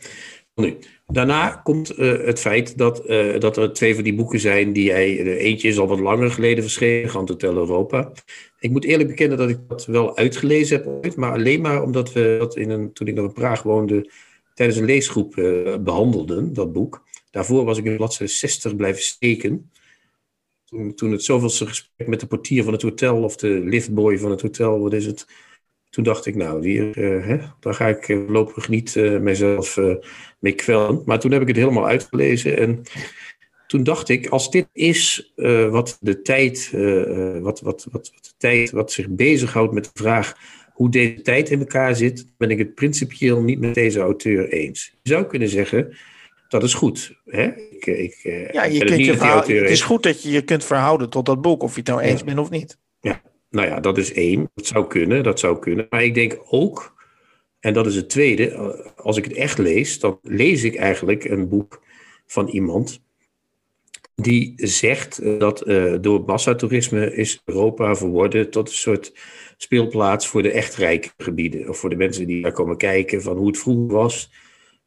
nu. 0.54 0.76
Daarna 1.06 1.50
komt 1.50 1.98
uh, 1.98 2.24
het 2.24 2.40
feit 2.40 2.78
dat, 2.78 3.10
uh, 3.10 3.40
dat 3.40 3.56
er 3.56 3.72
twee 3.72 3.94
van 3.94 4.04
die 4.04 4.14
boeken 4.14 4.40
zijn 4.40 4.72
die 4.72 4.90
hij. 4.90 5.36
eentje 5.36 5.68
is 5.68 5.78
al 5.78 5.86
wat 5.86 6.00
langer 6.00 6.30
geleden 6.30 6.62
verschenen, 6.62 7.10
Hotel 7.10 7.56
Europa. 7.56 8.12
Ik 8.58 8.70
moet 8.70 8.84
eerlijk 8.84 9.08
bekennen 9.08 9.38
dat 9.38 9.48
ik 9.48 9.58
dat 9.68 9.86
wel 9.86 10.16
uitgelezen 10.16 10.76
heb 10.76 10.86
ooit, 10.86 11.16
maar 11.16 11.32
alleen 11.32 11.60
maar 11.60 11.82
omdat 11.82 12.12
we 12.12 12.36
dat 12.38 12.56
in 12.56 12.70
een, 12.70 12.92
toen 12.92 13.06
ik 13.06 13.14
nog 13.14 13.26
in 13.26 13.32
Praag 13.32 13.62
woonde, 13.62 14.10
tijdens 14.54 14.78
een 14.78 14.84
leesgroep 14.84 15.34
behandelden, 15.80 16.52
dat 16.52 16.72
boek. 16.72 17.02
Daarvoor 17.30 17.64
was 17.64 17.78
ik 17.78 17.84
in 17.84 17.96
bladzijde 17.96 18.32
60 18.32 18.76
blijven 18.76 19.02
steken. 19.02 19.70
Toen, 20.64 20.94
toen 20.94 21.12
het 21.12 21.24
zoveelste 21.24 21.66
gesprek 21.66 22.08
met 22.08 22.20
de 22.20 22.26
portier 22.26 22.64
van 22.64 22.72
het 22.72 22.82
hotel 22.82 23.22
of 23.22 23.36
de 23.36 23.48
liftboy 23.48 24.18
van 24.18 24.30
het 24.30 24.42
hotel, 24.42 24.80
wat 24.80 24.92
is 24.92 25.06
het? 25.06 25.26
Toen 25.94 26.04
dacht 26.04 26.26
ik, 26.26 26.34
nou, 26.34 26.68
hier, 26.68 26.98
uh, 26.98 27.26
hè, 27.26 27.36
daar 27.60 27.74
ga 27.74 27.88
ik 27.88 28.04
voorlopig 28.04 28.68
niet 28.68 28.94
uh, 28.94 29.18
mijzelf 29.18 29.78
mee 30.38 30.52
kwellen. 30.52 31.02
Maar 31.04 31.20
toen 31.20 31.32
heb 31.32 31.40
ik 31.40 31.48
het 31.48 31.56
helemaal 31.56 31.86
uitgelezen 31.86 32.58
en 32.58 32.82
toen 33.66 33.82
dacht 33.82 34.08
ik, 34.08 34.26
als 34.26 34.50
dit 34.50 34.68
is 34.72 35.32
uh, 35.36 35.68
wat 35.68 35.98
de 36.00 36.22
tijd, 36.22 36.70
uh, 36.74 37.38
wat, 37.38 37.60
wat, 37.60 37.86
wat, 37.90 38.10
wat, 38.12 38.22
de 38.22 38.32
tijd, 38.36 38.70
wat 38.70 38.92
zich 38.92 39.08
bezighoudt 39.08 39.72
met 39.72 39.84
de 39.84 39.90
vraag 40.02 40.36
hoe 40.72 40.90
deze 40.90 41.22
tijd 41.22 41.50
in 41.50 41.58
elkaar 41.58 41.96
zit, 41.96 42.26
ben 42.36 42.50
ik 42.50 42.58
het 42.58 42.74
principieel 42.74 43.40
niet 43.40 43.60
met 43.60 43.74
deze 43.74 44.00
auteur 44.00 44.48
eens. 44.48 44.96
Je 45.02 45.10
zou 45.10 45.26
kunnen 45.26 45.48
zeggen, 45.48 45.96
dat 46.48 46.62
is 46.62 46.74
goed. 46.74 47.20
Hè? 47.24 47.44
Ik, 47.70 47.86
ik, 47.86 48.14
ja, 48.52 48.64
je 48.64 48.84
kunt 48.84 49.04
je 49.04 49.12
het, 49.12 49.46
het 49.46 49.70
is 49.70 49.82
goed 49.82 50.02
dat 50.02 50.22
je 50.22 50.30
je 50.30 50.42
kunt 50.42 50.64
verhouden 50.64 51.10
tot 51.10 51.26
dat 51.26 51.42
boek, 51.42 51.62
of 51.62 51.72
je 51.72 51.80
het 51.80 51.88
nou 51.88 52.00
eens 52.00 52.24
bent 52.24 52.38
of 52.38 52.50
niet. 52.50 52.78
Ja, 53.00 53.22
nou 53.54 53.68
ja, 53.68 53.80
dat 53.80 53.98
is 53.98 54.12
één. 54.12 54.50
Dat 54.54 54.66
zou 54.66 54.86
kunnen, 54.86 55.22
dat 55.22 55.38
zou 55.40 55.58
kunnen. 55.58 55.86
Maar 55.90 56.04
ik 56.04 56.14
denk 56.14 56.38
ook 56.50 56.94
en 57.64 57.72
dat 57.72 57.86
is 57.86 57.96
het 57.96 58.08
tweede. 58.08 58.50
Eh, 58.50 58.68
als 58.96 59.16
ik 59.16 59.24
het 59.24 59.32
echt 59.32 59.58
lees, 59.58 59.98
dan 60.00 60.18
lees 60.22 60.64
ik 60.64 60.74
eigenlijk 60.74 61.24
een 61.24 61.48
boek 61.48 61.82
van 62.26 62.48
iemand 62.48 63.02
die 64.14 64.52
zegt 64.56 65.18
eh, 65.18 65.38
dat 65.38 65.68
uh, 65.68 65.94
door 66.00 66.22
massatoerisme 66.26 67.14
is 67.14 67.42
Europa 67.44 67.94
verworden 67.94 68.50
tot 68.50 68.68
een 68.68 68.74
soort 68.74 69.12
speelplaats 69.56 70.26
voor 70.26 70.42
de 70.42 70.50
echt 70.50 70.74
rijke 70.74 71.10
gebieden. 71.16 71.68
Of 71.68 71.78
voor 71.78 71.90
de 71.90 71.96
mensen 71.96 72.26
die 72.26 72.42
daar 72.42 72.52
komen 72.52 72.76
kijken 72.76 73.22
van 73.22 73.36
hoe 73.36 73.46
het 73.46 73.58
vroeger 73.58 73.96
was. 73.96 74.30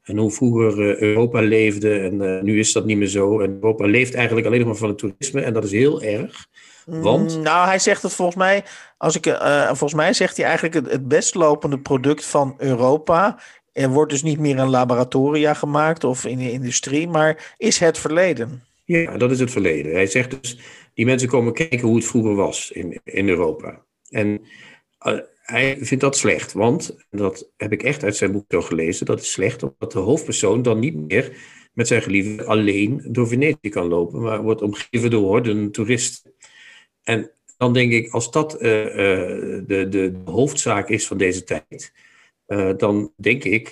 En 0.02 0.18
hoe 0.18 0.32
vroeger 0.32 1.02
Europa 1.02 1.42
leefde. 1.42 2.00
En 2.00 2.46
nu 2.46 2.60
is 2.60 2.72
dat 2.72 2.86
niet 2.86 2.98
meer 2.98 3.08
zo. 3.08 3.40
En 3.40 3.54
Europa 3.54 3.86
leeft 3.86 4.14
eigenlijk 4.14 4.48
alleen 4.48 4.60
nog 4.60 4.68
maar 4.68 4.78
van 4.78 4.90
het 4.90 4.98
toerisme. 4.98 5.42
En 5.42 5.54
dat 5.54 5.64
is 5.64 5.72
heel 5.72 6.02
erg. 6.02 6.48
Want? 6.88 7.36
Mm, 7.36 7.44
nou, 7.44 7.68
hij 7.68 7.80
zegt 7.80 8.02
het 8.02 8.14
volgens 8.14 8.38
mij. 8.38 8.64
Als 8.98 9.16
ik, 9.16 9.26
uh, 9.26 9.66
volgens 9.66 9.94
mij 9.94 10.14
zegt 10.14 10.38
hij 10.38 10.46
eigenlijk 10.46 10.76
het, 10.76 10.92
het 10.92 11.08
best 11.08 11.36
lopende 11.36 11.80
product 11.80 12.26
van 12.26 12.56
Europa. 12.58 13.40
Er 13.74 13.90
wordt 13.90 14.12
dus 14.12 14.24
niet 14.24 14.40
meer 14.40 14.58
in 14.58 14.70
laboratoria 14.70 15.54
gemaakt 15.54 16.04
of 16.04 16.26
in 16.26 16.38
de 16.38 16.52
industrie, 16.52 17.08
maar 17.08 17.56
is 17.58 17.80
het 17.80 17.98
verleden. 17.98 18.64
Ja, 18.86 19.18
dat 19.18 19.32
is 19.32 19.40
het 19.40 19.52
verleden. 19.52 19.94
Hij 19.94 20.08
zegt 20.08 20.42
dus, 20.42 20.60
die 20.94 21.06
mensen 21.06 21.28
komen 21.28 21.54
kijken 21.54 21.88
hoe 21.88 21.96
het 21.96 22.06
vroeger 22.06 22.36
was 22.36 22.72
in, 22.72 23.00
in 23.04 23.30
Europa. 23.30 23.86
En 24.10 24.42
uh, 25.08 25.20
hij 25.42 25.78
vindt 25.80 26.04
dat 26.04 26.18
slecht, 26.18 26.54
want, 26.54 26.98
dat 27.10 27.52
heb 27.58 27.72
ik 27.72 27.84
echt 27.84 28.04
uit 28.04 28.16
zijn 28.16 28.32
boek 28.32 28.46
zo 28.48 28.62
gelezen, 28.62 29.06
dat 29.06 29.20
is 29.20 29.32
slecht 29.32 29.64
omdat 29.64 29.92
de 29.92 30.00
hoofdpersoon 30.00 30.62
dan 30.62 30.80
niet 30.80 30.96
meer 30.96 31.32
met 31.74 31.88
zijn 31.88 32.02
geliefde 32.02 32.46
alleen 32.46 33.02
door 33.12 33.28
Venetië 33.28 33.70
kan 33.70 33.88
lopen, 33.88 34.22
maar 34.22 34.42
wordt 34.42 34.62
omgeven 34.62 35.10
door 35.10 35.24
horden 35.24 35.72
toeristen. 35.72 36.27
En 37.08 37.32
dan 37.58 37.74
denk 37.74 37.92
ik, 37.92 38.12
als 38.12 38.32
dat 38.32 38.62
uh, 38.62 38.86
uh, 38.86 38.92
de, 39.68 39.88
de, 39.90 40.14
hoofdzaak 40.26 40.90
is 40.90 41.08
van 41.08 41.18
deze 41.18 41.44
tijd, 41.44 41.92
uh, 42.48 42.70
dan 42.78 43.12
denk 43.16 43.44
ik. 43.44 43.72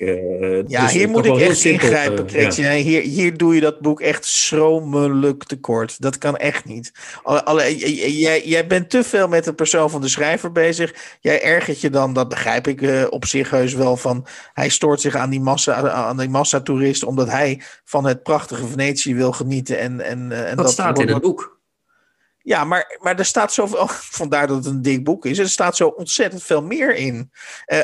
ja, 0.67 0.87
hier 0.87 1.09
moet 1.09 1.25
ik 1.25 1.37
echt 1.37 1.57
simpel, 1.57 1.87
ingrijpen, 1.87 2.25
ja. 2.55 2.71
hier, 2.71 3.01
hier 3.01 3.37
doe 3.37 3.55
je 3.55 3.61
dat 3.61 3.79
boek 3.79 4.01
echt 4.01 4.25
schromelijk 4.25 5.43
tekort. 5.43 6.01
Dat 6.01 6.17
kan 6.17 6.37
echt 6.37 6.65
niet. 6.65 6.91
Alle, 7.23 7.77
jij, 7.77 8.47
jij 8.47 8.67
bent 8.67 8.89
te 8.89 9.03
veel 9.03 9.27
met 9.27 9.43
de 9.43 9.53
persoon 9.53 9.89
van 9.89 10.01
de 10.01 10.09
schrijver 10.09 10.51
bezig. 10.51 11.17
Jij 11.19 11.43
ergert 11.43 11.81
je 11.81 11.89
dan, 11.89 12.13
dat 12.13 12.29
begrijp 12.29 12.67
ik 12.67 13.07
op 13.09 13.25
zich 13.25 13.49
heus 13.49 13.73
wel, 13.73 13.97
van 13.97 14.25
hij 14.53 14.69
stoort 14.69 15.01
zich 15.01 15.15
aan 15.15 15.29
die 15.29 15.41
massa, 15.41 15.89
aan 15.91 16.17
die 16.17 16.29
massatoeristen, 16.29 17.07
omdat 17.07 17.29
hij 17.29 17.61
van 17.83 18.05
het 18.05 18.23
prachtige 18.23 18.67
Venetië 18.67 19.15
wil 19.15 19.31
genieten. 19.31 19.79
En, 19.79 20.01
en, 20.01 20.31
en 20.31 20.55
dat, 20.55 20.65
dat 20.65 20.71
staat 20.71 20.99
in 20.99 21.07
het 21.07 21.21
boek. 21.21 21.54
Ja, 22.45 22.63
maar, 22.63 22.97
maar 23.01 23.19
er 23.19 23.25
staat 23.25 23.53
zoveel. 23.53 23.87
Vandaar 24.21 24.47
dat 24.47 24.55
het 24.55 24.65
een 24.65 24.81
dik 24.81 25.03
boek 25.03 25.25
is. 25.25 25.37
Er 25.37 25.49
staat 25.49 25.75
zo 25.75 25.87
ontzettend 25.87 26.43
veel 26.43 26.61
meer 26.61 26.95
in. 26.95 27.31
Uh, 27.67 27.79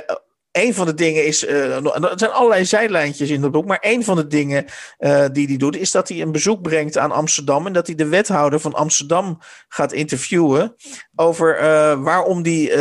een 0.51 0.73
van 0.73 0.85
de 0.85 0.93
dingen 0.93 1.25
is. 1.25 1.43
Uh, 1.43 1.85
er 1.85 2.11
zijn 2.15 2.31
allerlei 2.31 2.65
zijlijntjes 2.65 3.29
in 3.29 3.43
het 3.43 3.51
boek. 3.51 3.65
Maar 3.65 3.77
een 3.81 4.03
van 4.03 4.15
de 4.15 4.27
dingen 4.27 4.65
uh, 4.99 5.25
die 5.31 5.47
hij 5.47 5.57
doet. 5.57 5.75
is 5.75 5.91
dat 5.91 6.09
hij 6.09 6.21
een 6.21 6.31
bezoek 6.31 6.61
brengt 6.61 6.97
aan 6.97 7.11
Amsterdam. 7.11 7.65
En 7.65 7.73
dat 7.73 7.87
hij 7.87 7.95
de 7.95 8.07
wethouder 8.07 8.59
van 8.59 8.73
Amsterdam 8.73 9.39
gaat 9.67 9.91
interviewen. 9.91 10.75
over 11.15 11.61
uh, 11.61 12.03
waarom 12.03 12.41
die 12.41 12.71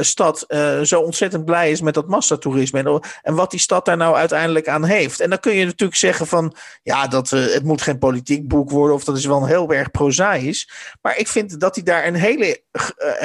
stad 0.00 0.44
zo 0.82 1.00
ontzettend 1.00 1.44
blij 1.44 1.70
is 1.70 1.80
met 1.80 1.94
dat 1.94 2.08
massatoerisme. 2.08 2.78
En, 2.78 3.00
en, 3.22 3.34
wat 3.34 3.50
die 3.50 3.60
stad 3.60 3.84
daar 3.84 3.96
nou 3.96 4.16
uiteindelijk 4.16 4.68
aan 4.68 4.84
heeft. 4.84 5.20
En 5.20 5.30
dan 5.30 5.40
kun 5.40 5.54
je 5.54 5.64
natuurlijk 5.64 5.98
zeggen 5.98 6.26
van 6.26 6.56
ja, 6.82 7.06
dat, 7.06 7.30
het 7.30 7.64
moet 7.64 7.82
geen 7.82 7.98
politiek 7.98 8.48
boek 8.48 8.70
worden. 8.70 8.96
Of 8.96 9.04
dat 9.04 9.16
is 9.16 9.26
wel 9.26 9.42
een 9.42 9.48
heel 9.48 9.72
erg 9.72 9.90
prozaïs. 9.90 10.70
Maar 11.02 11.18
ik 11.18 11.28
vind 11.28 11.60
dat 11.60 11.74
hij 11.74 11.84
daar 11.84 12.06
een 12.06 12.14
hele 12.14 12.62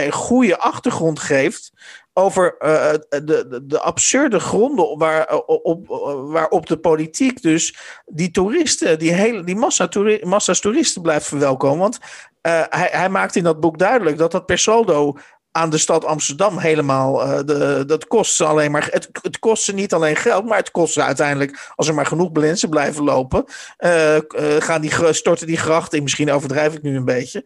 goede 0.10 0.58
achtergrond 0.58 1.20
geeft 1.20 1.72
over 2.14 2.56
uh, 2.60 2.92
de, 3.10 3.24
de, 3.26 3.66
de, 3.66 3.80
absurde 3.80 4.40
gronden 4.40 4.98
waar, 4.98 5.36
op, 5.46 5.88
waarop 6.32 6.68
de 6.68 6.78
politiek 6.78 7.42
dus 7.42 7.78
die 8.06 8.32
toeristen, 8.32 9.00
die, 9.00 9.12
hele, 9.12 9.44
die 9.44 9.56
massa 9.56 9.90
massa's 10.24 10.60
toeristen 10.60 11.02
blijft 11.02 11.26
verwelkomen. 11.26 11.80
Want 11.80 12.00
hij, 12.42 12.90
hij 12.92 13.10
maakt 13.10 13.36
in 13.36 13.44
dat 13.44 13.60
boek 13.60 13.78
duidelijk 13.78 14.18
dat 14.18 14.32
dat 14.32 14.46
per 14.46 14.58
saldo 14.58 15.18
aan 15.52 15.70
de 15.70 15.78
stad 15.78 16.06
Amsterdam 16.06 16.58
helemaal. 16.58 17.28
Uh, 17.28 17.40
de, 17.46 17.84
dat 17.88 18.08
kost 18.08 18.36
ze 18.36 18.46
alleen 18.46 18.72
maar. 18.72 18.88
Het, 18.92 19.10
het 19.22 19.40
kost 19.40 19.64
ze 19.64 19.74
niet 19.74 19.94
alleen 19.94 20.16
geld, 20.16 20.46
maar 20.46 20.58
het 20.58 20.72
kost 20.72 20.94
ze 20.94 21.04
uiteindelijk. 21.04 21.72
Als 21.76 21.88
er 21.88 21.94
maar 21.94 22.06
genoeg 22.06 22.30
lenzen 22.34 22.70
blijven 22.70 23.04
lopen. 23.04 23.46
Uh, 23.80 24.16
uh, 24.16 24.22
gaan 24.60 24.82
die, 24.82 25.14
storten 25.14 25.48
die 25.48 25.58
grachten. 25.58 26.04
Misschien 26.04 26.32
overdrijf 26.32 26.74
ik 26.74 26.82
nu 26.82 26.96
een 26.96 27.06
beetje. 27.06 27.44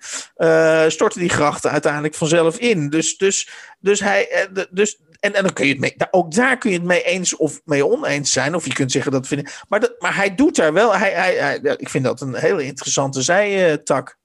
storten 0.92 1.20
die 1.20 1.30
grachten 1.30 1.72
uiteindelijk 1.72 2.16
vanzelf 2.16 2.58
in. 2.58 2.90
Dus, 2.90 3.18
dus, 3.18 3.50
dus 3.80 4.00
hij. 4.00 4.48
dus, 4.70 5.00
en, 5.20 5.34
en 5.34 5.44
dan 5.44 5.54
kun 5.54 5.66
je 5.66 5.72
het 5.72 5.82
mee, 5.82 5.96
ook 6.12 6.34
daar 6.34 6.58
kun 6.58 6.72
je 6.72 6.78
het 6.78 6.86
mee 6.86 7.04
eens 7.04 7.36
of 7.36 7.62
mee 7.66 7.86
oneens 7.86 8.32
zijn. 8.32 8.56
Of 8.56 8.66
je 8.66 8.74
kunt 8.74 8.92
zeggen 8.92 9.12
dat 9.12 9.28
vind. 9.28 9.50
Maar, 9.68 9.80
dat, 9.80 9.96
maar 10.00 10.16
hij 10.16 10.36
doet 10.36 10.56
daar 10.56 10.74
wel. 10.74 10.96
Hij, 10.96 11.12
hij, 11.12 11.36
hij, 11.36 11.76
ik 11.78 11.90
vind 11.90 12.04
dat 12.04 12.22
een 12.22 12.36
hele 12.36 12.64
interessante 12.64 13.22
zijtak. 13.22 14.18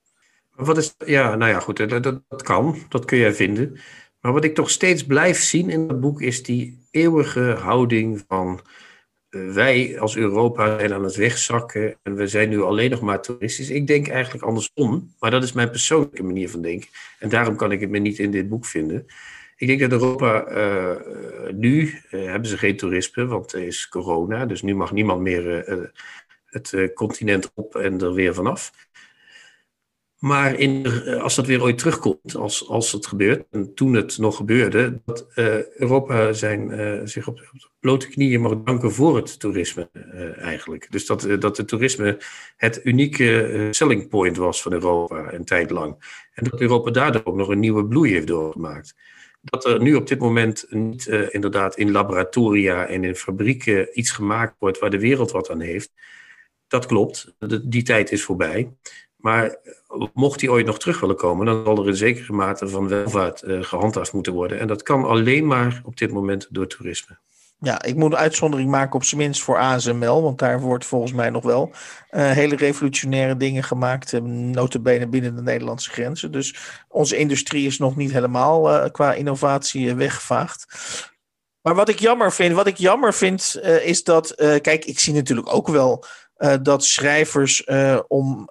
Wat 0.55 0.77
is, 0.77 0.95
ja, 1.07 1.35
nou 1.35 1.51
ja, 1.51 1.61
goed, 1.61 1.77
dat, 1.77 2.03
dat, 2.03 2.23
dat, 2.29 2.43
kan. 2.43 2.77
Dat 2.89 3.05
kun 3.05 3.19
jij 3.19 3.35
vinden. 3.35 3.79
Maar 4.21 4.33
wat 4.33 4.45
ik 4.45 4.55
toch 4.55 4.71
steeds 4.71 5.07
blijf 5.07 5.43
zien 5.43 5.71
in 5.71 5.89
het 5.89 6.01
boek 6.01 6.23
is 6.23 6.43
die 6.43 6.87
eeuwige 6.91 7.41
houding 7.41 8.25
van 8.29 8.61
eh, 9.29 9.53
wij 9.53 10.01
als 10.01 10.17
Europa 10.17 10.79
zijn 10.79 10.93
aan 10.93 11.05
het 11.05 11.17
wegzakken 11.17 11.99
en 12.03 12.15
we 12.15 12.27
zijn 12.27 12.49
nu 12.49 12.63
alleen 12.63 12.91
nog 12.91 13.01
maar 13.01 13.23
toeristisch. 13.23 13.71
Ik 13.71 13.87
denk 13.87 14.09
eigenlijk 14.09 14.45
andersom, 14.45 15.15
maar 15.19 15.31
dat 15.31 15.43
is 15.43 15.53
mijn 15.53 15.71
persoonlijke 15.71 16.23
manier 16.23 16.51
van 16.51 16.63
denken. 16.63 16.89
En 17.19 17.29
daarom 17.29 17.57
kan 17.57 17.73
ik 17.73 17.81
het 17.81 17.91
me 17.91 17.99
niet 17.99 18.19
in 18.19 18.31
dit 18.31 18.49
boek 18.49 18.67
vinden. 18.67 19.07
Ik 19.57 19.67
denk 19.67 19.81
dat 19.81 19.91
Europa 19.91 20.51
uh, 20.51 20.97
nu 21.55 21.81
uh, 22.11 22.25
hebben 22.31 22.49
ze 22.49 22.59
geen 22.59 22.77
toerisme, 22.77 23.27
want 23.27 23.53
er 23.53 23.63
is 23.63 23.89
corona, 23.89 24.47
dus 24.47 24.63
nu 24.63 24.75
mag 24.75 24.93
niemand 24.93 25.21
meer 25.21 25.65
het 26.45 26.91
continent 26.95 27.51
op 27.55 27.77
en 27.77 28.01
er 28.01 28.15
weer 28.15 28.35
vanaf. 28.35 28.73
Maar 30.21 30.55
in, 30.55 30.85
eh, 30.85 31.23
als 31.23 31.35
dat 31.35 31.47
weer 31.47 31.63
ooit 31.63 31.79
terugkomt, 31.79 32.37
als, 32.37 32.69
als 32.69 32.93
het 32.93 33.07
gebeurt, 33.07 33.45
en 33.51 33.75
toen 33.75 33.95
het 33.95 34.19
nog 34.19 34.37
gebeurde, 34.37 35.01
dat 35.05 35.27
uh, 35.35 35.77
Europa 35.79 36.33
zijn, 36.33 36.71
uh, 36.71 37.01
zich 37.05 37.29
op, 37.29 37.37
de 37.37 37.69
blote 37.81 38.09
knieën 38.09 38.41
mag 38.41 38.63
danken 38.63 38.93
voor 38.93 39.17
het 39.17 39.39
toerisme 39.39 39.91
eigenlijk. 40.37 40.91
Dus 40.91 41.07
dat, 41.07 41.29
dat 41.39 41.57
het 41.57 41.69
toerisme 41.69 42.19
het 42.57 42.81
unieke 42.85 43.69
selling 43.71 44.09
point 44.09 44.37
was 44.37 44.63
van 44.63 44.73
Europa 44.73 45.33
een 45.33 45.45
tijd 45.45 45.71
lang. 45.71 46.19
En 46.35 46.45
dat 46.45 46.61
Europa 46.61 46.91
daardoor 46.91 47.25
ook 47.25 47.37
nog 47.37 47.49
een 47.49 47.61
nieuwe 47.61 47.87
bloei 47.87 48.13
heeft 48.13 48.27
doorgemaakt. 48.27 48.95
Dat 49.41 49.65
er 49.65 49.83
nu 49.83 49.95
op 49.95 50.07
dit 50.07 50.19
moment 50.19 50.67
niet 50.69 51.07
inderdaad 51.07 51.77
in 51.77 51.91
laboratoria 51.91 52.87
en 52.87 53.05
in 53.05 53.17
fabrieken 53.17 53.99
iets 53.99 54.11
gemaakt 54.11 54.55
wordt 54.59 54.79
waar 54.79 54.91
de 54.91 55.01
wereld 55.01 55.31
wat 55.31 55.51
aan 55.51 55.61
heeft, 55.61 55.93
dat 56.67 56.87
klopt. 56.87 57.35
die 57.63 57.83
tijd 57.83 58.13
is 58.13 58.25
voorbij. 58.25 58.73
Maar 59.21 59.57
mocht 60.15 60.41
die 60.41 60.51
ooit 60.51 60.67
nog 60.67 60.79
terug 60.79 61.01
willen 61.01 61.17
komen, 61.17 61.47
dan 61.47 61.65
zal 61.65 61.79
er 61.79 61.89
een 61.89 61.97
zekere 61.97 62.33
mate 62.33 62.69
van 62.69 62.89
welvaart 62.89 63.43
uh, 63.43 63.63
gehandhaafd 63.63 64.13
moeten 64.13 64.33
worden. 64.33 64.59
En 64.59 64.67
dat 64.67 64.83
kan 64.83 65.05
alleen 65.05 65.47
maar 65.47 65.81
op 65.85 65.97
dit 65.97 66.13
moment 66.13 66.47
door 66.51 66.67
toerisme. 66.67 67.19
Ja, 67.63 67.83
ik 67.83 67.97
moet 67.97 68.13
een 68.13 68.19
uitzondering 68.19 68.71
maken 68.71 68.95
op 68.95 69.05
zijn 69.05 69.21
minst 69.21 69.43
voor 69.43 69.59
ASML, 69.59 70.23
want 70.23 70.39
daar 70.39 70.61
wordt 70.61 70.85
volgens 70.85 71.13
mij 71.13 71.31
nog 71.31 71.45
wel 71.45 71.71
uh, 72.11 72.31
hele 72.31 72.57
revolutionaire 72.57 73.37
dingen 73.37 73.63
gemaakt, 73.63 74.13
uh, 74.13 74.21
notabene 74.21 75.09
binnen 75.09 75.37
de 75.37 75.43
Nederlandse 75.43 75.91
grenzen. 75.91 76.33
Dus 76.33 76.57
onze 76.89 77.17
industrie 77.17 77.67
is 77.67 77.79
nog 77.79 77.97
niet 77.97 78.13
helemaal 78.13 78.91
qua 78.91 79.13
innovatie 79.13 79.95
weggevaagd. 79.95 80.67
Maar 81.63 81.75
wat 81.75 81.89
ik 81.89 81.99
jammer 81.99 82.33
vind, 82.33 82.55
wat 82.55 82.67
ik 82.67 82.77
jammer 82.77 83.15
vind, 83.15 83.61
is 83.83 84.05
dat, 84.05 84.35
kijk, 84.37 84.85
ik 84.85 84.99
zie 84.99 85.15
natuurlijk 85.15 85.55
ook 85.55 85.69
wel 85.69 86.05
dat 86.63 86.85
schrijvers 86.85 87.65
om 88.09 88.49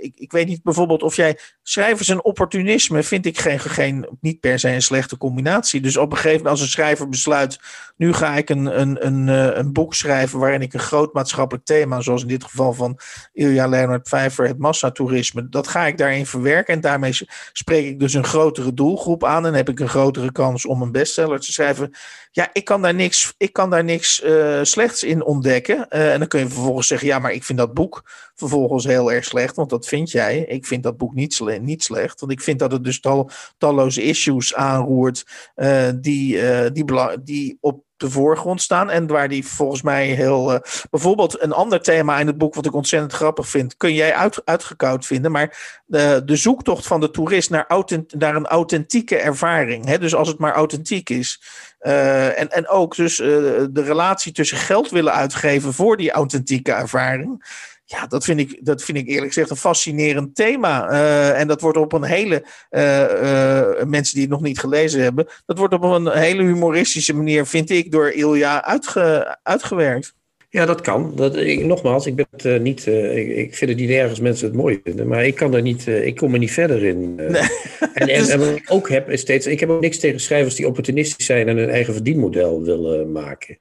ik, 0.00 0.12
ik 0.16 0.32
weet 0.32 0.46
niet 0.46 0.62
bijvoorbeeld 0.62 1.02
of 1.02 1.16
jij. 1.16 1.38
Schrijvers 1.70 2.08
en 2.08 2.24
opportunisme 2.24 3.02
vind 3.02 3.26
ik 3.26 3.38
geen, 3.38 3.60
geen, 3.60 4.08
niet 4.20 4.40
per 4.40 4.58
se 4.58 4.68
een 4.68 4.82
slechte 4.82 5.16
combinatie. 5.16 5.80
Dus 5.80 5.96
op 5.96 6.10
een 6.10 6.16
gegeven 6.16 6.36
moment, 6.36 6.52
als 6.52 6.60
een 6.60 6.72
schrijver 6.72 7.08
besluit. 7.08 7.58
nu 7.96 8.12
ga 8.12 8.36
ik 8.36 8.50
een, 8.50 8.80
een, 8.80 9.06
een, 9.06 9.28
eh, 9.28 9.56
een 9.56 9.72
boek 9.72 9.94
schrijven. 9.94 10.38
waarin 10.38 10.62
ik 10.62 10.74
een 10.74 10.80
groot 10.80 11.12
maatschappelijk 11.12 11.66
thema. 11.66 12.00
zoals 12.00 12.22
in 12.22 12.28
dit 12.28 12.44
geval 12.44 12.72
van 12.72 12.98
Ilja 13.32 13.66
Leonard 13.66 14.02
Pfeiffer, 14.02 14.46
het 14.46 14.58
massatoerisme. 14.58 15.48
dat 15.48 15.68
ga 15.68 15.86
ik 15.86 15.98
daarin 15.98 16.26
verwerken. 16.26 16.74
En 16.74 16.80
daarmee 16.80 17.18
spreek 17.52 17.86
ik 17.86 17.98
dus 18.00 18.14
een 18.14 18.24
grotere 18.24 18.74
doelgroep 18.74 19.24
aan. 19.24 19.46
en 19.46 19.54
heb 19.54 19.68
ik 19.68 19.80
een 19.80 19.88
grotere 19.88 20.32
kans 20.32 20.66
om 20.66 20.82
een 20.82 20.92
bestseller 20.92 21.40
te 21.40 21.52
schrijven. 21.52 21.92
Ja, 22.32 22.50
ik 22.52 22.64
kan 22.64 22.82
daar 22.82 22.94
niks, 22.94 23.34
ik 23.36 23.52
kan 23.52 23.70
daar 23.70 23.84
niks 23.84 24.22
uh, 24.22 24.58
slechts 24.62 25.02
in 25.02 25.24
ontdekken. 25.24 25.86
Uh, 25.90 26.12
en 26.12 26.18
dan 26.18 26.28
kun 26.28 26.40
je 26.40 26.48
vervolgens 26.48 26.86
zeggen: 26.86 27.08
ja, 27.08 27.18
maar 27.18 27.32
ik 27.32 27.44
vind 27.44 27.58
dat 27.58 27.74
boek 27.74 28.02
vervolgens 28.34 28.84
heel 28.84 29.12
erg 29.12 29.24
slecht. 29.24 29.56
Want 29.56 29.70
dat 29.70 29.86
vind 29.86 30.10
jij. 30.10 30.38
Ik 30.38 30.66
vind 30.66 30.82
dat 30.82 30.96
boek 30.96 31.14
niet, 31.14 31.34
niet 31.60 31.82
slecht. 31.82 32.20
Want 32.20 32.32
ik 32.32 32.40
vind 32.40 32.58
dat 32.58 32.72
het 32.72 32.84
dus 32.84 33.00
tal 33.00 33.30
talloze 33.58 34.02
issues 34.02 34.54
aanroert 34.54 35.26
uh, 35.56 35.88
die, 35.96 36.36
uh, 36.36 36.66
die, 36.72 36.84
die 37.22 37.58
op 37.60 37.84
de 37.96 38.10
voorgrond 38.10 38.62
staan. 38.62 38.90
En 38.90 39.06
waar 39.06 39.28
die 39.28 39.46
volgens 39.46 39.82
mij 39.82 40.06
heel. 40.06 40.52
Uh, 40.52 40.58
bijvoorbeeld 40.90 41.42
een 41.42 41.52
ander 41.52 41.80
thema 41.82 42.18
in 42.18 42.26
het 42.26 42.38
boek, 42.38 42.54
wat 42.54 42.66
ik 42.66 42.74
ontzettend 42.74 43.12
grappig 43.12 43.48
vind, 43.48 43.76
kun 43.76 43.94
jij 43.94 44.14
uit, 44.14 44.42
uitgekoud 44.44 45.06
vinden. 45.06 45.30
Maar 45.30 45.82
de, 45.84 46.22
de 46.24 46.36
zoektocht 46.36 46.86
van 46.86 47.00
de 47.00 47.10
toerist 47.10 47.50
naar, 47.50 47.64
authent, 47.68 48.14
naar 48.14 48.36
een 48.36 48.46
authentieke 48.46 49.16
ervaring. 49.16 49.86
Hè? 49.86 49.98
Dus 49.98 50.14
als 50.14 50.28
het 50.28 50.38
maar 50.38 50.54
authentiek 50.54 51.10
is. 51.10 51.42
En, 51.80 52.50
en 52.50 52.68
ook 52.68 52.96
dus 52.96 53.16
de 53.16 53.70
relatie 53.74 54.32
tussen 54.32 54.56
geld 54.56 54.90
willen 54.90 55.12
uitgeven 55.12 55.72
voor 55.72 55.96
die 55.96 56.10
authentieke 56.10 56.72
ervaring. 56.72 57.44
Ja, 57.92 58.06
dat 58.06 58.24
vind, 58.24 58.40
ik, 58.40 58.58
dat 58.64 58.82
vind 58.82 58.98
ik 58.98 59.08
eerlijk 59.08 59.26
gezegd 59.26 59.50
een 59.50 59.56
fascinerend 59.56 60.34
thema. 60.34 60.90
Uh, 60.90 61.40
en 61.40 61.48
dat 61.48 61.60
wordt 61.60 61.78
op 61.78 61.92
een 61.92 62.02
hele. 62.02 62.44
Uh, 62.70 63.00
uh, 63.00 63.84
mensen 63.84 64.14
die 64.14 64.22
het 64.22 64.30
nog 64.30 64.40
niet 64.40 64.58
gelezen 64.58 65.02
hebben. 65.02 65.26
Dat 65.46 65.58
wordt 65.58 65.74
op 65.74 65.82
een 65.82 66.08
hele 66.08 66.42
humoristische 66.42 67.14
manier, 67.14 67.46
vind 67.46 67.70
ik, 67.70 67.90
door 67.92 68.10
Ilja 68.10 68.64
uitge, 68.64 69.36
uitgewerkt. 69.42 70.14
Ja, 70.48 70.66
dat 70.66 70.80
kan. 70.80 71.12
Dat, 71.16 71.36
ik, 71.36 71.64
nogmaals, 71.64 72.06
ik, 72.06 72.14
ben 72.14 72.26
het, 72.36 72.62
niet, 72.62 72.86
ik, 72.86 73.28
ik, 73.28 73.54
vind 73.54 73.70
het 73.70 73.80
niet 73.80 73.90
erg 73.90 74.10
als 74.10 74.20
mensen 74.20 74.46
het 74.46 74.56
mooi 74.56 74.80
vinden. 74.84 75.06
Maar 75.06 75.26
ik, 75.26 75.34
kan 75.34 75.54
er 75.54 75.62
niet, 75.62 75.86
ik 75.86 76.16
kom 76.16 76.32
er 76.32 76.38
niet 76.38 76.52
verder 76.52 76.82
in. 76.82 77.14
Nee. 77.14 77.28
En, 77.94 78.08
en, 78.08 78.28
en, 78.28 78.38
wat 78.38 78.56
ik 78.56 78.66
ook 78.68 78.88
heb, 78.88 79.10
is 79.10 79.20
steeds. 79.20 79.46
Ik 79.46 79.60
heb 79.60 79.68
ook 79.68 79.80
niks 79.80 79.98
tegen 79.98 80.20
schrijvers 80.20 80.54
die 80.54 80.66
opportunistisch 80.66 81.26
zijn 81.26 81.48
en 81.48 81.56
hun 81.56 81.70
eigen 81.70 81.94
verdienmodel 81.94 82.62
willen 82.62 83.12
maken. 83.12 83.58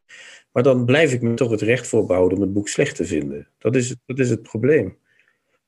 Maar 0.60 0.74
dan 0.74 0.86
blijf 0.86 1.14
ik 1.14 1.22
me 1.22 1.34
toch 1.34 1.52
het 1.52 1.62
recht 1.62 1.88
voorbehouden 1.88 2.38
om 2.38 2.44
het 2.44 2.54
boek 2.54 2.68
slecht 2.68 2.96
te 2.96 3.06
vinden. 3.06 3.48
Dat 3.58 3.76
is, 3.76 3.96
dat 4.06 4.20
is 4.20 4.30
het 4.30 4.42
probleem. 4.42 4.98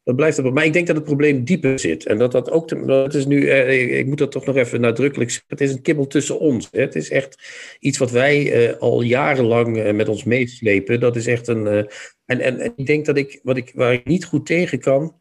Dat 0.03 0.15
blijft 0.15 0.37
het, 0.37 0.53
maar 0.53 0.65
ik 0.65 0.73
denk 0.73 0.87
dat 0.87 0.95
het 0.95 1.05
probleem 1.05 1.43
dieper 1.43 1.79
zit. 1.79 2.05
En 2.05 2.17
dat 2.17 2.31
dat 2.31 2.51
ook. 2.51 2.87
Dat 2.87 3.13
is 3.13 3.25
nu, 3.25 3.49
eh, 3.49 3.97
ik 3.99 4.05
moet 4.05 4.17
dat 4.17 4.31
toch 4.31 4.45
nog 4.45 4.55
even 4.55 4.81
nadrukkelijk 4.81 5.29
zeggen. 5.29 5.49
Het 5.49 5.61
is 5.61 5.71
een 5.71 5.81
kibbel 5.81 6.07
tussen 6.07 6.39
ons. 6.39 6.67
Hè. 6.71 6.81
Het 6.81 6.95
is 6.95 7.09
echt 7.09 7.43
iets 7.79 7.97
wat 7.97 8.11
wij 8.11 8.51
eh, 8.51 8.77
al 8.79 9.01
jarenlang 9.01 9.77
eh, 9.77 9.93
met 9.93 10.09
ons 10.09 10.23
meeslepen. 10.23 10.99
Dat 10.99 11.15
is 11.15 11.27
echt 11.27 11.47
een. 11.47 11.67
en, 11.67 11.87
en, 12.25 12.59
en, 12.59 12.73
ik 12.75 12.85
denk 12.85 13.05
dat 13.05 13.17
ik, 13.17 13.39
wat 13.43 13.57
ik. 13.57 13.71
Waar 13.73 13.93
ik 13.93 14.05
niet 14.05 14.25
goed 14.25 14.45
tegen 14.45 14.79
kan 14.79 15.15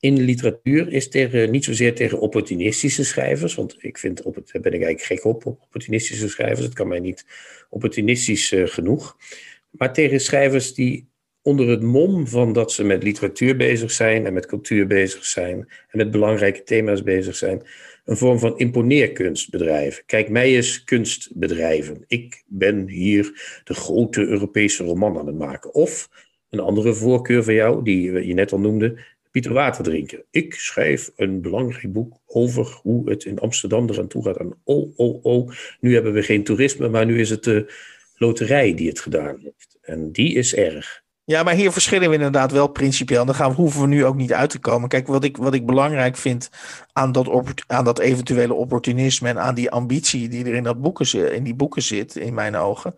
in 0.00 0.14
de 0.14 0.22
literatuur 0.22 0.92
is 0.92 1.08
tegen, 1.08 1.50
niet 1.50 1.64
zozeer 1.64 1.94
tegen 1.94 2.20
opportunistische 2.20 3.04
schrijvers, 3.04 3.54
want 3.54 3.76
ik 3.78 3.98
vind, 3.98 4.22
op 4.22 4.34
het, 4.34 4.52
daar 4.52 4.62
ben 4.62 4.72
ik 4.72 4.82
eigenlijk 4.82 5.20
gek 5.20 5.24
op, 5.24 5.46
op 5.46 5.60
opportunistische 5.62 6.28
schrijvers, 6.28 6.64
het 6.64 6.74
kan 6.74 6.88
mij 6.88 7.00
niet 7.00 7.26
opportunistisch 7.70 8.52
uh, 8.52 8.66
genoeg, 8.66 9.16
maar 9.70 9.92
tegen 9.92 10.20
schrijvers 10.20 10.74
die 10.74 11.08
onder 11.42 11.68
het 11.68 11.82
mom 11.82 12.26
van 12.26 12.52
dat 12.52 12.72
ze 12.72 12.84
met 12.84 13.02
literatuur 13.02 13.56
bezig 13.56 13.90
zijn 13.90 14.26
en 14.26 14.32
met 14.32 14.46
cultuur 14.46 14.86
bezig 14.86 15.24
zijn 15.24 15.68
en 15.88 15.98
met 15.98 16.10
belangrijke 16.10 16.62
thema's 16.62 17.02
bezig 17.02 17.36
zijn, 17.36 17.62
een 18.04 18.16
vorm 18.16 18.38
van 18.38 18.58
imponeerkunst 18.58 19.50
bedrijven. 19.50 20.02
Kijk, 20.06 20.28
mij 20.28 20.54
eens 20.56 20.84
kunstbedrijven. 20.84 22.04
Ik 22.06 22.42
ben 22.46 22.88
hier 22.88 23.60
de 23.64 23.74
grote 23.74 24.26
Europese 24.26 24.84
roman 24.84 25.18
aan 25.18 25.26
het 25.26 25.38
maken. 25.38 25.74
Of 25.74 26.08
een 26.50 26.60
andere 26.60 26.94
voorkeur 26.94 27.44
van 27.44 27.54
jou, 27.54 27.84
die 27.84 28.26
je 28.26 28.34
net 28.34 28.52
al 28.52 28.60
noemde, 28.60 28.98
Water 29.46 29.84
drinken. 29.84 30.24
Ik 30.30 30.54
schrijf 30.54 31.10
een 31.16 31.40
belangrijk 31.40 31.92
boek 31.92 32.16
over 32.26 32.78
hoe 32.82 33.10
het 33.10 33.24
in 33.24 33.38
Amsterdam 33.38 33.88
eraan 33.88 34.08
toe 34.08 34.24
gaat. 34.24 34.36
En 34.36 34.60
oh, 34.64 34.92
oh, 34.96 35.24
oh, 35.24 35.50
nu 35.80 35.94
hebben 35.94 36.12
we 36.12 36.22
geen 36.22 36.44
toerisme, 36.44 36.88
maar 36.88 37.06
nu 37.06 37.20
is 37.20 37.30
het 37.30 37.44
de 37.44 37.72
loterij 38.14 38.74
die 38.74 38.88
het 38.88 39.00
gedaan 39.00 39.38
heeft. 39.42 39.78
En 39.80 40.12
die 40.12 40.34
is 40.34 40.54
erg. 40.54 41.02
Ja, 41.24 41.42
maar 41.42 41.54
hier 41.54 41.72
verschillen 41.72 42.08
we 42.08 42.14
inderdaad 42.14 42.52
wel 42.52 42.66
principieel. 42.66 43.24
Dan 43.24 43.34
gaan 43.34 43.50
we, 43.50 43.56
hoeven 43.56 43.80
we 43.80 43.86
nu 43.86 44.04
ook 44.04 44.16
niet 44.16 44.32
uit 44.32 44.50
te 44.50 44.58
komen. 44.58 44.88
Kijk, 44.88 45.06
wat 45.06 45.24
ik, 45.24 45.36
wat 45.36 45.54
ik 45.54 45.66
belangrijk 45.66 46.16
vind 46.16 46.50
aan 46.92 47.12
dat, 47.12 47.30
aan 47.66 47.84
dat 47.84 47.98
eventuele 47.98 48.54
opportunisme 48.54 49.28
en 49.28 49.38
aan 49.38 49.54
die 49.54 49.70
ambitie 49.70 50.28
die 50.28 50.44
er 50.44 50.54
in, 50.54 50.62
dat 50.62 50.80
boeken, 50.80 51.32
in 51.32 51.42
die 51.42 51.54
boeken 51.54 51.82
zit, 51.82 52.16
in 52.16 52.34
mijn 52.34 52.56
ogen, 52.56 52.94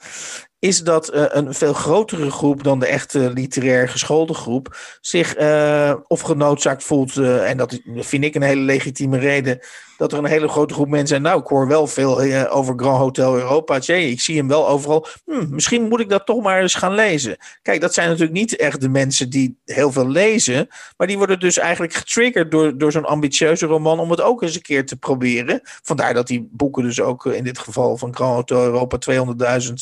is 0.61 0.83
dat 0.83 1.15
uh, 1.15 1.25
een 1.29 1.55
veel 1.55 1.73
grotere 1.73 2.31
groep 2.31 2.63
dan 2.63 2.79
de 2.79 2.87
echte 2.87 3.31
literair 3.33 3.89
geschoolde 3.89 4.35
groep 4.35 4.77
zich 5.01 5.39
uh, 5.39 5.95
of 6.07 6.21
genoodzaakt 6.21 6.85
voelt, 6.85 7.17
uh, 7.17 7.51
en 7.51 7.57
dat 7.57 7.81
vind 7.97 8.25
ik 8.25 8.35
een 8.35 8.43
hele 8.43 8.61
legitieme 8.61 9.19
reden, 9.19 9.61
dat 10.01 10.13
er 10.13 10.19
een 10.19 10.25
hele 10.25 10.49
grote 10.49 10.75
groep 10.75 10.89
mensen 10.89 11.09
zijn. 11.09 11.23
Nou, 11.23 11.41
ik 11.41 11.47
hoor 11.47 11.67
wel 11.67 11.87
veel 11.87 12.21
over 12.49 12.75
Grand 12.77 12.99
Hotel 12.99 13.35
Europa. 13.35 13.81
Ik 13.87 14.21
zie 14.21 14.37
hem 14.37 14.49
wel 14.49 14.69
overal. 14.69 15.07
Hm, 15.25 15.55
misschien 15.55 15.89
moet 15.89 16.01
ik 16.01 16.09
dat 16.09 16.27
toch 16.27 16.43
maar 16.43 16.61
eens 16.61 16.75
gaan 16.75 16.95
lezen. 16.95 17.37
Kijk, 17.63 17.81
dat 17.81 17.95
zijn 17.95 18.09
natuurlijk 18.09 18.39
niet 18.39 18.57
echt 18.57 18.81
de 18.81 18.89
mensen 18.89 19.31
die 19.31 19.59
heel 19.65 19.93
veel 19.93 20.09
lezen, 20.09 20.69
maar 20.97 21.07
die 21.07 21.17
worden 21.17 21.41
dus 21.41 21.59
eigenlijk 21.59 21.93
getriggerd 21.93 22.51
door, 22.51 22.79
door 22.79 22.93
zo'n 22.93 23.05
ambitieuze 23.05 23.67
roman 23.67 23.99
om 23.99 24.11
het 24.11 24.21
ook 24.21 24.43
eens 24.43 24.55
een 24.55 24.63
keer 24.63 24.87
te 24.87 24.97
proberen. 24.97 25.61
Vandaar 25.63 26.15
dat 26.15 26.27
die 26.27 26.49
boeken 26.53 26.83
dus 26.83 27.01
ook 27.01 27.27
in 27.27 27.45
dit 27.45 27.59
geval 27.59 27.97
van 27.97 28.15
Grand 28.15 28.35
Hotel 28.35 28.65
Europa 28.65 28.99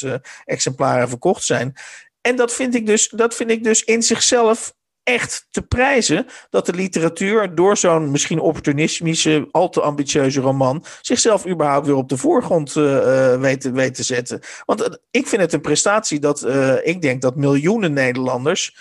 200.000 0.04 0.20
exemplaren 0.44 1.09
verkocht 1.09 1.44
zijn. 1.44 1.74
En 2.20 2.37
dat 2.37 2.52
vind 2.52 2.74
ik 2.74 2.87
dus, 2.87 3.09
dat 3.09 3.35
vind 3.35 3.50
ik 3.50 3.64
dus 3.64 3.85
in 3.85 4.02
zichzelf 4.02 4.74
echt 5.08 5.46
te 5.50 5.62
prijzen 5.62 6.26
dat 6.50 6.66
de 6.66 6.72
literatuur 6.72 7.54
door 7.54 7.76
zo'n 7.76 8.10
misschien 8.10 8.40
opportunistische, 8.40 9.48
al 9.50 9.68
te 9.68 9.80
ambitieuze 9.80 10.40
roman 10.40 10.84
zichzelf 11.00 11.46
überhaupt 11.46 11.86
weer 11.86 11.96
op 11.96 12.08
de 12.08 12.16
voorgrond 12.16 12.74
uh, 12.74 13.40
weet, 13.40 13.70
weet, 13.70 13.94
te 13.94 14.02
zetten. 14.02 14.40
Want 14.64 14.80
uh, 14.80 14.86
ik 15.10 15.26
vind 15.26 15.42
het 15.42 15.52
een 15.52 15.60
prestatie 15.60 16.20
dat 16.20 16.46
ik 16.82 17.02
denk 17.02 17.22
dat 17.22 17.36
miljoenen 17.36 17.92
Nederlanders 17.92 18.76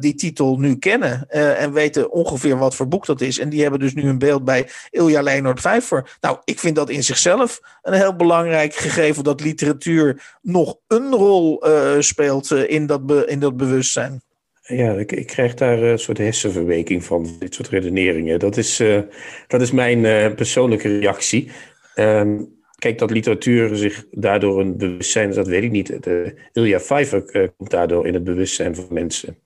die 0.00 0.14
titel 0.14 0.56
nu 0.56 0.76
kennen 0.76 1.28
en 1.28 1.72
weten 1.72 2.12
ongeveer 2.12 2.58
wat 2.58 2.74
voor 2.74 2.88
boek 2.88 3.06
dat 3.06 3.20
is. 3.20 3.38
En 3.38 3.48
die 3.48 3.62
hebben 3.62 3.80
dus 3.80 3.94
nu 3.94 4.08
een 4.08 4.18
beeld 4.18 4.44
bij 4.44 4.68
Ilja 4.90 5.22
Leonard 5.22 5.60
Vijver. 5.60 6.16
Nou, 6.20 6.38
ik 6.44 6.58
vind 6.58 6.76
dat 6.76 6.90
in 6.90 7.04
zichzelf 7.04 7.60
een 7.82 7.92
heel 7.92 8.16
belangrijk 8.16 8.74
gegeven 8.74 9.24
dat 9.24 9.40
literatuur 9.40 10.38
nog 10.42 10.76
een 10.86 11.10
rol 11.10 11.64
speelt 11.98 12.50
in, 12.50 12.86
dat 12.86 13.00
in 13.26 13.40
dat 13.40 13.56
bewustzijn. 13.56 14.22
Ja, 14.70 14.92
ik, 14.92 15.12
ik 15.12 15.26
krijg 15.26 15.54
daar 15.54 15.82
een 15.82 15.98
soort 15.98 16.18
hersenverweking 16.18 17.04
van, 17.04 17.26
dit 17.38 17.54
soort 17.54 17.68
redeneringen. 17.68 18.38
Dat 18.38 18.56
is, 18.56 18.80
uh, 18.80 19.00
dat 19.46 19.60
is 19.60 19.70
mijn 19.70 19.98
uh, 19.98 20.34
persoonlijke 20.34 20.98
reactie. 20.98 21.50
Um, 21.96 22.58
kijk, 22.78 22.98
dat 22.98 23.10
literatuur 23.10 23.76
zich 23.76 24.06
daardoor 24.10 24.60
een 24.60 24.76
bewustzijn, 24.76 25.30
dat 25.30 25.46
weet 25.46 25.62
ik 25.62 25.70
niet. 25.70 26.02
De, 26.02 26.34
Ilja 26.52 26.78
Pfeiffer 26.78 27.50
komt 27.56 27.70
daardoor 27.70 28.06
in 28.06 28.14
het 28.14 28.24
bewustzijn 28.24 28.74
van 28.74 28.86
mensen. 28.90 29.38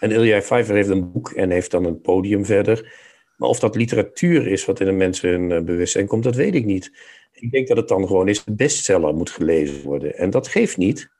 En 0.00 0.10
Ilja 0.10 0.38
Pfeiffer 0.38 0.74
heeft 0.74 0.88
een 0.88 1.12
boek 1.12 1.30
en 1.30 1.50
heeft 1.50 1.70
dan 1.70 1.84
een 1.84 2.00
podium 2.00 2.44
verder. 2.44 2.92
Maar 3.36 3.48
of 3.48 3.58
dat 3.58 3.76
literatuur 3.76 4.46
is 4.46 4.64
wat 4.64 4.80
in 4.80 4.86
de 4.86 4.92
mensen 4.92 5.28
hun 5.28 5.64
bewustzijn 5.64 6.06
komt, 6.06 6.22
dat 6.24 6.36
weet 6.36 6.54
ik 6.54 6.64
niet. 6.64 6.92
Ik 7.32 7.50
denk 7.50 7.68
dat 7.68 7.76
het 7.76 7.88
dan 7.88 8.06
gewoon 8.06 8.28
is, 8.28 8.44
de 8.44 8.52
bestseller 8.52 9.14
moet 9.14 9.30
gelezen 9.30 9.82
worden. 9.82 10.16
En 10.16 10.30
dat 10.30 10.48
geeft 10.48 10.76
niet, 10.76 11.10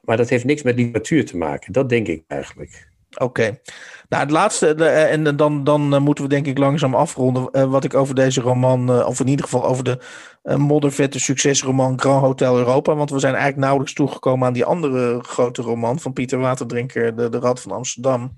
maar 0.00 0.16
dat 0.16 0.28
heeft 0.28 0.44
niks 0.44 0.62
met 0.62 0.76
literatuur 0.76 1.26
te 1.26 1.36
maken. 1.36 1.72
Dat 1.72 1.88
denk 1.88 2.08
ik 2.08 2.22
eigenlijk. 2.26 2.89
Oké. 3.18 3.60
Nou, 4.08 4.22
het 4.22 4.30
laatste, 4.30 4.74
eh, 4.74 5.12
en 5.12 5.36
dan, 5.36 5.64
dan 5.64 5.94
eh, 5.94 6.00
moeten 6.00 6.24
we 6.24 6.30
denk 6.30 6.46
ik 6.46 6.58
langzaam 6.58 6.94
afronden. 6.94 7.48
Uh, 7.52 7.64
wat 7.64 7.84
ik 7.84 7.94
over 7.94 8.14
deze 8.14 8.40
roman, 8.40 9.04
of 9.04 9.20
in 9.20 9.28
ieder 9.28 9.44
geval 9.44 9.64
over 9.64 9.84
de 9.84 9.98
moddervette 10.56 11.20
succesroman 11.20 12.00
Grand 12.00 12.22
Hotel 12.22 12.58
Europa. 12.58 12.94
Want 12.94 13.10
we 13.10 13.18
zijn 13.18 13.32
eigenlijk 13.32 13.62
nauwelijks 13.62 13.94
toegekomen 13.94 14.46
aan 14.46 14.52
die 14.52 14.64
andere 14.64 15.18
grote 15.22 15.62
roman 15.62 16.00
van 16.00 16.12
Pieter 16.12 16.38
Waterdrinker, 16.38 17.16
De, 17.16 17.28
de 17.28 17.38
Rad 17.38 17.60
van 17.60 17.72
Amsterdam. 17.72 18.36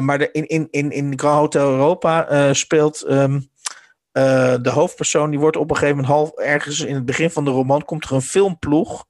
maar 0.00 0.18
de, 0.18 0.28
in, 0.32 0.68
in, 0.70 0.90
in, 0.90 1.18
Grand 1.18 1.38
Hotel 1.38 1.70
Europa 1.70 2.54
speelt. 2.54 3.04
Um, 3.10 3.50
de 4.62 4.70
hoofdpersoon 4.70 5.30
die 5.30 5.38
wordt 5.38 5.56
op 5.56 5.70
een 5.70 5.76
gegeven 5.76 5.96
moment 5.96 6.14
half 6.14 6.30
ergens 6.32 6.80
in 6.80 6.94
het 6.94 7.04
begin 7.04 7.30
van 7.30 7.44
de 7.44 7.50
roman 7.50 7.84
komt 7.84 8.04
er 8.04 8.12
een 8.12 8.22
filmploeg 8.22 9.04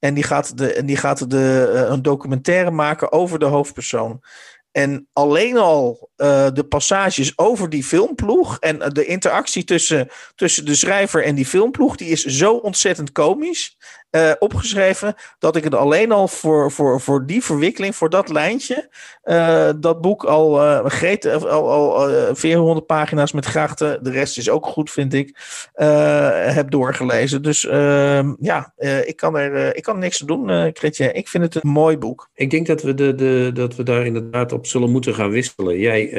en 0.00 0.14
die 0.14 0.22
gaat, 0.22 0.58
de, 0.58 0.72
en 0.72 0.86
die 0.86 0.96
gaat 0.96 1.30
de, 1.30 1.70
uh, 1.74 1.90
een 1.90 2.02
documentaire 2.02 2.70
maken 2.70 3.12
over 3.12 3.38
de 3.38 3.44
hoofdpersoon. 3.44 4.22
En 4.70 5.08
alleen 5.12 5.56
al 5.56 6.09
uh, 6.20 6.46
de 6.52 6.64
passages 6.64 7.32
over 7.38 7.68
die 7.68 7.84
filmploeg 7.84 8.58
en 8.58 8.78
de 8.78 9.04
interactie 9.04 9.64
tussen, 9.64 10.08
tussen 10.34 10.64
de 10.64 10.74
schrijver 10.74 11.24
en 11.24 11.34
die 11.34 11.46
filmploeg, 11.46 11.96
die 11.96 12.08
is 12.08 12.24
zo 12.24 12.52
ontzettend 12.52 13.12
komisch 13.12 13.76
uh, 14.10 14.32
opgeschreven 14.38 15.14
dat 15.38 15.56
ik 15.56 15.64
het 15.64 15.74
alleen 15.74 16.12
al 16.12 16.28
voor, 16.28 16.72
voor, 16.72 17.00
voor 17.00 17.26
die 17.26 17.44
verwikkeling, 17.44 17.96
voor 17.96 18.10
dat 18.10 18.28
lijntje, 18.28 18.88
uh, 19.24 19.70
dat 19.76 20.00
boek 20.00 20.24
al, 20.24 20.62
uh, 20.62 21.42
al, 21.44 21.96
al 21.96 22.34
400 22.34 22.86
pagina's 22.86 23.32
met 23.32 23.46
grachten, 23.46 24.04
de 24.04 24.10
rest 24.10 24.38
is 24.38 24.50
ook 24.50 24.66
goed, 24.66 24.90
vind 24.90 25.14
ik, 25.14 25.36
heb 26.44 26.70
doorgelezen. 26.70 27.42
Dus 27.42 27.66
ehm, 27.66 28.34
ja, 28.40 28.72
ik, 29.04 29.16
kan 29.16 29.36
er, 29.36 29.76
ik 29.76 29.82
kan 29.82 29.98
niks 29.98 30.20
aan 30.20 30.26
doen, 30.26 30.72
Kretje. 30.72 31.12
Ik 31.12 31.28
vind 31.28 31.44
het 31.44 31.64
een 31.64 31.70
mooi 31.70 31.98
boek. 31.98 32.28
Ik 32.34 32.50
denk 32.50 32.66
dat 32.66 32.82
we, 32.82 32.94
de, 32.94 33.14
de, 33.14 33.50
dat 33.54 33.76
we 33.76 33.82
daar 33.82 34.06
inderdaad 34.06 34.52
op 34.52 34.66
zullen 34.66 34.90
moeten 34.90 35.14
gaan 35.14 35.30
wisselen. 35.30 35.78
Jij 35.78 36.09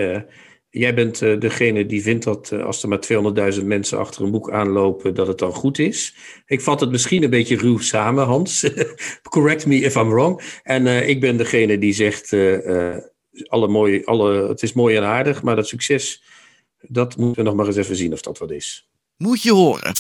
Jij 0.70 0.94
bent 0.94 1.22
uh, 1.22 1.40
degene 1.40 1.86
die 1.86 2.02
vindt 2.02 2.24
dat 2.24 2.52
uh, 2.54 2.66
als 2.66 2.84
er 2.84 2.90
maar 2.90 3.54
200.000 3.60 3.66
mensen 3.66 3.98
achter 3.98 4.24
een 4.24 4.32
boek 4.32 4.52
aanlopen, 4.52 5.16
dat 5.16 5.28
het 5.28 5.38
dan 5.38 5.54
goed 5.54 5.80
is. 5.80 6.16
Ik 6.46 6.62
vat 6.62 6.80
het 6.80 6.92
misschien 6.92 7.24
een 7.24 7.30
beetje 7.30 7.58
ruw 7.58 7.78
samen, 7.78 8.26
Hans. 8.26 8.70
Correct 9.30 9.66
me 9.66 9.76
if 9.76 9.96
I'm 9.96 10.10
wrong. 10.10 10.60
En 10.64 11.08
ik 11.08 11.20
ben 11.20 11.38
degene 11.38 11.78
die 11.78 11.94
zegt, 11.94 12.34
alle 13.48 13.68
mooie, 13.68 14.06
alle, 14.06 14.48
het 14.48 14.64
is 14.64 14.74
mooi 14.74 14.96
en 14.96 15.04
aardig, 15.04 15.42
maar 15.42 15.56
dat 15.56 15.68
succes, 15.68 16.24
dat 16.82 17.18
moeten 17.18 17.44
we 17.44 17.50
nog 17.50 17.58
maar 17.58 17.68
eens 17.68 17.76
even 17.76 17.96
zien 17.96 18.14
of 18.14 18.22
dat 18.22 18.38
wat 18.38 18.52
is. 18.52 18.90
Moet 19.18 19.42
je 19.42 19.52
horen. 19.52 19.94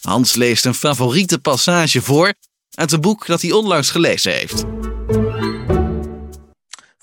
Hans 0.00 0.34
leest 0.34 0.64
een 0.64 0.74
favoriete 0.74 1.38
passage 1.38 2.02
voor 2.02 2.34
uit 2.74 2.92
een 2.92 3.00
boek 3.00 3.26
dat 3.26 3.42
hij 3.42 3.52
onlangs 3.52 3.90
gelezen 3.90 4.32
heeft. 4.32 4.64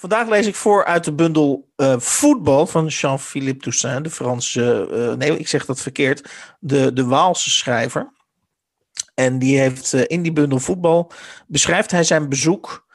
Vandaag 0.05 0.27
lees 0.27 0.47
ik 0.47 0.55
voor 0.55 0.85
uit 0.85 1.03
de 1.03 1.13
bundel 1.13 1.69
uh, 1.77 1.95
Voetbal 1.97 2.67
van 2.67 2.87
Jean-Philippe 2.87 3.63
Toussaint, 3.63 4.03
de 4.03 4.09
Franse, 4.09 4.87
uh, 4.91 5.13
nee, 5.13 5.37
ik 5.37 5.47
zeg 5.47 5.65
dat 5.65 5.81
verkeerd, 5.81 6.29
de, 6.59 6.93
de 6.93 7.05
Waalse 7.05 7.49
schrijver. 7.49 8.13
En 9.13 9.39
die 9.39 9.59
heeft 9.59 9.93
uh, 9.93 10.01
in 10.05 10.21
die 10.21 10.33
bundel 10.33 10.59
Voetbal 10.59 11.11
beschrijft 11.47 11.91
hij 11.91 12.03
zijn 12.03 12.29
bezoek 12.29 12.85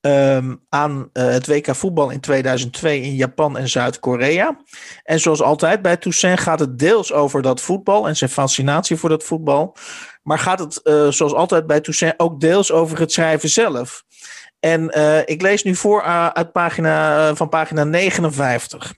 um, 0.00 0.64
aan 0.68 1.10
het 1.12 1.46
WK 1.46 1.74
voetbal 1.74 2.10
in 2.10 2.20
2002 2.20 3.00
in 3.00 3.14
Japan 3.14 3.56
en 3.56 3.68
Zuid-Korea. 3.68 4.60
En 5.02 5.20
zoals 5.20 5.42
altijd 5.42 5.82
bij 5.82 5.96
Toussaint 5.96 6.40
gaat 6.40 6.60
het 6.60 6.78
deels 6.78 7.12
over 7.12 7.42
dat 7.42 7.60
voetbal 7.60 8.08
en 8.08 8.16
zijn 8.16 8.30
fascinatie 8.30 8.96
voor 8.96 9.08
dat 9.08 9.24
voetbal. 9.24 9.76
Maar 10.22 10.38
gaat 10.38 10.58
het, 10.58 10.80
zoals 11.14 11.34
altijd 11.34 11.66
bij 11.66 11.80
Toussaint, 11.80 12.18
ook 12.20 12.40
deels 12.40 12.72
over 12.72 12.98
het 12.98 13.12
schrijven 13.12 13.48
zelf. 13.48 14.04
En 14.60 14.98
uh, 14.98 15.18
ik 15.24 15.42
lees 15.42 15.62
nu 15.62 15.74
voor 15.74 16.02
uh, 16.02 16.26
uit 16.26 16.52
pagina, 16.52 17.28
uh, 17.28 17.36
van 17.36 17.48
pagina 17.48 17.84
59. 17.84 18.94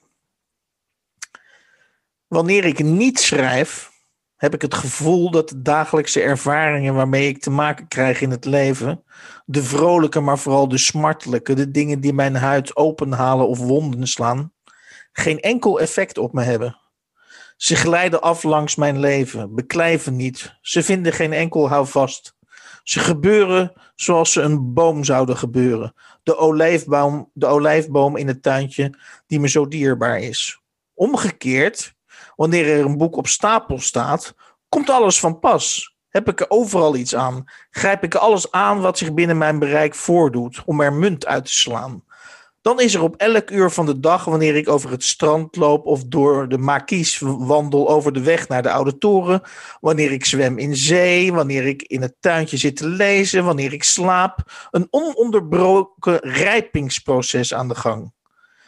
Wanneer 2.27 2.65
ik 2.65 2.83
niet 2.83 3.19
schrijf, 3.19 3.91
heb 4.35 4.53
ik 4.53 4.61
het 4.61 4.73
gevoel 4.73 5.31
dat 5.31 5.49
de 5.49 5.61
dagelijkse 5.61 6.21
ervaringen 6.21 6.93
waarmee 6.93 7.27
ik 7.27 7.41
te 7.41 7.49
maken 7.49 7.87
krijg 7.87 8.21
in 8.21 8.31
het 8.31 8.45
leven, 8.45 9.03
de 9.45 9.63
vrolijke, 9.63 10.19
maar 10.19 10.37
vooral 10.37 10.67
de 10.67 10.77
smartelijke, 10.77 11.53
de 11.53 11.71
dingen 11.71 11.99
die 11.99 12.13
mijn 12.13 12.35
huid 12.35 12.75
openhalen 12.75 13.47
of 13.47 13.57
wonden 13.57 14.07
slaan, 14.07 14.53
geen 15.11 15.39
enkel 15.39 15.79
effect 15.79 16.17
op 16.17 16.33
me 16.33 16.43
hebben. 16.43 16.77
Ze 17.57 17.75
glijden 17.75 18.21
af 18.21 18.43
langs 18.43 18.75
mijn 18.75 18.99
leven, 18.99 19.55
beklijven 19.55 20.15
niet, 20.15 20.57
ze 20.61 20.83
vinden 20.83 21.13
geen 21.13 21.33
enkel 21.33 21.69
houvast. 21.69 22.37
Ze 22.83 22.99
gebeuren 22.99 23.73
zoals 23.95 24.31
ze 24.31 24.41
een 24.41 24.73
boom 24.73 25.03
zouden 25.03 25.37
gebeuren. 25.37 25.93
De 26.23 26.37
olijfboom, 26.37 27.29
de 27.33 27.45
olijfboom 27.45 28.17
in 28.17 28.27
het 28.27 28.43
tuintje 28.43 28.93
die 29.27 29.39
me 29.39 29.49
zo 29.49 29.67
dierbaar 29.67 30.19
is. 30.19 30.61
Omgekeerd, 30.93 31.93
wanneer 32.35 32.69
er 32.69 32.85
een 32.85 32.97
boek 32.97 33.15
op 33.15 33.27
stapel 33.27 33.79
staat, 33.79 34.35
komt 34.69 34.89
alles 34.89 35.19
van 35.19 35.39
pas. 35.39 35.95
Heb 36.09 36.29
ik 36.29 36.39
er 36.39 36.49
overal 36.49 36.95
iets 36.95 37.15
aan? 37.15 37.43
Grijp 37.69 38.03
ik 38.03 38.15
alles 38.15 38.51
aan 38.51 38.81
wat 38.81 38.97
zich 38.97 39.13
binnen 39.13 39.37
mijn 39.37 39.59
bereik 39.59 39.95
voordoet 39.95 40.61
om 40.65 40.81
er 40.81 40.93
munt 40.93 41.25
uit 41.25 41.45
te 41.45 41.51
slaan? 41.51 42.03
Dan 42.69 42.79
is 42.79 42.93
er 42.93 43.01
op 43.01 43.15
elk 43.15 43.49
uur 43.49 43.69
van 43.69 43.85
de 43.85 43.99
dag, 43.99 44.25
wanneer 44.25 44.55
ik 44.55 44.69
over 44.69 44.91
het 44.91 45.03
strand 45.03 45.55
loop 45.55 45.85
of 45.85 46.03
door 46.03 46.49
de 46.49 46.57
Markies 46.57 47.19
wandel 47.19 47.89
over 47.89 48.13
de 48.13 48.21
weg 48.21 48.47
naar 48.47 48.61
de 48.61 48.71
Oude 48.71 48.97
Toren, 48.97 49.41
wanneer 49.79 50.11
ik 50.11 50.25
zwem 50.25 50.57
in 50.57 50.75
zee, 50.75 51.33
wanneer 51.33 51.67
ik 51.67 51.81
in 51.81 52.01
het 52.01 52.15
tuintje 52.19 52.57
zit 52.57 52.75
te 52.75 52.87
lezen, 52.87 53.45
wanneer 53.45 53.73
ik 53.73 53.83
slaap, 53.83 54.67
een 54.71 54.87
ononderbroken 54.89 56.17
rijpingsproces 56.17 57.53
aan 57.53 57.67
de 57.67 57.75
gang. 57.75 58.13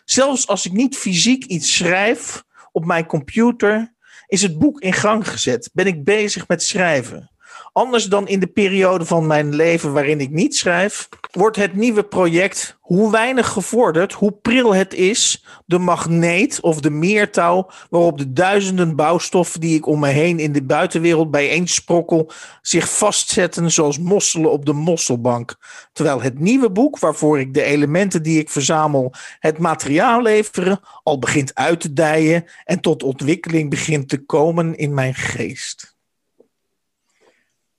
Zelfs 0.06 0.48
als 0.48 0.66
ik 0.66 0.72
niet 0.72 0.98
fysiek 0.98 1.46
iets 1.46 1.76
schrijf 1.76 2.44
op 2.72 2.86
mijn 2.86 3.06
computer, 3.06 3.96
is 4.28 4.42
het 4.42 4.60
boek 4.60 4.80
in 4.80 4.94
gang 4.94 5.28
gezet, 5.30 5.70
ben 5.74 5.88
ik 5.88 6.04
bezig 6.04 6.48
met 6.48 6.64
schrijven. 6.64 7.31
Anders 7.72 8.06
dan 8.06 8.28
in 8.28 8.40
de 8.40 8.48
periode 8.48 9.06
van 9.06 9.28
mijn 9.28 9.56
leven 9.56 9.94
waarin 9.94 10.20
ik 10.20 10.30
niet 10.30 10.56
schrijf, 10.56 11.10
wordt 11.32 11.58
het 11.58 11.76
nieuwe 11.76 12.04
project, 12.04 12.78
hoe 12.82 13.12
weinig 13.12 13.48
gevorderd, 13.48 14.14
hoe 14.14 14.32
pril 14.32 14.76
het 14.76 14.94
is, 14.94 15.46
de 15.66 15.78
magneet 15.78 16.62
of 16.62 16.82
de 16.82 16.90
meertouw 16.90 17.70
waarop 17.90 18.18
de 18.18 18.34
duizenden 18.34 18.96
bouwstoffen 18.96 19.60
die 19.60 19.76
ik 19.76 19.86
om 19.88 20.00
me 20.00 20.08
heen 20.08 20.40
in 20.40 20.52
de 20.52 20.64
buitenwereld 20.64 21.32
bijeensprokkel 21.32 22.32
zich 22.62 22.98
vastzetten 22.98 23.72
zoals 23.72 24.00
mosselen 24.00 24.52
op 24.52 24.66
de 24.66 24.74
mosselbank. 24.74 25.56
Terwijl 25.94 26.22
het 26.22 26.40
nieuwe 26.40 26.72
boek, 26.72 27.00
waarvoor 27.00 27.40
ik 27.40 27.54
de 27.54 27.64
elementen 27.64 28.24
die 28.24 28.40
ik 28.40 28.50
verzamel 28.50 29.14
het 29.40 29.58
materiaal 29.58 30.22
leveren, 30.22 30.80
al 31.04 31.20
begint 31.20 31.56
uit 31.56 31.80
te 31.80 31.94
dijen 31.94 32.46
en 32.64 32.80
tot 32.80 33.04
ontwikkeling 33.04 33.70
begint 33.70 34.10
te 34.10 34.26
komen 34.26 34.78
in 34.78 34.94
mijn 34.94 35.14
geest. 35.14 35.91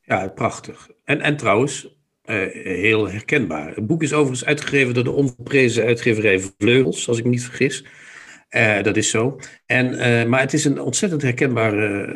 Ja, 0.04 0.28
prachtig. 0.28 0.90
En, 1.04 1.20
en 1.20 1.36
trouwens, 1.36 1.96
uh, 2.26 2.46
heel 2.52 3.08
herkenbaar. 3.08 3.74
Het 3.74 3.86
boek 3.86 4.02
is 4.02 4.12
overigens 4.12 4.44
uitgegeven 4.44 4.94
door 4.94 5.04
de 5.04 5.10
onverprezen 5.10 5.84
uitgeverij 5.84 6.40
Vleugels, 6.58 7.08
als 7.08 7.18
ik 7.18 7.24
me 7.24 7.30
niet 7.30 7.44
vergis. 7.44 7.84
Uh, 8.50 8.82
dat 8.82 8.96
is 8.96 9.10
zo. 9.10 9.40
En, 9.66 9.92
uh, 9.92 10.24
maar 10.24 10.40
het 10.40 10.52
is 10.52 10.64
een 10.64 10.80
ontzettend 10.80 11.22
herkenbaar 11.22 12.14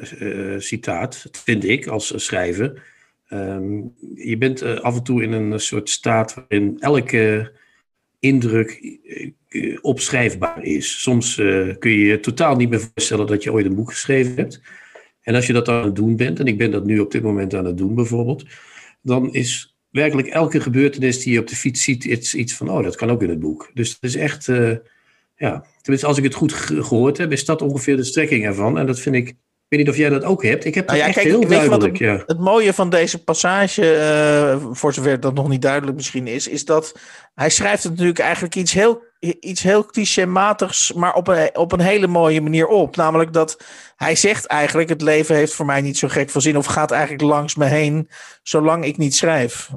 citaat, 0.59 1.29
vind 1.45 1.65
ik, 1.65 1.87
als 1.87 2.13
schrijver. 2.25 2.83
Um, 3.31 3.95
je 4.15 4.37
bent 4.39 4.63
af 4.63 4.97
en 4.97 5.03
toe 5.03 5.23
in 5.23 5.33
een 5.33 5.61
soort 5.61 5.91
staat 5.91 6.35
waarin 6.35 6.77
elke 6.81 7.53
indruk 8.21 8.99
opschrijfbaar 9.81 10.63
is. 10.63 11.01
Soms 11.01 11.35
kun 11.79 11.91
je 11.91 12.05
je 12.05 12.21
totaal 12.21 12.57
niet 12.57 12.71
meer 12.71 12.81
voorstellen 12.81 13.27
dat 13.27 13.43
je 13.43 13.53
ooit 13.53 13.67
een 13.67 13.75
boek 13.75 13.91
geschreven 13.91 14.37
hebt. 14.37 14.61
En 15.27 15.35
als 15.35 15.47
je 15.47 15.53
dat 15.53 15.69
aan 15.69 15.85
het 15.85 15.97
doen 15.97 16.17
bent, 16.17 16.41
en 16.41 16.47
ik 16.47 16.59
ben 16.59 16.71
dat 16.71 16.85
nu 16.85 16.99
op 16.99 17.11
dit 17.11 17.23
moment 17.23 17.55
aan 17.55 17.65
het 17.65 17.79
doen 17.79 17.95
bijvoorbeeld, 17.95 18.45
dan 19.03 19.33
is 19.33 19.77
werkelijk 19.91 20.29
elke 20.29 20.61
gebeurtenis 20.61 21.23
die 21.23 21.33
je 21.33 21.41
op 21.41 21.47
de 21.47 21.57
fiets 21.57 21.83
ziet 21.83 22.05
iets, 22.05 22.35
iets 22.35 22.55
van, 22.55 22.71
oh, 22.71 22.83
dat 22.83 22.97
kan 22.97 23.11
ook 23.11 23.23
in 23.23 23.29
het 23.29 23.41
boek. 23.41 23.71
Dus 23.75 23.91
het 23.91 24.03
is 24.03 24.17
echt, 24.17 24.49
uh, 24.49 24.77
ja, 25.37 25.65
tenminste 25.81 26.09
als 26.09 26.19
ik 26.19 26.25
het 26.25 26.35
goed 26.35 26.53
gehoord 26.53 27.19
heb, 27.19 27.33
is 27.33 27.45
dat 27.45 27.63
ongeveer 27.63 27.97
de 27.97 28.05
strekking 28.05 28.45
ervan. 28.45 28.79
En 28.79 28.87
dat 28.87 29.01
vind 29.01 29.15
ik, 29.15 29.35
ik 29.69 29.77
weet 29.77 29.87
niet 29.87 29.95
of 29.95 30.01
jij 30.01 30.09
dat 30.09 30.25
ook 30.25 30.43
hebt. 30.43 30.65
Ik 30.65 30.75
heb 30.75 30.87
nou 30.87 30.99
ja, 30.99 31.05
echt 31.05 31.15
kijk, 31.15 31.27
heel 31.27 31.49
duidelijk. 31.49 31.83
Het, 31.83 31.99
ja. 31.99 32.23
het, 32.27 32.39
mooie 32.39 32.73
van 32.73 32.91
deze 32.91 33.25
passage, 33.25 33.95
uh, 34.63 34.73
voor 34.73 34.95
zover 34.95 35.21
dat 35.21 35.35
nog 35.35 35.49
niet 35.49 35.63
duidelijk 35.63 35.97
misschien 35.97 36.27
is, 36.27 36.49
is 36.49 36.65
dat 36.65 36.99
hij 37.35 37.51
schrijft 37.51 37.83
het 37.83 37.93
natuurlijk 37.93 38.19
eigenlijk 38.19 38.55
iets 38.55 38.73
heel, 38.73 39.03
iets 39.41 39.63
heel 39.63 39.87
clichématigs, 39.87 40.93
maar 40.93 41.15
op 41.15 41.29
een, 41.29 41.57
op 41.57 41.73
een 41.73 41.81
hele 41.81 42.07
mooie 42.07 42.41
manier 42.41 42.67
op. 42.67 42.97
Namelijk 42.97 43.33
dat 43.33 43.63
hij 43.97 44.15
zegt 44.15 44.47
eigenlijk: 44.47 44.89
het 44.89 45.03
leven 45.03 45.35
heeft 45.35 45.55
voor 45.55 45.67
mij 45.67 45.81
niet 45.81 45.99
zo 45.99 46.09
gek 46.09 46.31
veel 46.31 46.41
zin, 46.41 46.57
of 46.57 46.67
gaat 46.67 46.91
eigenlijk 46.91 47.23
langs 47.23 47.55
me 47.55 47.65
heen, 47.65 48.09
zolang 48.43 48.85
ik 48.85 48.97
niet 48.97 49.15
schrijf. 49.15 49.71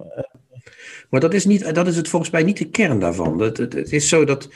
Maar 1.10 1.20
dat 1.20 1.34
is, 1.34 1.46
niet, 1.46 1.76
dat 1.76 1.88
is 1.88 1.96
het 1.96 2.08
volgens 2.08 2.32
mij 2.32 2.44
niet 2.44 2.58
de 2.58 2.70
kern 2.70 3.00
daarvan. 3.00 3.40
Het, 3.40 3.58
het, 3.58 3.74
het 3.74 3.92
is 3.92 4.10
zo 4.10 4.26
dat. 4.26 4.50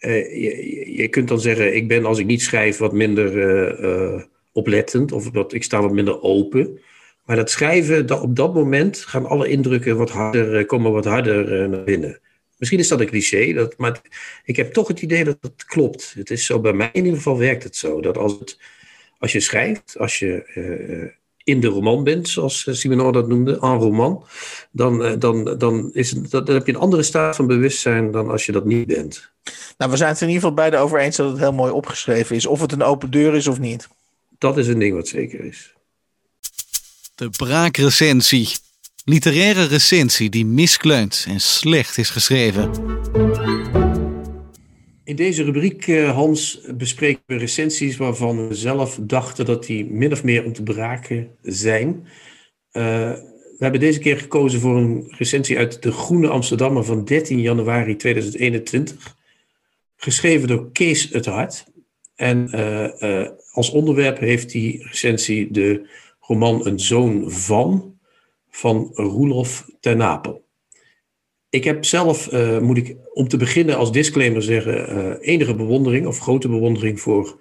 Uh, 0.00 0.42
je, 0.42 0.92
je, 0.96 1.08
kunt 1.08 1.28
dan 1.28 1.40
zeggen: 1.40 1.76
ik 1.76 1.88
ben 1.88 2.04
als 2.04 2.18
ik 2.18 2.26
niet 2.26 2.42
schrijf 2.42 2.78
wat 2.78 2.92
minder 2.92 3.34
uh, 3.34 4.22
oplettend, 4.52 5.12
of 5.12 5.30
dat 5.30 5.52
ik 5.52 5.64
sta 5.64 5.80
wat 5.80 5.92
minder 5.92 6.22
open. 6.22 6.80
Maar 7.24 7.36
dat 7.36 7.50
schrijven, 7.50 8.06
dat, 8.06 8.20
op 8.20 8.36
dat 8.36 8.54
moment 8.54 8.98
gaan 8.98 9.26
alle 9.26 9.48
indrukken 9.48 9.96
wat 9.96 10.10
harder, 10.10 10.66
komen 10.66 10.92
wat 10.92 11.04
harder 11.04 11.68
naar 11.68 11.84
binnen. 11.84 12.20
Misschien 12.56 12.80
is 12.80 12.88
dat 12.88 13.00
een 13.00 13.06
cliché, 13.06 13.52
dat, 13.52 13.78
maar 13.78 14.00
ik 14.44 14.56
heb 14.56 14.72
toch 14.72 14.88
het 14.88 15.02
idee 15.02 15.24
dat 15.24 15.38
het 15.40 15.64
klopt. 15.64 16.12
Het 16.16 16.30
is 16.30 16.46
zo, 16.46 16.60
bij 16.60 16.72
mij 16.72 16.90
in 16.92 17.04
ieder 17.04 17.16
geval 17.16 17.38
werkt 17.38 17.62
het 17.62 17.76
zo. 17.76 18.00
Dat 18.00 18.18
als, 18.18 18.38
het, 18.38 18.58
als 19.18 19.32
je 19.32 19.40
schrijft, 19.40 19.98
als 19.98 20.18
je 20.18 20.50
uh, 20.54 21.10
in 21.44 21.60
de 21.60 21.66
roman 21.66 22.04
bent, 22.04 22.28
zoals 22.28 22.66
Simonor 22.70 23.12
dat 23.12 23.28
noemde, 23.28 23.52
een 23.60 23.78
roman, 23.78 24.24
dan, 24.70 25.18
dan, 25.18 25.58
dan, 25.58 25.90
is 25.92 26.10
het, 26.10 26.30
dan 26.30 26.50
heb 26.50 26.66
je 26.66 26.72
een 26.72 26.78
andere 26.78 27.02
staat 27.02 27.36
van 27.36 27.46
bewustzijn 27.46 28.10
dan 28.10 28.30
als 28.30 28.46
je 28.46 28.52
dat 28.52 28.64
niet 28.64 28.86
bent. 28.86 29.32
Nou, 29.78 29.90
we 29.90 29.96
zijn 29.96 30.10
het 30.10 30.20
in 30.20 30.26
ieder 30.26 30.42
geval 30.42 30.56
beide 30.56 30.76
over 30.76 31.00
eens 31.00 31.16
dat 31.16 31.30
het 31.30 31.38
heel 31.38 31.52
mooi 31.52 31.72
opgeschreven 31.72 32.36
is. 32.36 32.46
Of 32.46 32.60
het 32.60 32.72
een 32.72 32.82
open 32.82 33.10
deur 33.10 33.34
is 33.34 33.46
of 33.46 33.58
niet. 33.58 33.88
Dat 34.40 34.58
is 34.58 34.68
een 34.68 34.78
ding 34.78 34.94
wat 34.94 35.08
zeker 35.08 35.44
is. 35.44 35.74
De 37.14 37.30
braakrecensie. 37.30 38.48
Literaire 39.04 39.64
recensie 39.64 40.30
die 40.30 40.46
miskleunt 40.46 41.24
en 41.28 41.40
slecht 41.40 41.98
is 41.98 42.10
geschreven. 42.10 42.70
In 45.04 45.16
deze 45.16 45.42
rubriek, 45.42 45.86
eh, 45.86 46.10
Hans, 46.14 46.60
bespreken 46.74 47.22
we 47.26 47.36
recensies 47.36 47.96
waarvan 47.96 48.48
we 48.48 48.54
zelf 48.54 48.98
dachten 49.00 49.44
dat 49.44 49.66
die 49.66 49.84
min 49.84 50.12
of 50.12 50.24
meer 50.24 50.44
om 50.44 50.52
te 50.52 50.62
braken 50.62 51.30
zijn. 51.42 52.06
Uh, 52.72 52.82
we 53.58 53.58
hebben 53.58 53.80
deze 53.80 53.98
keer 53.98 54.18
gekozen 54.18 54.60
voor 54.60 54.76
een 54.76 55.04
recensie 55.08 55.58
uit 55.58 55.82
De 55.82 55.92
Groene 55.92 56.28
Amsterdammer 56.28 56.84
van 56.84 57.04
13 57.04 57.40
januari 57.40 57.96
2021. 57.96 59.16
Geschreven 59.96 60.48
door 60.48 60.72
Kees 60.72 61.08
het 61.12 61.26
Hart. 61.26 61.64
En 62.20 62.50
uh, 62.54 63.28
als 63.52 63.70
onderwerp 63.70 64.18
heeft 64.18 64.50
die 64.50 64.86
recensie 64.86 65.50
de 65.50 65.88
roman 66.20 66.66
Een 66.66 66.80
Zoon 66.80 67.30
van 67.30 67.98
van 68.50 68.90
Roelof 68.94 69.70
ten 69.80 69.96
Napel. 69.96 70.44
Ik 71.50 71.64
heb 71.64 71.84
zelf, 71.84 72.32
uh, 72.32 72.58
moet 72.58 72.76
ik 72.76 72.96
om 73.12 73.28
te 73.28 73.36
beginnen 73.36 73.76
als 73.76 73.92
disclaimer 73.92 74.42
zeggen, 74.42 75.20
enige 75.20 75.54
bewondering 75.54 76.06
of 76.06 76.18
grote 76.18 76.48
bewondering 76.48 77.00
voor 77.00 77.40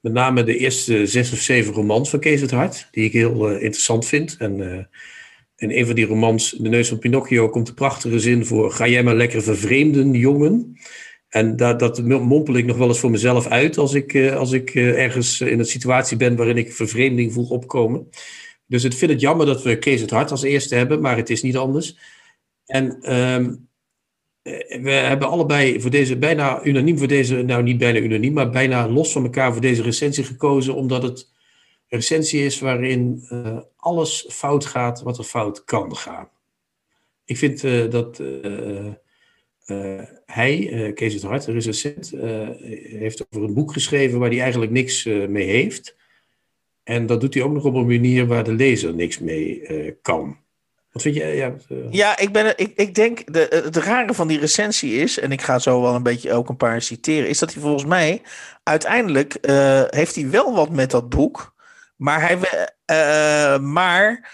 met 0.00 0.12
name 0.12 0.44
de 0.44 0.56
eerste 0.56 1.06
zes 1.06 1.32
of 1.32 1.38
zeven 1.38 1.72
romans 1.72 2.10
van 2.10 2.20
Kees 2.20 2.40
het 2.40 2.50
Hart, 2.50 2.88
die 2.90 3.04
ik 3.04 3.12
heel 3.12 3.50
interessant 3.50 4.06
vind. 4.06 4.36
En 4.38 4.88
in 5.56 5.70
een 5.70 5.86
van 5.86 5.94
die 5.94 6.06
romans, 6.06 6.50
De 6.50 6.68
Neus 6.68 6.88
van 6.88 6.98
Pinocchio, 6.98 7.48
komt 7.48 7.66
de 7.66 7.74
prachtige 7.74 8.20
zin 8.20 8.46
voor: 8.46 8.70
Ga 8.70 8.88
jij 8.88 9.02
maar 9.02 9.16
lekker 9.16 9.42
vervreemden, 9.42 10.12
jongen. 10.12 10.76
En 11.36 11.56
dat, 11.56 11.78
dat 11.78 12.02
mompel 12.02 12.54
ik 12.54 12.64
nog 12.64 12.76
wel 12.76 12.88
eens 12.88 12.98
voor 12.98 13.10
mezelf 13.10 13.46
uit 13.46 13.78
als 13.78 13.94
ik, 13.94 14.30
als 14.32 14.52
ik 14.52 14.74
ergens 14.74 15.40
in 15.40 15.58
een 15.58 15.64
situatie 15.64 16.16
ben 16.16 16.36
waarin 16.36 16.56
ik 16.56 16.72
vervreemding 16.72 17.32
voel 17.32 17.48
opkomen. 17.48 18.08
Dus 18.66 18.84
ik 18.84 18.92
vind 18.92 19.10
het 19.10 19.20
jammer 19.20 19.46
dat 19.46 19.62
we 19.62 19.78
Kees 19.78 20.00
het 20.00 20.10
Hart 20.10 20.30
als 20.30 20.42
eerste 20.42 20.74
hebben, 20.74 21.00
maar 21.00 21.16
het 21.16 21.30
is 21.30 21.42
niet 21.42 21.56
anders. 21.56 21.96
En 22.66 23.14
um, 23.16 23.68
we 24.82 24.90
hebben 24.90 25.28
allebei 25.28 25.80
voor 25.80 25.90
deze, 25.90 26.16
bijna 26.16 26.64
unaniem 26.64 26.98
voor 26.98 27.08
deze, 27.08 27.42
nou 27.42 27.62
niet 27.62 27.78
bijna 27.78 27.98
unaniem, 27.98 28.32
maar 28.32 28.50
bijna 28.50 28.88
los 28.88 29.12
van 29.12 29.22
elkaar 29.24 29.52
voor 29.52 29.62
deze 29.62 29.82
recensie 29.82 30.24
gekozen, 30.24 30.74
omdat 30.74 31.02
het 31.02 31.18
een 31.88 31.98
recensie 31.98 32.44
is 32.44 32.60
waarin 32.60 33.28
alles 33.76 34.26
fout 34.28 34.66
gaat 34.66 35.02
wat 35.02 35.18
er 35.18 35.24
fout 35.24 35.64
kan 35.64 35.96
gaan. 35.96 36.28
Ik 37.24 37.36
vind 37.36 37.60
dat 37.90 38.22
hij, 40.26 40.92
Kees 40.94 41.14
het 41.14 41.22
Hart, 41.22 41.44
recensent, 41.44 42.12
heeft 42.82 43.26
over 43.30 43.48
een 43.48 43.54
boek 43.54 43.72
geschreven 43.72 44.18
waar 44.18 44.30
hij 44.30 44.40
eigenlijk 44.40 44.72
niks 44.72 45.04
mee 45.04 45.46
heeft. 45.46 45.96
En 46.82 47.06
dat 47.06 47.20
doet 47.20 47.34
hij 47.34 47.42
ook 47.42 47.52
nog 47.52 47.64
op 47.64 47.74
een 47.74 47.86
manier 47.86 48.26
waar 48.26 48.44
de 48.44 48.52
lezer 48.52 48.94
niks 48.94 49.18
mee 49.18 49.62
kan. 50.02 50.36
Wat 50.92 51.02
vind 51.02 51.14
je? 51.14 51.24
Ja, 51.24 51.54
ja 51.90 52.18
ik, 52.18 52.32
ben, 52.32 52.58
ik, 52.58 52.72
ik 52.76 52.94
denk, 52.94 53.32
de, 53.32 53.62
het 53.64 53.76
rare 53.76 54.14
van 54.14 54.28
die 54.28 54.38
recensie 54.38 54.94
is, 54.94 55.18
en 55.18 55.32
ik 55.32 55.42
ga 55.42 55.58
zo 55.58 55.82
wel 55.82 55.94
een 55.94 56.02
beetje 56.02 56.32
ook 56.32 56.48
een 56.48 56.56
paar 56.56 56.82
citeren, 56.82 57.28
is 57.28 57.38
dat 57.38 57.52
hij 57.52 57.62
volgens 57.62 57.84
mij 57.84 58.22
uiteindelijk 58.62 59.38
heeft 59.90 60.14
hij 60.14 60.30
wel 60.30 60.54
wat 60.54 60.70
met 60.70 60.90
dat 60.90 61.08
boek. 61.08 61.54
Maar 61.96 62.20
hij, 62.20 62.38
maar 63.58 64.30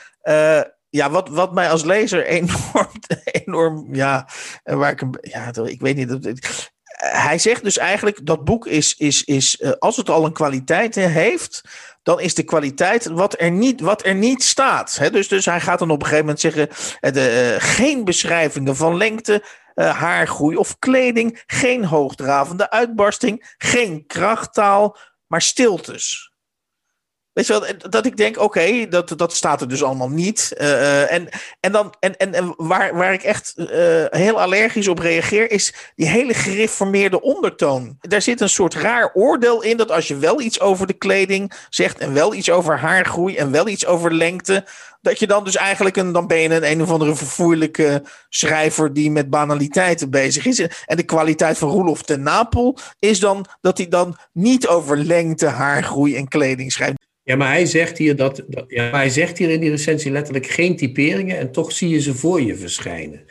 ja, 0.92 1.10
wat, 1.10 1.28
wat 1.28 1.54
mij 1.54 1.70
als 1.70 1.84
lezer 1.84 2.26
enorm, 2.26 2.90
enorm, 3.44 3.94
ja, 3.94 4.28
waar 4.62 4.90
ik, 4.90 5.02
ja, 5.20 5.52
ik 5.64 5.80
weet 5.80 5.96
niet, 5.96 6.50
hij 7.02 7.38
zegt 7.38 7.62
dus 7.62 7.78
eigenlijk 7.78 8.26
dat 8.26 8.44
boek 8.44 8.66
is, 8.66 8.94
is, 8.94 9.24
is 9.24 9.62
als 9.78 9.96
het 9.96 10.10
al 10.10 10.24
een 10.24 10.32
kwaliteit 10.32 10.94
heeft, 10.94 11.62
dan 12.02 12.20
is 12.20 12.34
de 12.34 12.42
kwaliteit 12.42 13.06
wat 13.06 13.40
er 13.40 13.50
niet, 13.50 13.80
wat 13.80 14.06
er 14.06 14.14
niet 14.14 14.42
staat. 14.42 15.12
dus, 15.12 15.28
dus 15.28 15.44
hij 15.44 15.60
gaat 15.60 15.78
dan 15.78 15.90
op 15.90 16.00
een 16.00 16.08
gegeven 16.08 16.24
moment 16.24 16.40
zeggen: 16.40 16.68
de, 17.00 17.56
geen 17.58 18.04
beschrijvingen 18.04 18.76
van 18.76 18.96
lengte, 18.96 19.44
haargroei 19.74 20.56
of 20.56 20.78
kleding, 20.78 21.42
geen 21.46 21.84
hoogdravende 21.84 22.70
uitbarsting, 22.70 23.54
geen 23.58 24.06
krachttaal, 24.06 24.96
maar 25.26 25.42
stiltes. 25.42 26.31
Weet 27.32 27.46
je 27.46 27.52
wel, 27.52 27.90
dat 27.90 28.06
ik 28.06 28.16
denk, 28.16 28.40
oké, 28.40 28.88
dat, 28.88 29.12
dat 29.16 29.34
staat 29.34 29.60
er 29.60 29.68
dus 29.68 29.82
allemaal 29.82 30.08
niet. 30.08 30.54
Uh, 30.60 31.12
en 31.12 31.28
en, 31.60 31.72
dan, 31.72 31.94
en, 32.00 32.16
en, 32.16 32.34
en 32.34 32.54
waar, 32.56 32.94
waar 32.94 33.12
ik 33.12 33.22
echt 33.22 33.54
uh, 33.56 33.66
heel 34.10 34.40
allergisch 34.40 34.88
op 34.88 34.98
reageer, 34.98 35.50
is 35.50 35.74
die 35.96 36.08
hele 36.08 36.34
gereformeerde 36.34 37.20
ondertoon. 37.20 37.96
Daar 38.00 38.22
zit 38.22 38.40
een 38.40 38.48
soort 38.48 38.74
raar 38.74 39.10
oordeel 39.14 39.62
in 39.62 39.76
dat 39.76 39.90
als 39.90 40.08
je 40.08 40.16
wel 40.16 40.40
iets 40.40 40.60
over 40.60 40.86
de 40.86 40.92
kleding 40.92 41.52
zegt 41.70 41.98
en 41.98 42.12
wel 42.12 42.34
iets 42.34 42.50
over 42.50 42.78
haargroei 42.78 43.36
en 43.36 43.50
wel 43.50 43.68
iets 43.68 43.86
over 43.86 44.14
lengte, 44.14 44.64
dat 45.00 45.18
je 45.18 45.26
dan 45.26 45.44
dus 45.44 45.56
eigenlijk 45.56 45.96
een, 45.96 46.12
dan 46.12 46.26
ben 46.26 46.38
je 46.38 46.48
een 46.48 46.70
een 46.70 46.82
of 46.82 46.90
andere 46.90 47.16
vervoerlijke 47.16 48.02
schrijver 48.28 48.92
die 48.92 49.10
met 49.10 49.30
banaliteiten 49.30 50.10
bezig 50.10 50.46
is. 50.46 50.58
En 50.86 50.96
de 50.96 51.02
kwaliteit 51.02 51.58
van 51.58 51.70
Roelof 51.70 52.02
ten 52.02 52.22
Napel 52.22 52.78
is 52.98 53.20
dan 53.20 53.46
dat 53.60 53.78
hij 53.78 53.88
dan 53.88 54.16
niet 54.32 54.68
over 54.68 54.96
lengte, 54.96 55.46
haargroei 55.46 56.16
en 56.16 56.28
kleding 56.28 56.72
schrijft. 56.72 57.01
Ja, 57.24 57.36
maar 57.36 57.48
hij 57.48 57.66
zegt 57.66 57.98
hier 57.98 58.16
dat, 58.16 58.44
dat 58.48 58.64
ja, 58.68 58.90
hij 58.90 59.10
zegt 59.10 59.38
hier 59.38 59.50
in 59.50 59.60
die 59.60 59.70
recensie 59.70 60.10
letterlijk 60.10 60.46
geen 60.46 60.76
typeringen 60.76 61.38
en 61.38 61.52
toch 61.52 61.72
zie 61.72 61.88
je 61.88 62.00
ze 62.00 62.14
voor 62.14 62.40
je 62.40 62.56
verschijnen. 62.56 63.24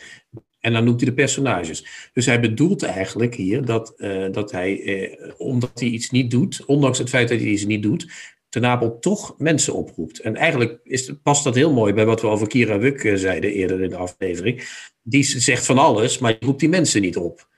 En 0.59 0.73
dan 0.73 0.83
noemt 0.83 0.99
hij 1.01 1.09
de 1.09 1.15
personages. 1.15 2.09
Dus 2.13 2.25
hij 2.25 2.39
bedoelt 2.39 2.83
eigenlijk 2.83 3.35
hier 3.35 3.65
dat, 3.65 3.93
uh, 3.97 4.31
dat 4.31 4.51
hij, 4.51 4.81
eh, 4.83 5.31
omdat 5.37 5.79
hij 5.79 5.87
iets 5.87 6.09
niet 6.09 6.31
doet, 6.31 6.65
ondanks 6.65 6.97
het 6.97 7.09
feit 7.09 7.29
dat 7.29 7.39
hij 7.39 7.47
iets 7.47 7.65
niet 7.65 7.83
doet, 7.83 8.07
Ten 8.51 8.65
Apel 8.65 8.99
toch 8.99 9.35
mensen 9.37 9.73
oproept. 9.73 10.19
En 10.19 10.35
eigenlijk 10.35 10.79
is, 10.83 11.11
past 11.23 11.43
dat 11.43 11.55
heel 11.55 11.73
mooi 11.73 11.93
bij 11.93 12.05
wat 12.05 12.21
we 12.21 12.27
over 12.27 12.47
Kira 12.47 12.79
Wuk 12.79 13.03
uh, 13.03 13.15
zeiden 13.15 13.51
eerder 13.51 13.81
in 13.81 13.89
de 13.89 13.95
aflevering. 13.95 14.63
Die 15.01 15.23
zegt 15.23 15.65
van 15.65 15.77
alles, 15.77 16.17
maar 16.17 16.37
roept 16.39 16.59
die 16.59 16.69
mensen 16.69 17.01
niet 17.01 17.17
op. 17.17 17.49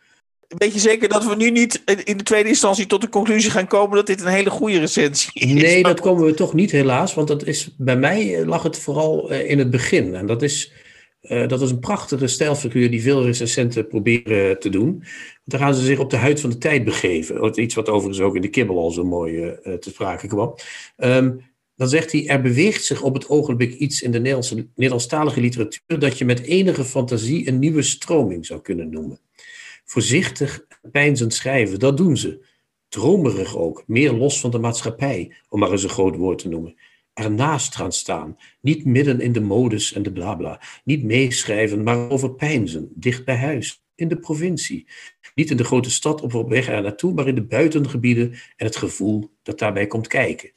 Weet 0.57 0.73
je 0.73 0.79
zeker 0.79 1.09
dat 1.09 1.25
we 1.25 1.35
nu 1.35 1.51
niet 1.51 1.83
in 2.03 2.17
de 2.17 2.23
tweede 2.23 2.49
instantie 2.49 2.85
tot 2.85 3.01
de 3.01 3.09
conclusie 3.09 3.51
gaan 3.51 3.67
komen 3.67 3.95
dat 3.95 4.07
dit 4.07 4.21
een 4.21 4.27
hele 4.27 4.49
goede 4.49 4.79
recensie 4.79 5.31
is? 5.33 5.61
Nee, 5.61 5.83
dat 5.83 5.99
komen 5.99 6.25
we 6.25 6.33
toch 6.33 6.53
niet 6.53 6.71
helaas. 6.71 7.13
Want 7.13 7.27
dat 7.27 7.45
is, 7.45 7.75
bij 7.77 7.97
mij 7.97 8.45
lag 8.45 8.63
het 8.63 8.79
vooral 8.79 9.31
uh, 9.31 9.49
in 9.49 9.59
het 9.59 9.69
begin. 9.69 10.15
En 10.15 10.25
dat 10.25 10.41
is 10.41 10.71
uh, 11.21 11.47
dat 11.47 11.61
is 11.61 11.71
een 11.71 11.79
prachtige 11.79 12.27
stijlfiguur 12.27 12.91
die 12.91 13.01
veel 13.01 13.23
recensenten 13.23 13.87
proberen 13.87 14.59
te 14.59 14.69
doen. 14.69 15.03
Dan 15.45 15.59
gaan 15.59 15.75
ze 15.75 15.85
zich 15.85 15.99
op 15.99 16.09
de 16.09 16.17
huid 16.17 16.39
van 16.39 16.49
de 16.49 16.57
tijd 16.57 16.83
begeven. 16.83 17.61
Iets 17.61 17.75
wat 17.75 17.89
overigens 17.89 18.25
ook 18.25 18.35
in 18.35 18.41
de 18.41 18.49
kibbel 18.49 18.77
al 18.77 18.91
zo 18.91 19.03
mooi 19.03 19.55
te 19.79 19.89
sprake 19.89 20.27
kwam. 20.27 20.55
Um, 20.97 21.41
dan 21.75 21.89
zegt 21.89 22.11
hij, 22.11 22.27
er 22.27 22.41
beweegt 22.41 22.85
zich 22.85 23.01
op 23.01 23.13
het 23.13 23.29
ogenblik 23.29 23.73
iets 23.73 24.01
in 24.01 24.11
de 24.11 24.17
Nederlandse, 24.17 24.67
Nederlandstalige 24.75 25.41
literatuur 25.41 25.99
dat 25.99 26.17
je 26.17 26.25
met 26.25 26.41
enige 26.41 26.83
fantasie 26.83 27.47
een 27.47 27.59
nieuwe 27.59 27.81
stroming 27.81 28.45
zou 28.45 28.61
kunnen 28.61 28.89
noemen. 28.89 29.19
Voorzichtig, 29.93 30.65
pijnzend 30.91 31.33
schrijven, 31.33 31.79
dat 31.79 31.97
doen 31.97 32.17
ze. 32.17 32.45
Dromerig 32.89 33.57
ook, 33.57 33.83
meer 33.87 34.13
los 34.13 34.39
van 34.39 34.51
de 34.51 34.59
maatschappij, 34.59 35.35
om 35.49 35.59
maar 35.59 35.71
eens 35.71 35.83
een 35.83 35.89
groot 35.89 36.15
woord 36.15 36.37
te 36.37 36.49
noemen 36.49 36.75
ernaast 37.13 37.75
gaan 37.75 37.91
staan. 37.91 38.37
Niet 38.61 38.85
midden 38.85 39.19
in 39.19 39.31
de 39.31 39.41
modus 39.41 39.93
en 39.93 40.03
de 40.03 40.11
blabla. 40.11 40.61
Niet 40.83 41.03
meeschrijven, 41.03 41.83
maar 41.83 42.09
overpeinzen. 42.09 42.91
Dicht 42.95 43.25
bij 43.25 43.35
huis, 43.35 43.83
in 43.95 44.07
de 44.07 44.19
provincie. 44.19 44.87
Niet 45.35 45.51
in 45.51 45.57
de 45.57 45.63
grote 45.63 45.91
stad 45.91 46.21
op 46.21 46.49
weg 46.49 46.67
naartoe, 46.67 47.13
maar 47.13 47.27
in 47.27 47.35
de 47.35 47.43
buitengebieden 47.43 48.31
en 48.31 48.65
het 48.65 48.75
gevoel 48.75 49.31
dat 49.43 49.59
daarbij 49.59 49.87
komt 49.87 50.07
kijken. 50.07 50.51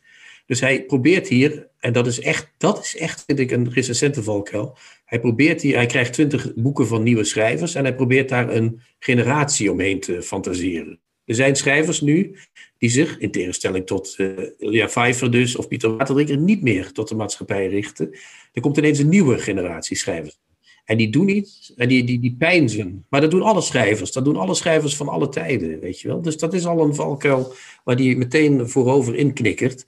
Dus 0.47 0.61
hij 0.61 0.85
probeert 0.85 1.29
hier, 1.29 1.69
en 1.79 1.93
dat 1.93 2.07
is 2.07 2.21
echt, 2.21 2.51
dat 2.57 2.85
is 2.85 2.97
echt 2.97 3.25
vind 3.27 3.39
ik, 3.39 3.51
een 3.51 3.73
recensente 3.73 4.23
valkuil. 4.23 4.77
Hij 5.07 5.21
probeert 5.21 5.63
hier, 5.63 5.75
hij 5.77 5.87
krijgt 5.87 6.13
twintig 6.13 6.55
boeken 6.55 6.87
van 6.87 7.03
nieuwe 7.03 7.25
schrijvers 7.25 7.75
en 7.75 7.85
hij 7.85 7.95
probeert 7.95 8.29
daar 8.29 8.55
een 8.55 8.81
generatie 8.99 9.71
omheen 9.71 10.01
te 10.01 10.23
fantaseren. 10.23 11.01
Er 11.25 11.35
zijn 11.35 11.57
schrijvers 11.57 12.01
nu 12.01 12.37
die 12.79 12.91
zich, 12.91 13.19
in 13.19 13.31
tegenstelling 13.31 13.87
tot 13.87 14.15
uh, 14.19 14.29
Ilja 14.59 14.87
Pfeiffer 14.87 15.31
dus, 15.31 15.57
of 15.57 15.69
Pieter 15.69 15.97
Waterdrinker, 15.97 16.39
niet 16.39 16.63
meer 16.63 16.93
tot 16.93 17.09
de 17.09 17.15
maatschappij 17.15 17.69
richten. 17.69 18.11
Er 18.53 18.61
komt 18.63 18.77
ineens 18.77 18.99
een 18.99 19.09
nieuwe 19.09 19.39
generatie 19.39 19.97
schrijvers. 19.97 20.39
En 20.85 20.97
die 20.97 21.11
doen 21.11 21.29
iets, 21.29 21.73
en 21.77 21.89
die, 21.89 22.05
die, 22.05 22.21
die 22.21 22.37
pijnzen. 22.39 23.07
Maar 23.09 23.21
dat 23.21 23.31
doen 23.31 23.43
alle 23.43 23.61
schrijvers. 23.61 24.13
Dat 24.13 24.25
doen 24.25 24.37
alle 24.37 24.55
schrijvers 24.55 24.97
van 24.97 25.09
alle 25.09 25.29
tijden, 25.29 25.81
weet 25.81 26.01
je 26.01 26.09
wel. 26.09 26.23
Dus 26.23 26.37
dat 26.39 26.55
is 26.55 26.67
al 26.67 26.81
een 26.81 26.95
valkuil 26.95 27.55
waar 27.85 27.97
die 27.97 28.17
meteen 28.17 28.69
voorover 28.69 29.17
inknikkert. 29.17 29.87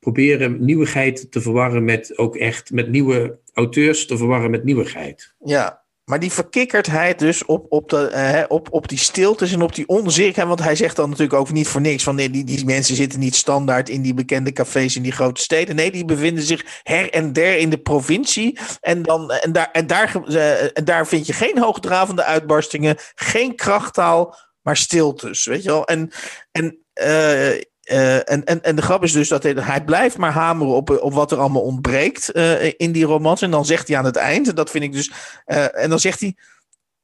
Proberen 0.00 0.64
nieuwigheid 0.64 1.32
te 1.32 1.40
verwarren 1.40 1.84
met 1.84 2.18
ook 2.18 2.36
echt, 2.36 2.70
met 2.70 2.88
nieuwe 2.88 3.38
auteurs 3.52 4.06
te 4.06 4.16
verwarren 4.16 4.50
met 4.50 4.64
nieuwigheid. 4.64 5.34
Ja, 5.38 5.80
maar 6.10 6.20
die 6.20 6.32
verkikkerdheid 6.32 7.18
dus 7.18 7.44
op, 7.44 7.66
op, 7.68 7.88
de, 7.88 8.10
uh, 8.14 8.44
op, 8.48 8.68
op 8.70 8.88
die 8.88 8.98
stiltes 8.98 9.52
en 9.52 9.62
op 9.62 9.74
die 9.74 9.88
onzekerheid. 9.88 10.48
Want 10.48 10.62
hij 10.62 10.76
zegt 10.76 10.96
dan 10.96 11.08
natuurlijk 11.08 11.38
ook 11.38 11.52
niet 11.52 11.68
voor 11.68 11.80
niks 11.80 12.02
van 12.02 12.14
nee, 12.14 12.30
die, 12.30 12.44
die 12.44 12.64
mensen 12.64 12.96
zitten 12.96 13.18
niet 13.18 13.34
standaard 13.34 13.88
in 13.88 14.02
die 14.02 14.14
bekende 14.14 14.52
cafés 14.52 14.96
in 14.96 15.02
die 15.02 15.12
grote 15.12 15.40
steden. 15.40 15.76
Nee, 15.76 15.90
die 15.90 16.04
bevinden 16.04 16.44
zich 16.44 16.80
her 16.82 17.10
en 17.10 17.32
der 17.32 17.58
in 17.58 17.70
de 17.70 17.78
provincie. 17.78 18.58
En, 18.80 19.02
dan, 19.02 19.30
en, 19.30 19.52
daar, 19.52 19.70
en, 19.72 19.86
daar, 19.86 20.14
uh, 20.28 20.62
en 20.62 20.84
daar 20.84 21.06
vind 21.06 21.26
je 21.26 21.32
geen 21.32 21.58
hoogdravende 21.58 22.24
uitbarstingen, 22.24 22.96
geen 23.14 23.56
krachttaal, 23.56 24.36
maar 24.62 24.76
stiltes. 24.76 25.46
Weet 25.46 25.62
je 25.62 25.68
wel? 25.68 25.86
En, 25.86 26.10
en 26.52 26.78
uh, 27.02 27.60
uh, 27.90 28.14
en, 28.14 28.44
en, 28.44 28.62
en 28.62 28.76
de 28.76 28.82
grap 28.82 29.02
is 29.02 29.12
dus 29.12 29.28
dat 29.28 29.42
hij, 29.42 29.84
blijft 29.84 30.16
maar 30.16 30.32
hameren 30.32 30.74
op, 30.74 30.98
op 31.00 31.12
wat 31.12 31.32
er 31.32 31.38
allemaal 31.38 31.62
ontbreekt 31.62 32.30
uh, 32.32 32.64
in 32.64 32.92
die 32.92 33.04
romans. 33.04 33.42
En 33.42 33.50
dan 33.50 33.64
zegt 33.64 33.88
hij 33.88 33.96
aan 33.96 34.04
het 34.04 34.16
eind, 34.16 34.56
dat 34.56 34.70
vind 34.70 34.84
ik 34.84 34.92
dus. 34.92 35.12
Uh, 35.46 35.82
en 35.82 35.90
dan 35.90 36.00
zegt 36.00 36.20
hij. 36.20 36.36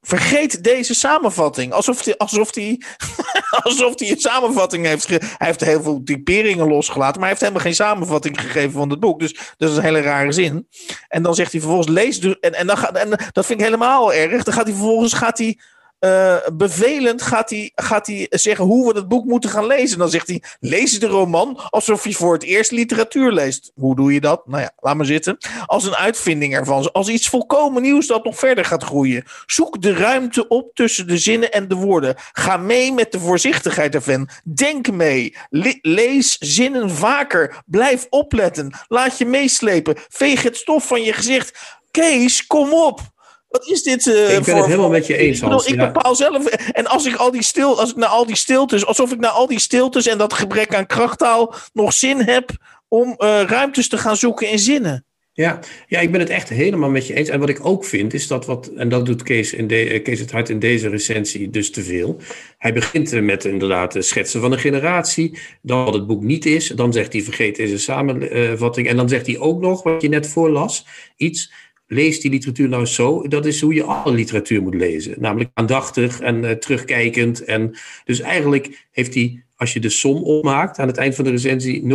Vergeet 0.00 0.64
deze 0.64 0.94
samenvatting. 0.94 1.72
Alsof 1.72 2.04
hij, 2.04 2.16
alsof 2.16 2.54
hij, 2.54 2.80
alsof 3.64 3.98
hij 3.98 4.10
een 4.10 4.18
samenvatting 4.18 4.86
heeft. 4.86 5.08
Hij 5.08 5.20
heeft 5.38 5.60
heel 5.60 5.82
veel 5.82 6.02
typeringen 6.04 6.68
losgelaten. 6.68 7.20
Maar 7.20 7.20
hij 7.20 7.28
heeft 7.28 7.40
helemaal 7.40 7.62
geen 7.62 7.74
samenvatting 7.74 8.40
gegeven 8.40 8.72
van 8.72 8.90
het 8.90 9.00
boek. 9.00 9.20
Dus 9.20 9.54
dat 9.56 9.70
is 9.70 9.76
een 9.76 9.82
hele 9.82 10.00
rare 10.00 10.32
zin. 10.32 10.68
En 11.08 11.22
dan 11.22 11.34
zegt 11.34 11.52
hij 11.52 11.60
vervolgens: 11.60 11.92
lees. 11.92 12.18
En, 12.18 12.54
en, 12.54 12.66
dan 12.66 12.78
gaat, 12.78 12.96
en 12.96 13.08
dat 13.32 13.46
vind 13.46 13.58
ik 13.58 13.64
helemaal 13.64 14.12
erg. 14.12 14.42
Dan 14.42 14.54
gaat 14.54 14.66
hij 14.66 14.74
vervolgens 14.74 15.12
gaat 15.12 15.38
hij 15.38 15.58
uh, 16.06 16.36
bevelend 16.52 17.22
gaat 17.22 17.50
hij, 17.50 17.72
gaat 17.74 18.06
hij 18.06 18.26
zeggen 18.30 18.64
hoe 18.64 18.92
we 18.92 18.98
het 18.98 19.08
boek 19.08 19.24
moeten 19.24 19.50
gaan 19.50 19.66
lezen. 19.66 19.98
Dan 19.98 20.10
zegt 20.10 20.26
hij: 20.26 20.42
lees 20.60 20.98
de 20.98 21.06
roman 21.06 21.60
alsof 21.70 22.04
je 22.04 22.14
voor 22.14 22.32
het 22.32 22.42
eerst 22.42 22.70
literatuur 22.70 23.32
leest. 23.32 23.72
Hoe 23.74 23.96
doe 23.96 24.12
je 24.12 24.20
dat? 24.20 24.46
Nou 24.46 24.62
ja, 24.62 24.70
laat 24.80 24.96
maar 24.96 25.06
zitten. 25.06 25.38
Als 25.66 25.84
een 25.84 25.96
uitvinding 25.96 26.54
ervan. 26.54 26.92
Als 26.92 27.08
iets 27.08 27.28
volkomen 27.28 27.82
nieuws 27.82 28.06
dat 28.06 28.24
nog 28.24 28.38
verder 28.38 28.64
gaat 28.64 28.84
groeien. 28.84 29.24
Zoek 29.46 29.82
de 29.82 29.94
ruimte 29.94 30.48
op 30.48 30.74
tussen 30.74 31.06
de 31.06 31.18
zinnen 31.18 31.52
en 31.52 31.68
de 31.68 31.74
woorden. 31.74 32.14
Ga 32.32 32.56
mee 32.56 32.92
met 32.92 33.12
de 33.12 33.20
voorzichtigheid 33.20 33.94
ervan. 33.94 34.28
Denk 34.44 34.90
mee. 34.90 35.36
Le 35.50 35.78
lees 35.82 36.36
zinnen 36.38 36.90
vaker. 36.90 37.62
Blijf 37.66 38.06
opletten. 38.10 38.74
Laat 38.88 39.18
je 39.18 39.26
meeslepen. 39.26 39.96
Veeg 40.08 40.42
het 40.42 40.56
stof 40.56 40.86
van 40.86 41.02
je 41.02 41.12
gezicht. 41.12 41.58
Kees, 41.90 42.46
kom 42.46 42.72
op. 42.72 43.00
Wat 43.48 43.66
is 43.66 43.82
dit? 43.82 44.06
Uh, 44.06 44.22
ik 44.22 44.28
ben 44.28 44.44
voor, 44.44 44.54
het 44.54 44.66
helemaal 44.66 44.90
met 44.90 45.06
je 45.06 45.16
eens. 45.16 45.40
Hans, 45.40 45.66
ik, 45.66 45.76
bepaal 45.76 46.14
zelf. 46.14 46.46
En 46.46 46.86
als 46.86 47.06
ik 47.06 47.14
al 47.14 47.30
die 47.30 47.42
stil, 47.42 47.80
als 47.80 47.90
ik 47.90 47.96
naar 47.96 48.08
al 48.08 48.26
die 48.26 48.36
stiltes, 48.36 48.86
alsof 48.86 49.12
ik 49.12 49.18
naar 49.18 49.30
al 49.30 49.46
die 49.46 49.60
stiltes 49.60 50.06
en 50.06 50.18
dat 50.18 50.32
gebrek 50.32 50.74
aan 50.74 50.86
krachttaal 50.86 51.54
nog 51.72 51.92
zin 51.92 52.20
heb 52.20 52.50
om 52.88 53.14
uh, 53.18 53.42
ruimtes 53.42 53.88
te 53.88 53.98
gaan 53.98 54.16
zoeken 54.16 54.48
in 54.48 54.58
zinnen. 54.58 55.04
Ja, 55.36 55.60
ja, 55.86 56.00
ik 56.00 56.10
ben 56.10 56.20
het 56.20 56.28
echt 56.28 56.48
helemaal 56.48 56.90
met 56.90 57.06
je 57.06 57.14
eens. 57.14 57.28
En 57.28 57.40
wat 57.40 57.48
ik 57.48 57.66
ook 57.66 57.84
vind, 57.84 58.14
is 58.14 58.26
dat 58.26 58.46
wat, 58.46 58.66
en 58.66 58.88
dat 58.88 59.06
doet 59.06 59.22
Kees, 59.22 59.52
in 59.52 59.66
de, 59.66 59.88
eh, 59.88 60.02
Kees 60.02 60.20
het 60.20 60.30
Hart 60.30 60.48
in 60.48 60.58
deze 60.58 60.88
recensie 60.88 61.50
dus 61.50 61.70
te 61.70 61.82
veel. 61.82 62.20
Hij 62.58 62.72
begint 62.72 63.20
met 63.20 63.44
inderdaad 63.44 63.94
het 63.94 64.04
schetsen 64.06 64.40
van 64.40 64.52
een 64.52 64.58
generatie, 64.58 65.38
dan 65.62 65.84
wat 65.84 65.94
het 65.94 66.06
boek 66.06 66.22
niet 66.22 66.46
is. 66.46 66.68
Dan 66.68 66.92
zegt 66.92 67.12
hij, 67.12 67.22
vergeet 67.22 67.56
deze 67.56 67.78
samenvatting. 67.78 68.88
En 68.88 68.96
dan 68.96 69.08
zegt 69.08 69.26
hij 69.26 69.38
ook 69.38 69.60
nog, 69.60 69.82
wat 69.82 70.02
je 70.02 70.08
net 70.08 70.28
voorlas, 70.28 70.86
iets 71.16 71.52
lees 71.86 72.20
die 72.20 72.30
literatuur 72.30 72.68
nou 72.68 72.86
zo. 72.86 73.28
Dat 73.28 73.46
is 73.46 73.60
hoe 73.60 73.74
je 73.74 73.82
alle 73.82 74.14
literatuur 74.14 74.62
moet 74.62 74.74
lezen. 74.74 75.14
Namelijk 75.18 75.50
aandachtig 75.54 76.20
en 76.20 76.42
uh, 76.42 76.50
terugkijkend. 76.50 77.44
En 77.44 77.76
dus 78.04 78.20
eigenlijk 78.20 78.86
heeft 78.90 79.14
hij, 79.14 79.44
als 79.56 79.72
je 79.72 79.80
de 79.80 79.88
som 79.88 80.22
opmaakt, 80.22 80.78
aan 80.78 80.86
het 80.86 80.96
eind 80.96 81.14
van 81.14 81.24
de 81.24 81.30
recensie 81.30 81.82
0,0 81.82 81.86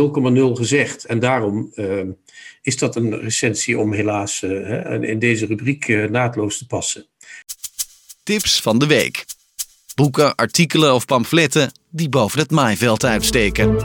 gezegd. 0.52 1.04
En 1.04 1.18
daarom 1.18 1.72
uh, 1.74 2.00
is 2.62 2.76
dat 2.78 2.96
een 2.96 3.20
recensie 3.20 3.78
om 3.78 3.92
helaas 3.92 4.42
uh, 4.42 5.02
in 5.02 5.18
deze 5.18 5.46
rubriek 5.46 5.88
naadloos 6.10 6.58
te 6.58 6.66
passen. 6.66 7.06
Tips 8.22 8.60
van 8.60 8.78
de 8.78 8.86
week. 8.86 9.24
Boeken, 9.94 10.34
artikelen 10.34 10.94
of 10.94 11.06
pamfletten 11.06 11.72
die 11.90 12.08
boven 12.08 12.38
het 12.38 12.50
maaiveld 12.50 13.04
uitsteken. 13.04 13.76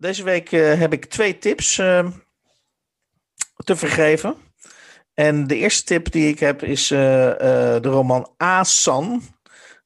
Deze 0.00 0.22
week 0.22 0.50
heb 0.50 0.92
ik 0.92 1.04
twee 1.04 1.38
tips 1.38 1.74
te 3.64 3.76
vergeven. 3.76 4.36
En 5.14 5.46
de 5.46 5.56
eerste 5.56 5.84
tip 5.84 6.12
die 6.12 6.28
ik 6.28 6.38
heb 6.38 6.62
is 6.62 6.90
uh, 6.90 6.98
uh, 7.00 7.36
de 7.80 7.88
roman 7.88 8.32
Asan 8.36 9.22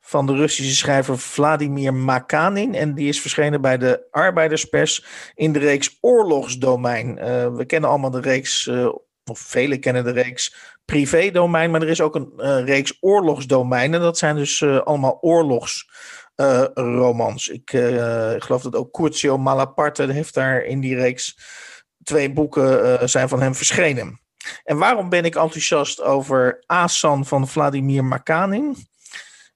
van 0.01 0.27
de 0.27 0.35
Russische 0.35 0.75
schrijver 0.75 1.19
Vladimir 1.19 1.95
Makanin. 1.95 2.75
En 2.75 2.95
die 2.95 3.09
is 3.09 3.21
verschenen 3.21 3.61
bij 3.61 3.79
de 3.79 4.07
Arbeiderspers 4.11 5.05
in 5.35 5.53
de 5.53 5.59
reeks 5.59 5.99
Oorlogsdomein. 6.01 7.19
Uh, 7.19 7.55
we 7.55 7.65
kennen 7.65 7.91
allemaal 7.91 8.11
de 8.11 8.21
reeks, 8.21 8.71
of 9.25 9.39
velen 9.39 9.81
kennen 9.81 10.05
de 10.05 10.11
reeks 10.11 10.75
Privédomein, 10.85 11.71
maar 11.71 11.83
er 11.83 11.89
is 11.89 12.01
ook 12.01 12.15
een 12.15 12.65
reeks 12.65 12.97
Oorlogsdomein. 13.01 13.95
En 13.95 14.01
dat 14.01 14.19
zijn 14.19 14.37
dus 14.37 14.63
allemaal 14.63 15.19
oorlogsromans. 15.21 17.49
ik 17.49 17.71
geloof 18.39 18.63
dat 18.63 18.75
ook 18.75 18.93
Curcio 18.93 19.39
Malaparte 19.39 20.13
heeft 20.13 20.35
daar 20.35 20.65
in 20.65 20.81
die 20.81 20.95
reeks 20.95 21.39
twee 22.03 22.33
boeken 22.33 23.09
zijn 23.09 23.29
van 23.29 23.43
hem 23.43 23.55
verschenen. 23.55 24.25
En 24.65 24.79
waarom 24.79 25.09
ben 25.09 25.25
ik 25.25 25.35
enthousiast 25.35 26.03
over 26.03 26.63
Asan 26.67 27.27
van 27.27 27.49
Vladimir 27.49 28.05
Makanin? 28.05 28.77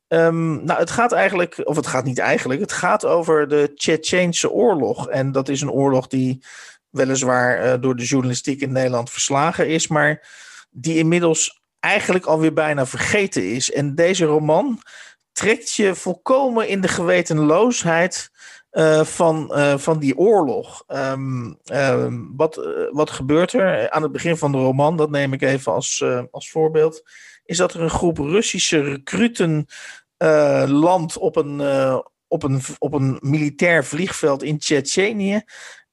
Um, 0.09 0.65
nou, 0.65 0.79
het 0.79 0.91
gaat 0.91 1.13
eigenlijk, 1.13 1.61
of 1.65 1.77
het 1.77 1.87
gaat 1.87 2.05
niet 2.05 2.19
eigenlijk, 2.19 2.61
het 2.61 2.73
gaat 2.73 3.05
over 3.05 3.49
de 3.49 3.73
Tsjetsjeense 3.75 4.51
oorlog. 4.51 5.09
En 5.09 5.33
dat 5.33 5.49
is 5.49 5.61
een 5.61 5.71
oorlog 5.71 6.07
die 6.07 6.45
weliswaar 6.89 7.67
uh, 7.67 7.75
door 7.81 7.97
de 7.97 8.05
journalistiek 8.05 8.61
in 8.61 8.73
Nederland 8.73 9.11
verslagen 9.11 9.69
is, 9.69 9.89
maar 9.89 10.29
die 10.71 10.99
inmiddels 10.99 11.63
eigenlijk 11.81 12.27
alweer 12.27 12.53
bijna 12.53 12.87
vergeten 12.87 13.53
is. 13.53 13.73
En 13.73 13.95
deze 13.95 14.25
roman 14.25 14.83
trekt 15.33 15.73
je 15.73 15.95
volkomen 15.95 16.69
in 16.69 16.81
de 16.81 16.89
gewetenloosheid 16.89 18.30
van, 19.03 19.53
van 19.79 19.99
die 19.99 20.17
oorlog. 20.17 20.85
Ehm, 20.87 21.53
ehm, 21.65 22.19
wat, 22.37 22.71
wat 22.91 23.11
gebeurt 23.11 23.53
er 23.53 23.91
aan 23.91 24.03
het 24.03 24.13
begin 24.13 24.37
van 24.37 24.53
de 24.53 24.59
roman? 24.59 24.97
Dat 24.97 25.11
neem 25.11 25.33
ik 25.33 25.43
even 25.43 25.73
als, 25.73 26.05
als 26.31 26.51
voorbeeld. 26.51 27.03
Is 27.45 27.57
dat 27.57 27.75
er 27.75 27.81
een 27.81 27.91
groep 27.91 28.19
Russische 28.19 28.81
recruten 28.81 29.67
landt 30.67 31.19
op 31.19 31.37
een, 31.37 31.61
op, 32.29 32.43
een, 32.43 32.61
op 32.79 32.95
een 32.95 33.19
militair 33.21 33.85
vliegveld 33.85 34.43
in 34.43 34.59
Tsjetsjenië. 34.59 35.43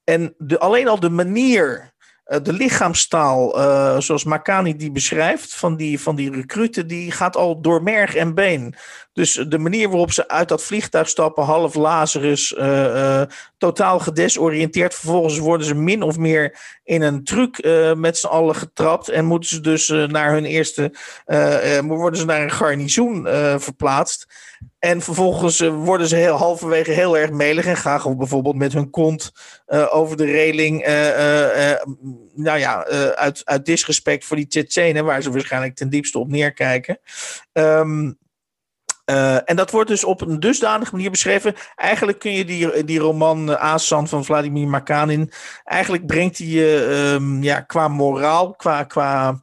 En 0.03 0.35
de, 0.37 0.59
alleen 0.59 0.87
al 0.87 0.99
de 0.99 1.09
manier 1.09 1.79
eh, 1.79 1.96
de 2.27 2.53
lichaamstaal, 2.53 3.59
uh, 3.59 3.99
zoals 3.99 4.23
Makani 4.23 4.75
die 4.75 4.91
beschrijft, 4.91 5.55
van 5.55 5.75
die, 5.75 5.99
van 5.99 6.15
die 6.15 6.31
recruten, 6.31 6.87
die 6.87 7.11
gaat 7.11 7.35
al 7.35 7.61
door 7.61 7.83
merg 7.83 8.15
en 8.15 8.33
been. 8.33 8.75
Dus 9.13 9.45
de 9.47 9.57
manier 9.57 9.89
waarop 9.89 10.11
ze 10.11 10.27
uit 10.27 10.47
dat 10.47 10.63
vliegtuig 10.63 11.09
stappen, 11.09 11.43
half 11.43 11.75
Lazarus, 11.75 12.51
uh, 12.57 13.21
totaal 13.57 13.99
gedesoriënteerd. 13.99 14.93
Vervolgens 14.93 15.37
worden 15.37 15.67
ze 15.67 15.75
min 15.75 16.01
of 16.01 16.17
meer 16.17 16.57
in 16.83 17.01
een 17.01 17.23
truc 17.23 17.63
met 17.95 18.17
z'n 18.17 18.27
allen 18.27 18.55
getrapt. 18.55 19.09
En 19.09 19.25
moeten 19.25 19.49
ze 19.49 19.61
dus 19.61 19.87
naar 19.87 20.31
hun 20.31 20.45
eerste, 20.45 20.93
worden 21.83 22.19
ze 22.19 22.25
naar 22.25 22.41
een 22.41 22.51
garnizoen 22.51 23.27
verplaatst. 23.59 24.27
En 24.79 25.01
vervolgens 25.01 25.59
worden 25.59 26.07
ze 26.07 26.15
heel, 26.15 26.35
halverwege 26.35 26.91
heel 26.91 27.17
erg 27.17 27.31
melig 27.31 27.65
en 27.65 27.77
gaan 27.77 28.17
bijvoorbeeld 28.17 28.55
met 28.55 28.73
hun 28.73 28.89
kont 28.89 29.31
over 29.89 30.17
de 30.17 30.25
reling. 30.25 30.85
nou 32.35 32.59
ja, 32.59 32.85
uit, 33.15 33.41
uit 33.45 33.65
disrespect 33.65 34.25
voor 34.25 34.35
die 34.35 34.47
Tsjetsjenen, 34.47 35.05
waar 35.05 35.21
ze 35.21 35.31
waarschijnlijk 35.31 35.75
ten 35.75 35.89
diepste 35.89 36.19
op 36.19 36.27
neerkijken. 36.27 36.99
Uh, 39.11 39.49
en 39.49 39.55
dat 39.55 39.71
wordt 39.71 39.89
dus 39.89 40.03
op 40.03 40.21
een 40.21 40.39
dusdanige 40.39 40.91
manier 40.95 41.11
beschreven. 41.11 41.55
Eigenlijk 41.75 42.19
kun 42.19 42.31
je 42.31 42.45
die, 42.45 42.83
die 42.83 42.99
roman 42.99 43.59
Asan 43.59 44.07
van 44.07 44.25
Vladimir 44.25 44.67
Makanin. 44.67 45.31
Eigenlijk 45.63 46.05
brengt 46.05 46.37
hij 46.37 46.47
je 46.47 47.11
um, 47.19 47.43
ja, 47.43 47.61
qua 47.61 47.87
moraal, 47.87 48.53
qua, 48.55 48.83
qua 48.83 49.41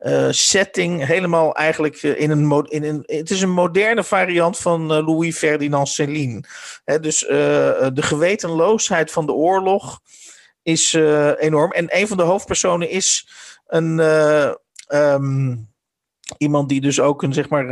uh, 0.00 0.26
setting. 0.30 1.06
helemaal 1.06 1.54
eigenlijk 1.54 2.02
in 2.02 2.30
een, 2.30 2.66
in 2.68 2.84
een. 2.84 3.02
Het 3.06 3.30
is 3.30 3.42
een 3.42 3.50
moderne 3.50 4.04
variant 4.04 4.58
van 4.58 4.86
Louis 4.86 5.36
Ferdinand 5.36 5.88
Céline. 5.88 6.44
Dus 7.00 7.18
de 7.18 8.02
gewetenloosheid 8.02 9.10
van 9.10 9.26
de 9.26 9.32
oorlog 9.32 10.00
is 10.62 10.92
enorm. 11.38 11.72
En 11.72 11.86
een 11.88 12.08
van 12.08 12.16
de 12.16 12.22
hoofdpersonen 12.22 12.90
is 12.90 13.28
een. 13.66 13.98
Um, 14.88 15.68
iemand 16.38 16.68
die 16.68 16.80
dus 16.80 17.00
ook 17.00 17.22
een, 17.22 17.32
zeg 17.32 17.48
maar, 17.48 17.66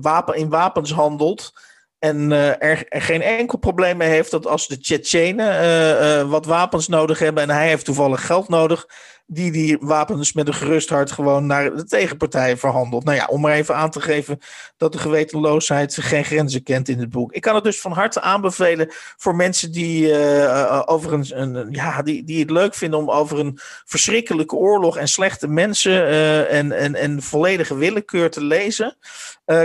wapen, 0.00 0.34
in 0.34 0.48
wapens 0.48 0.92
handelt. 0.92 1.52
En 1.98 2.32
er, 2.32 2.88
er, 2.88 3.02
geen 3.02 3.22
enkel 3.22 3.58
probleem 3.58 3.96
mee 3.96 4.08
heeft 4.08 4.30
dat 4.30 4.46
als 4.46 4.66
de 4.68 4.78
Tsjetsjenen 4.78 6.28
wat 6.28 6.46
wapens 6.46 6.88
nodig 6.88 7.18
hebben 7.18 7.42
en 7.42 7.50
hij 7.50 7.68
heeft 7.68 7.84
toevallig 7.84 8.26
geld 8.26 8.48
nodig, 8.48 8.86
die 9.26 9.50
die 9.50 9.76
wapens 9.80 10.32
met 10.32 10.46
een 10.46 10.54
gerust 10.54 10.88
hart 10.88 11.12
gewoon 11.12 11.46
naar 11.46 11.76
de 11.76 11.84
tegenpartij 11.84 12.56
verhandelt. 12.56 13.04
Nou 13.04 13.16
ja, 13.16 13.26
om 13.26 13.40
maar 13.40 13.52
even 13.52 13.76
aan 13.76 13.90
te 13.90 14.00
geven 14.00 14.38
dat 14.76 14.92
de 14.92 14.98
gewetenloosheid 14.98 15.96
geen 16.00 16.24
grenzen 16.24 16.62
kent 16.62 16.88
in 16.88 16.98
het 16.98 17.10
boek. 17.10 17.32
Ik 17.32 17.40
kan 17.40 17.54
het 17.54 17.64
dus 17.64 17.80
van 17.80 17.92
harte 17.92 18.20
aanbevelen 18.20 18.88
voor 19.16 19.36
mensen 19.36 19.72
die, 19.72 20.08
uh, 20.08 20.82
over 20.84 21.12
een, 21.12 21.40
een, 21.40 21.70
ja, 21.70 22.02
die, 22.02 22.24
die 22.24 22.40
het 22.40 22.50
leuk 22.50 22.74
vinden 22.74 22.98
om 22.98 23.10
over 23.10 23.38
een 23.38 23.58
verschrikkelijke 23.84 24.56
oorlog 24.56 24.96
en 24.96 25.08
slechte 25.08 25.48
mensen 25.48 25.92
uh, 25.92 26.52
en, 26.52 26.72
en, 26.72 26.94
en 26.94 27.22
volledige 27.22 27.76
willekeur 27.76 28.30
te 28.30 28.44
lezen. 28.44 28.96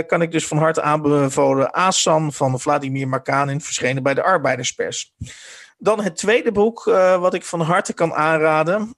Kan 0.06 0.22
ik 0.22 0.32
dus 0.32 0.46
van 0.46 0.58
harte 0.58 0.82
aanbevelen 0.82 1.72
Asan 1.72 2.32
van 2.32 2.60
Vladimir 2.60 3.08
Makanin, 3.08 3.60
verschenen 3.60 4.02
bij 4.02 4.14
de 4.14 4.22
Arbeiderspers. 4.22 5.12
Dan 5.78 6.02
het 6.02 6.16
tweede 6.16 6.52
boek 6.52 6.84
wat 7.18 7.34
ik 7.34 7.44
van 7.44 7.60
harte 7.60 7.92
kan 7.92 8.14
aanraden 8.14 8.94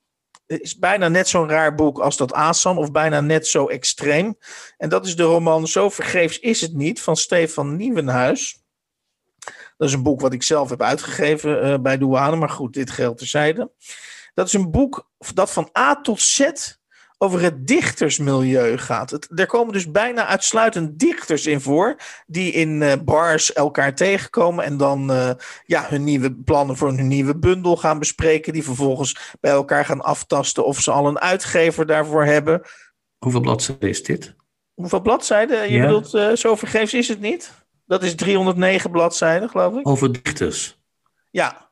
is 0.46 0.78
bijna 0.78 1.08
net 1.08 1.28
zo'n 1.28 1.48
raar 1.48 1.74
boek 1.74 1.98
als 1.98 2.16
dat 2.16 2.32
Asan, 2.32 2.78
of 2.78 2.90
bijna 2.90 3.20
net 3.20 3.46
zo 3.46 3.66
extreem. 3.66 4.38
En 4.76 4.88
dat 4.88 5.06
is 5.06 5.16
de 5.16 5.22
roman 5.22 5.66
Zo 5.66 5.88
vergeefs 5.88 6.38
is 6.38 6.60
het 6.60 6.74
niet 6.74 7.00
van 7.00 7.16
Stefan 7.16 7.76
Nieuwenhuis. 7.76 8.62
Dat 9.76 9.88
is 9.88 9.94
een 9.94 10.02
boek 10.02 10.20
wat 10.20 10.32
ik 10.32 10.42
zelf 10.42 10.70
heb 10.70 10.82
uitgegeven 10.82 11.66
uh, 11.66 11.78
bij 11.78 11.98
Douane, 11.98 12.36
maar 12.36 12.50
goed, 12.50 12.72
dit 12.72 12.90
geldt 12.90 13.18
terzijde. 13.18 13.70
Dat 14.34 14.46
is 14.46 14.52
een 14.52 14.70
boek 14.70 15.10
dat 15.34 15.52
van 15.52 15.70
A 15.78 16.00
tot 16.00 16.20
Z 16.20 16.50
over 17.18 17.40
het 17.40 17.66
dichtersmilieu 17.66 18.78
gaat. 18.78 19.10
Het, 19.10 19.28
er 19.34 19.46
komen 19.46 19.72
dus 19.72 19.90
bijna 19.90 20.26
uitsluitend 20.26 20.98
dichters 20.98 21.46
in 21.46 21.60
voor, 21.60 21.96
die 22.26 22.52
in 22.52 22.80
uh, 22.80 22.92
bars 23.04 23.52
elkaar 23.52 23.94
tegenkomen 23.94 24.64
en 24.64 24.76
dan 24.76 25.10
uh, 25.10 25.30
ja, 25.66 25.86
hun 25.88 26.04
nieuwe 26.04 26.32
plannen 26.32 26.76
voor 26.76 26.88
hun 26.92 27.08
nieuwe 27.08 27.36
bundel 27.36 27.76
gaan 27.76 27.98
bespreken, 27.98 28.52
die 28.52 28.64
vervolgens 28.64 29.34
bij 29.40 29.50
elkaar 29.50 29.84
gaan 29.84 30.00
aftasten 30.00 30.64
of 30.64 30.80
ze 30.80 30.90
al 30.90 31.06
een 31.06 31.20
uitgever 31.20 31.86
daarvoor 31.86 32.24
hebben. 32.24 32.62
Hoeveel 33.18 33.40
bladzijden 33.40 33.88
is 33.88 34.02
dit? 34.02 34.34
Hoeveel 34.74 35.00
bladzijden? 35.00 35.70
Je 35.70 35.76
ja. 35.76 35.86
bedoelt, 35.86 36.14
uh, 36.14 36.32
zo 36.32 36.54
vergeefs 36.54 36.94
is 36.94 37.08
het 37.08 37.20
niet? 37.20 37.52
Dat 37.86 38.02
is 38.02 38.14
309 38.14 38.90
bladzijden, 38.90 39.48
geloof 39.48 39.76
ik. 39.76 39.88
Over 39.88 40.22
dichters? 40.22 40.78
Ja. 41.30 41.68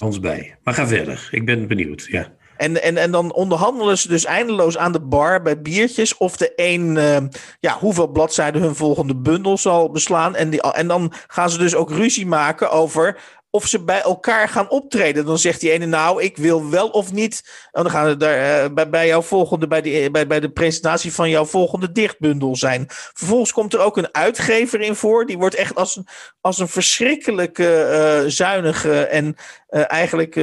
Ons 0.00 0.20
bij. 0.20 0.58
Maar 0.62 0.74
ga 0.74 0.86
verder, 0.86 1.28
ik 1.30 1.44
ben 1.44 1.68
benieuwd, 1.68 2.06
ja. 2.08 2.38
En, 2.60 2.82
en, 2.82 2.96
en 2.96 3.10
dan 3.10 3.32
onderhandelen 3.32 3.98
ze 3.98 4.08
dus 4.08 4.24
eindeloos 4.24 4.78
aan 4.78 4.92
de 4.92 5.00
bar 5.00 5.42
bij 5.42 5.60
biertjes 5.60 6.16
of 6.16 6.36
de 6.36 6.52
een, 6.56 6.96
uh, 6.96 7.16
ja, 7.60 7.78
hoeveel 7.78 8.06
bladzijden 8.06 8.62
hun 8.62 8.74
volgende 8.74 9.16
bundel 9.16 9.58
zal 9.58 9.90
beslaan. 9.90 10.36
En, 10.36 10.50
die, 10.50 10.62
en 10.62 10.88
dan 10.88 11.12
gaan 11.26 11.50
ze 11.50 11.58
dus 11.58 11.74
ook 11.74 11.90
ruzie 11.90 12.26
maken 12.26 12.70
over 12.70 13.20
of 13.50 13.66
ze 13.66 13.84
bij 13.84 14.02
elkaar 14.02 14.48
gaan 14.48 14.70
optreden. 14.70 15.24
Dan 15.24 15.38
zegt 15.38 15.60
die 15.60 15.70
ene, 15.70 15.86
nou, 15.86 16.22
ik 16.22 16.36
wil 16.36 16.70
wel 16.70 16.88
of 16.88 17.12
niet. 17.12 17.68
En 17.72 17.82
dan 17.82 17.92
gaan 17.92 18.06
we 18.06 18.16
daar 18.16 18.70
uh, 18.70 18.84
bij, 18.90 19.06
jouw 19.06 19.22
volgende, 19.22 19.66
bij, 19.66 19.80
die, 19.80 20.10
bij, 20.10 20.26
bij 20.26 20.40
de 20.40 20.50
presentatie 20.50 21.12
van 21.12 21.30
jouw 21.30 21.44
volgende 21.44 21.92
dichtbundel 21.92 22.56
zijn. 22.56 22.84
Vervolgens 22.88 23.52
komt 23.52 23.74
er 23.74 23.80
ook 23.80 23.96
een 23.96 24.14
uitgever 24.14 24.80
in 24.80 24.94
voor. 24.94 25.26
Die 25.26 25.38
wordt 25.38 25.54
echt 25.54 25.74
als 25.74 25.96
een, 25.96 26.06
als 26.40 26.58
een 26.58 26.68
verschrikkelijke, 26.68 28.22
uh, 28.24 28.30
zuinige 28.30 29.04
en 29.04 29.36
uh, 29.70 29.90
eigenlijk 29.90 30.34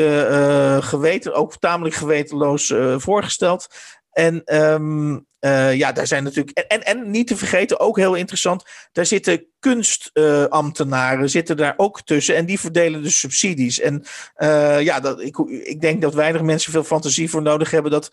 geweten, 0.84 1.34
ook 1.34 1.58
tamelijk 1.58 1.95
gewetenloos 1.95 2.74
voorgesteld. 2.97 3.68
En 4.12 4.55
um, 4.55 5.27
uh, 5.40 5.76
ja, 5.76 5.92
daar 5.92 6.08
zijn 6.08 6.24
natuurlijk. 6.24 6.58
En, 6.58 6.68
en, 6.68 6.84
en, 6.84 7.12
niet 7.12 7.28
te 7.28 7.38
vergeten, 7.38 7.80
ook 7.80 7.98
heel 7.98 8.16
interessant. 8.16 8.64
Daar 8.92 9.06
zitten 9.06 9.46
kunstambtenaren 9.60 11.30
zitten 11.30 11.58
daar 11.58 11.74
ook 11.78 12.02
tussen. 12.02 12.36
En 12.36 12.46
die 12.46 12.60
verdelen 12.60 13.04
dus 13.04 13.20
subsidies. 13.20 13.80
En 13.80 14.04
uh, 14.38 14.82
ja, 14.82 15.00
dat, 15.00 15.22
ik, 15.22 15.38
ik 15.64 15.82
denk 15.82 16.02
dat 16.02 16.14
weinig 16.14 16.42
mensen 16.42 16.72
veel 16.72 16.84
fantasie 16.84 17.30
voor 17.30 17.42
nodig 17.42 17.72
hebben. 17.72 17.92
Dat, 17.92 18.12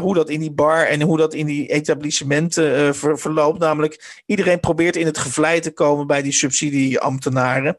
hoe 0.00 0.14
dat 0.14 0.28
in 0.28 0.40
die 0.40 0.52
bar 0.52 0.86
en 0.86 1.02
hoe 1.02 1.16
dat 1.16 1.34
in 1.34 1.46
die 1.46 1.66
etablissementen 1.66 2.94
ver, 2.94 3.18
verloopt. 3.18 3.58
Namelijk, 3.58 4.22
iedereen 4.26 4.60
probeert 4.60 4.96
in 4.96 5.06
het 5.06 5.18
gevlei 5.18 5.60
te 5.60 5.72
komen 5.72 6.06
bij 6.06 6.22
die 6.22 6.32
subsidieambtenaren. 6.32 7.78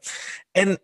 En 0.52 0.80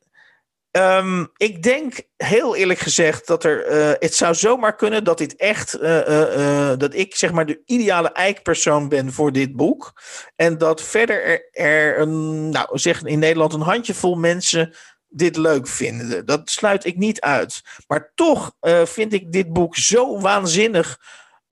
Um, 0.72 1.32
ik 1.38 1.64
denk 1.64 2.02
heel 2.18 2.56
eerlijk 2.56 2.80
gezegd 2.80 3.28
dat 3.28 3.44
er. 3.44 3.72
Uh, 3.72 3.92
het 4.00 4.16
zou 4.16 4.36
zomaar 4.36 4.76
kunnen 4.76 5.04
dat 5.04 5.18
dit 5.18 5.36
echt. 5.36 5.82
Uh, 5.82 6.08
uh, 6.08 6.72
dat 6.78 6.94
ik 6.94 7.16
zeg 7.16 7.32
maar 7.32 7.46
de 7.46 7.62
ideale 7.66 8.12
eikpersoon 8.12 8.90
ben 8.90 9.14
voor 9.14 9.32
dit 9.32 9.56
boek. 9.56 10.02
En 10.36 10.58
dat 10.58 10.82
verder 10.82 11.24
er, 11.24 11.50
er. 11.52 12.08
Nou, 12.08 12.80
zeg 12.80 13.04
in 13.04 13.20
Nederland 13.20 13.54
een 13.54 13.62
handjevol 13.62 14.16
mensen 14.16 14.76
dit 15.08 15.38
leuk 15.38 15.68
vinden. 15.68 16.26
Dat 16.26 16.50
sluit 16.50 16.86
ik 16.86 16.98
niet 16.98 17.22
uit. 17.22 17.62
Maar 17.88 18.12
toch 18.16 18.54
vind 18.84 19.14
ik 19.14 19.32
dit 19.32 19.54
boek 19.54 19.76
zo 19.76 20.20
waanzinnig 20.20 21.00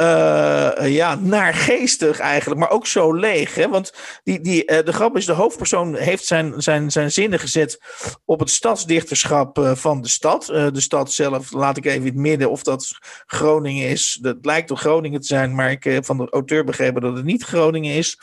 uh, 0.02 0.72
ja, 0.88 1.16
naargeestig 1.16 2.20
eigenlijk, 2.20 2.60
maar 2.60 2.70
ook 2.70 2.88
zo 2.88 3.14
leeg. 3.14 3.56
Hè? 3.56 3.68
Want 3.68 3.93
die, 4.24 4.41
die, 4.41 4.72
uh, 4.72 4.78
de 4.86 4.93
grap 4.93 5.18
is, 5.18 5.26
de 5.26 5.32
hoofdpersoon 5.32 5.95
heeft 5.95 6.26
zijn, 6.26 6.54
zijn, 6.62 6.91
zijn 6.91 7.12
zinnen 7.12 7.39
gezet 7.39 7.80
op 8.26 8.39
het 8.39 8.50
stadsdichterschap 8.50 9.58
uh, 9.58 9.76
van 9.76 10.02
de 10.02 10.08
stad. 10.08 10.45
de 10.45 10.82
stad 10.82 11.12
zelf 11.12 11.52
laat 11.52 11.78
ik 11.78 11.86
even 11.86 12.00
in 12.00 12.06
het 12.06 12.16
midden 12.16 12.52
of 12.52 12.64
dat 12.64 12.97
Groningen 13.26 13.89
is. 13.89 14.18
Dat 14.22 14.38
lijkt 14.41 14.68
toch 14.68 14.80
Groningen 14.80 15.22
te 15.22 15.28
zijn, 15.28 15.56
maar 15.56 15.72
ik 15.72 15.84
heb 15.84 16.06
van 16.06 16.18
de 16.18 16.30
auteur 16.30 16.64
begrepen 16.64 17.02
dat 17.02 17.16
het 17.16 17.26
niet 17.26 17.43
Groningen 17.43 17.95
is. 17.95 18.20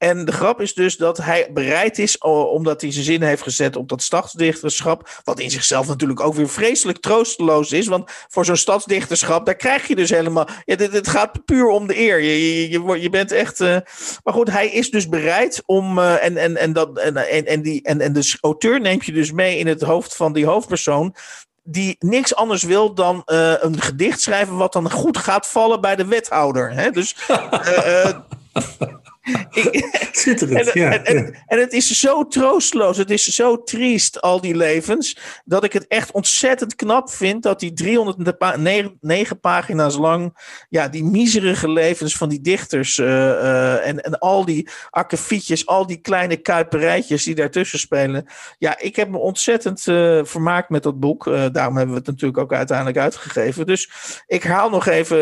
En 0.00 0.24
de 0.24 0.32
grap 0.32 0.60
is 0.60 0.74
dus 0.74 0.96
dat 0.96 1.16
hij 1.16 1.48
bereid 1.52 1.98
is, 1.98 2.18
omdat 2.18 2.80
hij 2.80 2.92
zijn 2.92 3.04
zin 3.04 3.22
heeft 3.22 3.42
gezet 3.42 3.76
op 3.76 3.88
dat 3.88 4.02
stadsdichterschap, 4.02 5.20
wat 5.24 5.40
in 5.40 5.50
zichzelf 5.50 5.86
natuurlijk 5.86 6.20
ook 6.20 6.34
weer 6.34 6.48
vreselijk 6.48 6.98
troosteloos 6.98 7.72
is, 7.72 7.86
want 7.86 8.10
voor 8.28 8.44
zo'n 8.44 8.56
stadsdichterschap, 8.56 9.46
daar 9.46 9.56
krijg 9.56 9.88
je 9.88 9.96
dus 9.96 10.10
helemaal, 10.10 10.48
ja, 10.64 10.76
dit, 10.76 10.92
het 10.92 11.08
gaat 11.08 11.44
puur 11.44 11.66
om 11.66 11.86
de 11.86 11.98
eer. 11.98 12.20
Je, 12.20 12.70
je, 12.70 13.00
je 13.00 13.10
bent 13.10 13.32
echt, 13.32 13.60
uh, 13.60 13.76
maar 14.24 14.34
goed, 14.34 14.50
hij 14.50 14.68
is 14.68 14.90
dus 14.90 15.08
bereid 15.08 15.62
om, 15.66 15.98
uh, 15.98 16.24
en, 16.24 16.36
en, 16.36 16.56
en, 16.56 16.72
dat, 16.72 16.98
en, 16.98 17.16
en, 17.16 17.46
en, 17.46 17.62
die, 17.62 17.82
en, 17.82 18.00
en 18.00 18.12
de 18.12 18.36
auteur 18.40 18.80
neemt 18.80 19.04
je 19.04 19.12
dus 19.12 19.32
mee 19.32 19.58
in 19.58 19.66
het 19.66 19.82
hoofd 19.82 20.16
van 20.16 20.32
die 20.32 20.46
hoofdpersoon, 20.46 21.14
die 21.62 21.96
niks 21.98 22.34
anders 22.34 22.62
wil 22.62 22.94
dan 22.94 23.22
uh, 23.26 23.52
een 23.58 23.80
gedicht 23.80 24.20
schrijven 24.20 24.56
wat 24.56 24.72
dan 24.72 24.90
goed 24.90 25.18
gaat 25.18 25.46
vallen 25.46 25.80
bij 25.80 25.96
de 25.96 26.06
wethouder. 26.06 26.72
Hè? 26.72 26.90
Dus 26.90 27.16
Schitterend, 30.12 30.68
en, 30.68 30.80
ja. 30.80 30.92
En, 30.92 31.04
en, 31.04 31.34
en, 31.46 31.58
het 31.58 31.72
is 31.72 32.00
zo 32.00 32.26
troosteloos, 32.26 32.96
het 32.96 33.10
is 33.10 33.24
zo 33.24 33.62
triest, 33.62 34.20
al 34.20 34.40
die 34.40 34.56
levens, 34.56 35.18
dat 35.44 35.64
ik 35.64 35.72
het 35.72 35.86
echt 35.86 36.10
ontzettend 36.10 36.74
knap 36.74 37.10
vind 37.10 37.42
dat 37.42 37.60
die 37.60 37.72
309 37.72 39.40
pagina's 39.40 39.96
lang, 39.96 40.38
ja, 40.68 40.88
die 40.88 41.04
miserige 41.04 41.70
levens 41.70 42.16
van 42.16 42.28
die 42.28 42.40
dichters 42.40 42.98
uh, 42.98 43.06
uh, 43.06 43.86
en, 43.86 44.00
en 44.00 44.18
al 44.18 44.44
die 44.44 44.68
akkefietjes, 44.90 45.66
al 45.66 45.86
die 45.86 46.00
kleine 46.00 46.36
kuiperijtjes 46.36 47.24
die 47.24 47.34
daartussen 47.34 47.78
spelen. 47.78 48.26
Ja, 48.58 48.78
ik 48.78 48.96
heb 48.96 49.08
me 49.08 49.18
ontzettend 49.18 49.86
uh, 49.86 50.20
vermaakt 50.24 50.68
met 50.68 50.82
dat 50.82 51.00
boek. 51.00 51.24
daarom 51.24 51.76
hebben 51.76 51.94
we 51.94 52.00
het 52.00 52.06
natuurlijk 52.06 52.38
ook 52.38 52.52
uiteindelijk 52.52 52.98
uitgegeven. 52.98 53.66
Dus 53.66 53.90
ik 54.26 54.42
haal 54.42 54.70
nog 54.70 54.86
even 54.86 55.18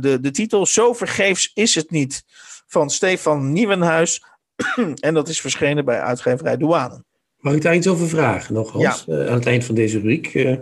de, 0.00 0.18
de 0.20 0.30
titel. 0.30 0.66
Zo 0.66 0.92
vergeefs 0.92 1.50
is 1.54 1.74
het 1.74 1.90
niet 1.90 2.24
van 2.72 2.90
Stefan 2.90 3.52
Nieuwenhuis. 3.52 4.22
en 5.00 5.14
dat 5.14 5.28
is 5.28 5.40
verschenen 5.40 5.84
bij 5.84 6.00
uitgeverij 6.00 6.56
Douane. 6.56 7.04
Mag 7.36 7.54
ik 7.54 7.62
daar 7.62 7.74
iets 7.74 7.88
over 7.88 8.08
vragen 8.08 8.54
nog, 8.54 8.72
Hans? 8.72 9.04
Ja. 9.06 9.14
Uh, 9.14 9.26
aan 9.26 9.34
het 9.34 9.46
eind 9.46 9.64
van 9.64 9.74
deze 9.74 9.96
rubriek. 9.96 10.34
Uh, 10.34 10.56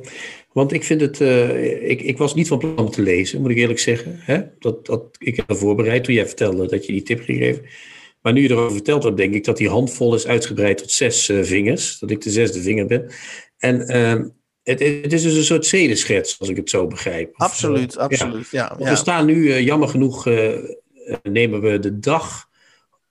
want 0.52 0.72
ik 0.72 0.84
vind 0.84 1.00
het... 1.00 1.20
Uh, 1.20 1.90
ik, 1.90 2.00
ik 2.00 2.18
was 2.18 2.34
niet 2.34 2.48
van 2.48 2.58
plan 2.58 2.78
om 2.78 2.90
te 2.90 3.02
lezen, 3.02 3.40
moet 3.40 3.50
ik 3.50 3.56
eerlijk 3.56 3.78
zeggen. 3.78 4.18
Hè? 4.18 4.42
Dat, 4.58 4.86
dat, 4.86 5.04
ik 5.18 5.36
heb 5.36 5.48
dat 5.48 5.58
voorbereid 5.58 6.04
toen 6.04 6.14
jij 6.14 6.26
vertelde 6.26 6.66
dat 6.66 6.86
je 6.86 6.92
die 6.92 7.02
tip 7.02 7.20
gegeven. 7.20 7.64
Maar 8.20 8.32
nu 8.32 8.42
je 8.42 8.50
erover 8.50 8.72
verteld 8.72 9.02
hebt, 9.02 9.16
denk 9.16 9.34
ik 9.34 9.44
dat 9.44 9.56
die 9.56 9.68
handvol 9.68 10.14
is 10.14 10.26
uitgebreid 10.26 10.78
tot 10.78 10.90
zes 10.90 11.30
vingers. 11.40 11.98
Dat 11.98 12.10
ik 12.10 12.20
de 12.20 12.30
zesde 12.30 12.60
vinger 12.60 12.86
ben. 12.86 13.10
En 13.58 13.86
ehm, 13.86 14.28
het, 14.62 14.78
het, 14.78 15.12
is 15.12 15.22
dus 15.22 15.34
een 15.34 15.44
soort 15.44 15.66
zedenschets, 15.66 16.38
als 16.38 16.48
ik 16.48 16.56
het 16.56 16.70
zo 16.70 16.86
begrijp. 16.86 17.32
Absoluut, 17.32 17.98
absoluut. 17.98 18.48
Ja. 18.50 18.76
Ja, 18.78 18.90
We 18.90 18.96
staan 18.96 19.26
nu, 19.26 19.60
jammer 19.60 19.88
genoeg, 19.88 20.26
nemen 21.22 21.60
we 21.60 21.78
de 21.78 21.98
dag 21.98 22.48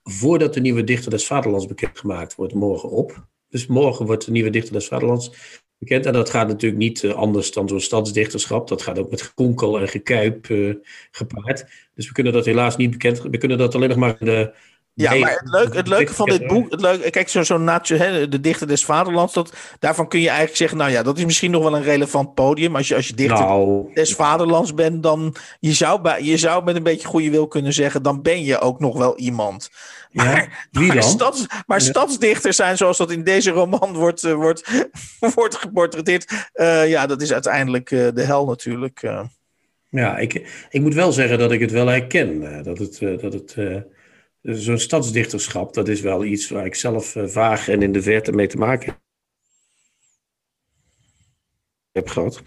voordat 0.02 0.54
de 0.54 0.60
nieuwe 0.60 0.84
dichter 0.84 1.10
des 1.10 1.26
Vaderlands 1.26 1.66
bekendgemaakt 1.66 2.34
wordt, 2.34 2.54
morgen 2.54 2.90
op. 2.90 3.26
Dus 3.48 3.66
morgen 3.66 4.06
wordt 4.06 4.24
de 4.24 4.30
nieuwe 4.30 4.50
dichter 4.50 4.72
des 4.72 4.88
Vaderlands 4.88 5.58
bekend. 5.78 6.06
En 6.06 6.12
dat 6.12 6.30
gaat 6.30 6.48
natuurlijk 6.48 6.80
niet 6.80 7.02
uh, 7.02 7.12
anders 7.12 7.52
dan 7.52 7.66
door 7.66 7.80
stadsdichterschap. 7.80 8.68
Dat 8.68 8.82
gaat 8.82 8.98
ook 8.98 9.10
met 9.10 9.22
gekonkel 9.22 9.80
en 9.80 9.88
gekuip 9.88 10.48
uh, 10.48 10.74
gepaard. 11.10 11.66
Dus 11.94 12.06
we 12.06 12.12
kunnen 12.12 12.32
dat 12.32 12.44
helaas 12.44 12.76
niet 12.76 12.90
bekend. 12.90 13.22
We 13.22 13.38
kunnen 13.38 13.58
dat 13.58 13.74
alleen 13.74 13.88
nog 13.88 13.98
maar 13.98 14.16
in 14.18 14.26
de. 14.26 14.54
Ja, 14.94 15.14
maar 15.14 15.30
het 15.30 15.50
leuke, 15.50 15.76
het 15.76 15.88
leuke 15.88 16.14
van 16.14 16.28
dit 16.28 16.46
boek, 16.46 16.70
het 16.70 16.80
leuke, 16.80 17.10
kijk, 17.10 17.28
zo'n 17.28 17.44
zo 17.44 17.58
natio, 17.58 18.28
de 18.28 18.40
dichter 18.40 18.66
des 18.66 18.84
vaderlands, 18.84 19.32
dat, 19.32 19.52
daarvan 19.78 20.08
kun 20.08 20.20
je 20.20 20.26
eigenlijk 20.26 20.56
zeggen, 20.56 20.78
nou 20.78 20.90
ja, 20.90 21.02
dat 21.02 21.18
is 21.18 21.24
misschien 21.24 21.50
nog 21.50 21.62
wel 21.62 21.76
een 21.76 21.82
relevant 21.82 22.34
podium. 22.34 22.76
Als 22.76 22.88
je, 22.88 22.94
als 22.94 23.06
je 23.08 23.14
dichter 23.14 23.44
nou, 23.44 23.94
des 23.94 24.14
vaderlands 24.14 24.74
bent, 24.74 25.02
dan 25.02 25.34
je 25.60 25.72
zou, 25.72 26.00
bij, 26.00 26.22
je 26.22 26.36
zou 26.36 26.64
met 26.64 26.76
een 26.76 26.82
beetje 26.82 27.08
goede 27.08 27.30
wil 27.30 27.48
kunnen 27.48 27.72
zeggen, 27.72 28.02
dan 28.02 28.22
ben 28.22 28.44
je 28.44 28.58
ook 28.58 28.80
nog 28.80 28.98
wel 28.98 29.18
iemand. 29.18 29.70
Maar, 30.10 30.26
ja, 30.26 30.48
wie 30.70 30.86
dan? 30.86 30.96
maar, 30.96 31.04
stads, 31.04 31.46
maar 31.66 31.78
ja. 31.78 31.84
stadsdichters 31.84 32.56
zijn 32.56 32.76
zoals 32.76 32.98
dat 32.98 33.10
in 33.10 33.24
deze 33.24 33.50
roman 33.50 33.94
wordt, 33.94 34.24
uh, 34.24 34.34
wordt, 34.34 34.88
wordt 35.34 35.56
geportretteerd. 35.56 36.50
Uh, 36.54 36.88
ja, 36.88 37.06
dat 37.06 37.22
is 37.22 37.32
uiteindelijk 37.32 37.90
uh, 37.90 38.08
de 38.14 38.22
hel 38.22 38.46
natuurlijk. 38.46 39.00
Ja, 39.88 40.18
ik, 40.18 40.66
ik 40.70 40.80
moet 40.80 40.94
wel 40.94 41.12
zeggen 41.12 41.38
dat 41.38 41.52
ik 41.52 41.60
het 41.60 41.70
wel 41.70 41.86
herken. 41.86 42.62
dat 42.62 42.78
het, 42.78 42.98
dat 43.20 43.32
het 43.32 43.56
zo'n 44.42 44.78
stadsdichterschap, 44.78 45.74
dat 45.74 45.88
is 45.88 46.00
wel 46.00 46.24
iets 46.24 46.48
waar 46.48 46.66
ik 46.66 46.74
zelf 46.74 47.16
vaag 47.24 47.68
en 47.68 47.82
in 47.82 47.92
de 47.92 48.02
verte 48.02 48.32
mee 48.32 48.46
te 48.46 48.56
maken 48.56 48.98
heb 51.92 52.08
gehad. 52.08 52.42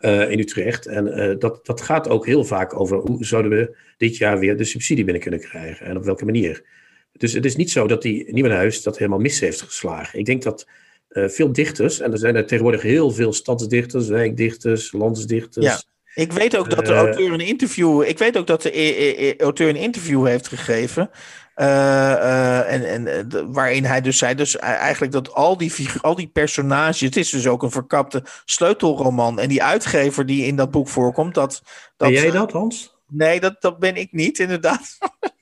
Uh, 0.00 0.30
in 0.30 0.38
Utrecht. 0.38 0.86
En 0.86 1.06
uh, 1.06 1.38
dat, 1.38 1.66
dat 1.66 1.80
gaat 1.80 2.08
ook 2.08 2.26
heel 2.26 2.44
vaak 2.44 2.80
over 2.80 2.98
hoe 2.98 3.24
zouden 3.24 3.50
we 3.50 3.76
dit 3.96 4.16
jaar 4.16 4.38
weer 4.38 4.56
de 4.56 4.64
subsidie 4.64 5.04
binnen 5.04 5.22
kunnen 5.22 5.40
krijgen 5.40 5.86
en 5.86 5.96
op 5.96 6.04
welke 6.04 6.24
manier. 6.24 6.64
Dus 7.12 7.32
het 7.32 7.44
is 7.44 7.56
niet 7.56 7.70
zo 7.70 7.86
dat 7.86 8.02
die 8.02 8.32
Nieuwenhuis 8.32 8.82
dat 8.82 8.98
helemaal 8.98 9.18
mis 9.18 9.40
heeft 9.40 9.62
geslagen. 9.62 10.18
Ik 10.18 10.24
denk 10.24 10.42
dat 10.42 10.68
uh, 11.10 11.28
veel 11.28 11.52
dichters, 11.52 12.00
en 12.00 12.12
er 12.12 12.18
zijn 12.18 12.36
er 12.36 12.46
tegenwoordig 12.46 12.82
heel 12.82 13.10
veel 13.10 13.32
stadsdichters, 13.32 14.08
wijkdichters, 14.08 14.92
landsdichters. 14.92 15.86
Ik 16.16 16.32
weet 16.32 16.56
ook 16.56 16.70
dat 16.70 16.86
de 16.86 16.94
auteur 16.94 17.32
een 17.32 17.40
interview. 17.40 18.02
Ik 18.02 18.18
weet 18.18 18.36
ook 18.38 18.46
dat 18.46 18.62
de 18.62 18.78
e 18.78 19.28
e 19.28 19.36
auteur 19.38 19.68
een 19.68 19.76
interview 19.76 20.26
heeft 20.26 20.48
gegeven. 20.48 21.10
Uh, 21.56 21.66
uh, 21.66 22.72
en, 22.72 22.84
en 22.84 23.28
de, 23.28 23.46
waarin 23.46 23.84
hij 23.84 24.00
dus 24.00 24.18
zei, 24.18 24.34
dus 24.34 24.56
eigenlijk 24.56 25.12
dat 25.12 25.32
al 25.32 25.56
die, 25.56 25.72
al 26.00 26.14
die 26.14 26.26
personages, 26.26 27.00
het 27.00 27.16
is 27.16 27.30
dus 27.30 27.46
ook 27.46 27.62
een 27.62 27.70
verkapte 27.70 28.22
sleutelroman. 28.44 29.38
En 29.38 29.48
die 29.48 29.62
uitgever 29.62 30.26
die 30.26 30.46
in 30.46 30.56
dat 30.56 30.70
boek 30.70 30.88
voorkomt, 30.88 31.34
dat. 31.34 31.62
dat 31.96 32.08
ben 32.08 32.20
jij 32.20 32.30
dat, 32.30 32.52
Hans? 32.52 32.96
Nee, 33.08 33.40
dat, 33.40 33.56
dat 33.60 33.78
ben 33.78 33.96
ik 33.96 34.12
niet, 34.12 34.38
inderdaad. 34.38 34.98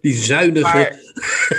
Die 0.00 0.14
zuinige. 0.14 0.62
Maar, 0.76 0.98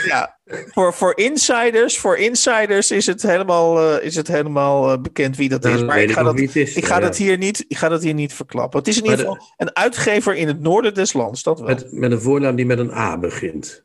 ja, 0.06 0.40
voor, 0.46 0.94
voor 0.94 1.18
insiders, 1.18 1.98
voor 2.00 2.18
insiders 2.18 2.92
is 2.92 3.06
het 3.06 3.22
helemaal, 3.22 3.96
uh, 3.98 4.06
is 4.06 4.16
het 4.16 4.28
helemaal 4.28 4.92
uh, 4.92 5.02
bekend 5.02 5.38
wie 5.38 5.50
dat 5.50 5.64
Nou, 5.64 5.76
is. 5.76 5.84
Maar 5.84 6.02
ik 6.02 6.12
ga, 6.12 6.24
dat, 6.24 6.34
wie 6.34 6.46
het 6.46 6.56
is, 6.56 6.76
ik, 6.76 6.86
ga 6.86 6.96
ja. 6.96 7.02
dat 7.02 7.18
hier 7.18 7.38
niet, 7.38 7.66
ik 7.68 7.78
ga 7.78 7.90
dat 7.90 8.04
hier 8.04 8.14
niet 8.14 8.34
verklappen. 8.34 8.80
Het 8.80 8.88
is 8.88 8.98
in 8.98 9.04
ieder 9.04 9.18
de- 9.18 9.24
geval 9.24 9.54
een 9.58 9.76
uitgever 9.76 10.36
in 10.36 10.48
het 10.48 10.60
noorden 10.60 10.94
des 10.94 11.14
lands, 11.14 11.44
dat 11.44 11.60
wel. 11.60 11.68
Met, 11.68 11.92
met 11.92 12.12
een 12.12 12.22
voornaam 12.22 12.56
die 12.56 12.66
met 12.66 12.80
een 12.80 12.92
A 12.94 13.18
begint. 13.18 13.82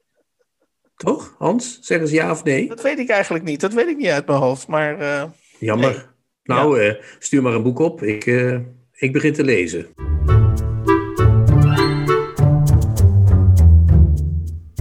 Toch, 0.96 1.34
Hans? 1.38 1.78
Zeg 1.80 2.00
eens 2.00 2.10
ja 2.10 2.30
of 2.30 2.44
nee? 2.44 2.68
Dat 2.68 2.82
weet 2.82 2.98
ik 2.98 3.08
eigenlijk 3.08 3.44
niet. 3.44 3.60
Dat 3.60 3.72
weet 3.72 3.88
ik 3.88 3.96
niet 3.96 4.08
uit 4.08 4.26
mijn 4.26 4.38
hoofd. 4.38 4.66
Maar 4.66 4.98
eh, 4.98 5.22
Jammer. 5.58 5.90
Nee. 5.90 6.02
Nou, 6.58 6.80
eh, 6.80 6.94
stuur 7.18 7.42
maar 7.42 7.54
een 7.54 7.62
boek 7.62 7.78
op. 7.78 8.02
Ik, 8.02 8.26
eh, 8.26 8.58
ik 8.92 9.12
begin 9.12 9.32
te 9.32 9.44
lezen. 9.44 9.86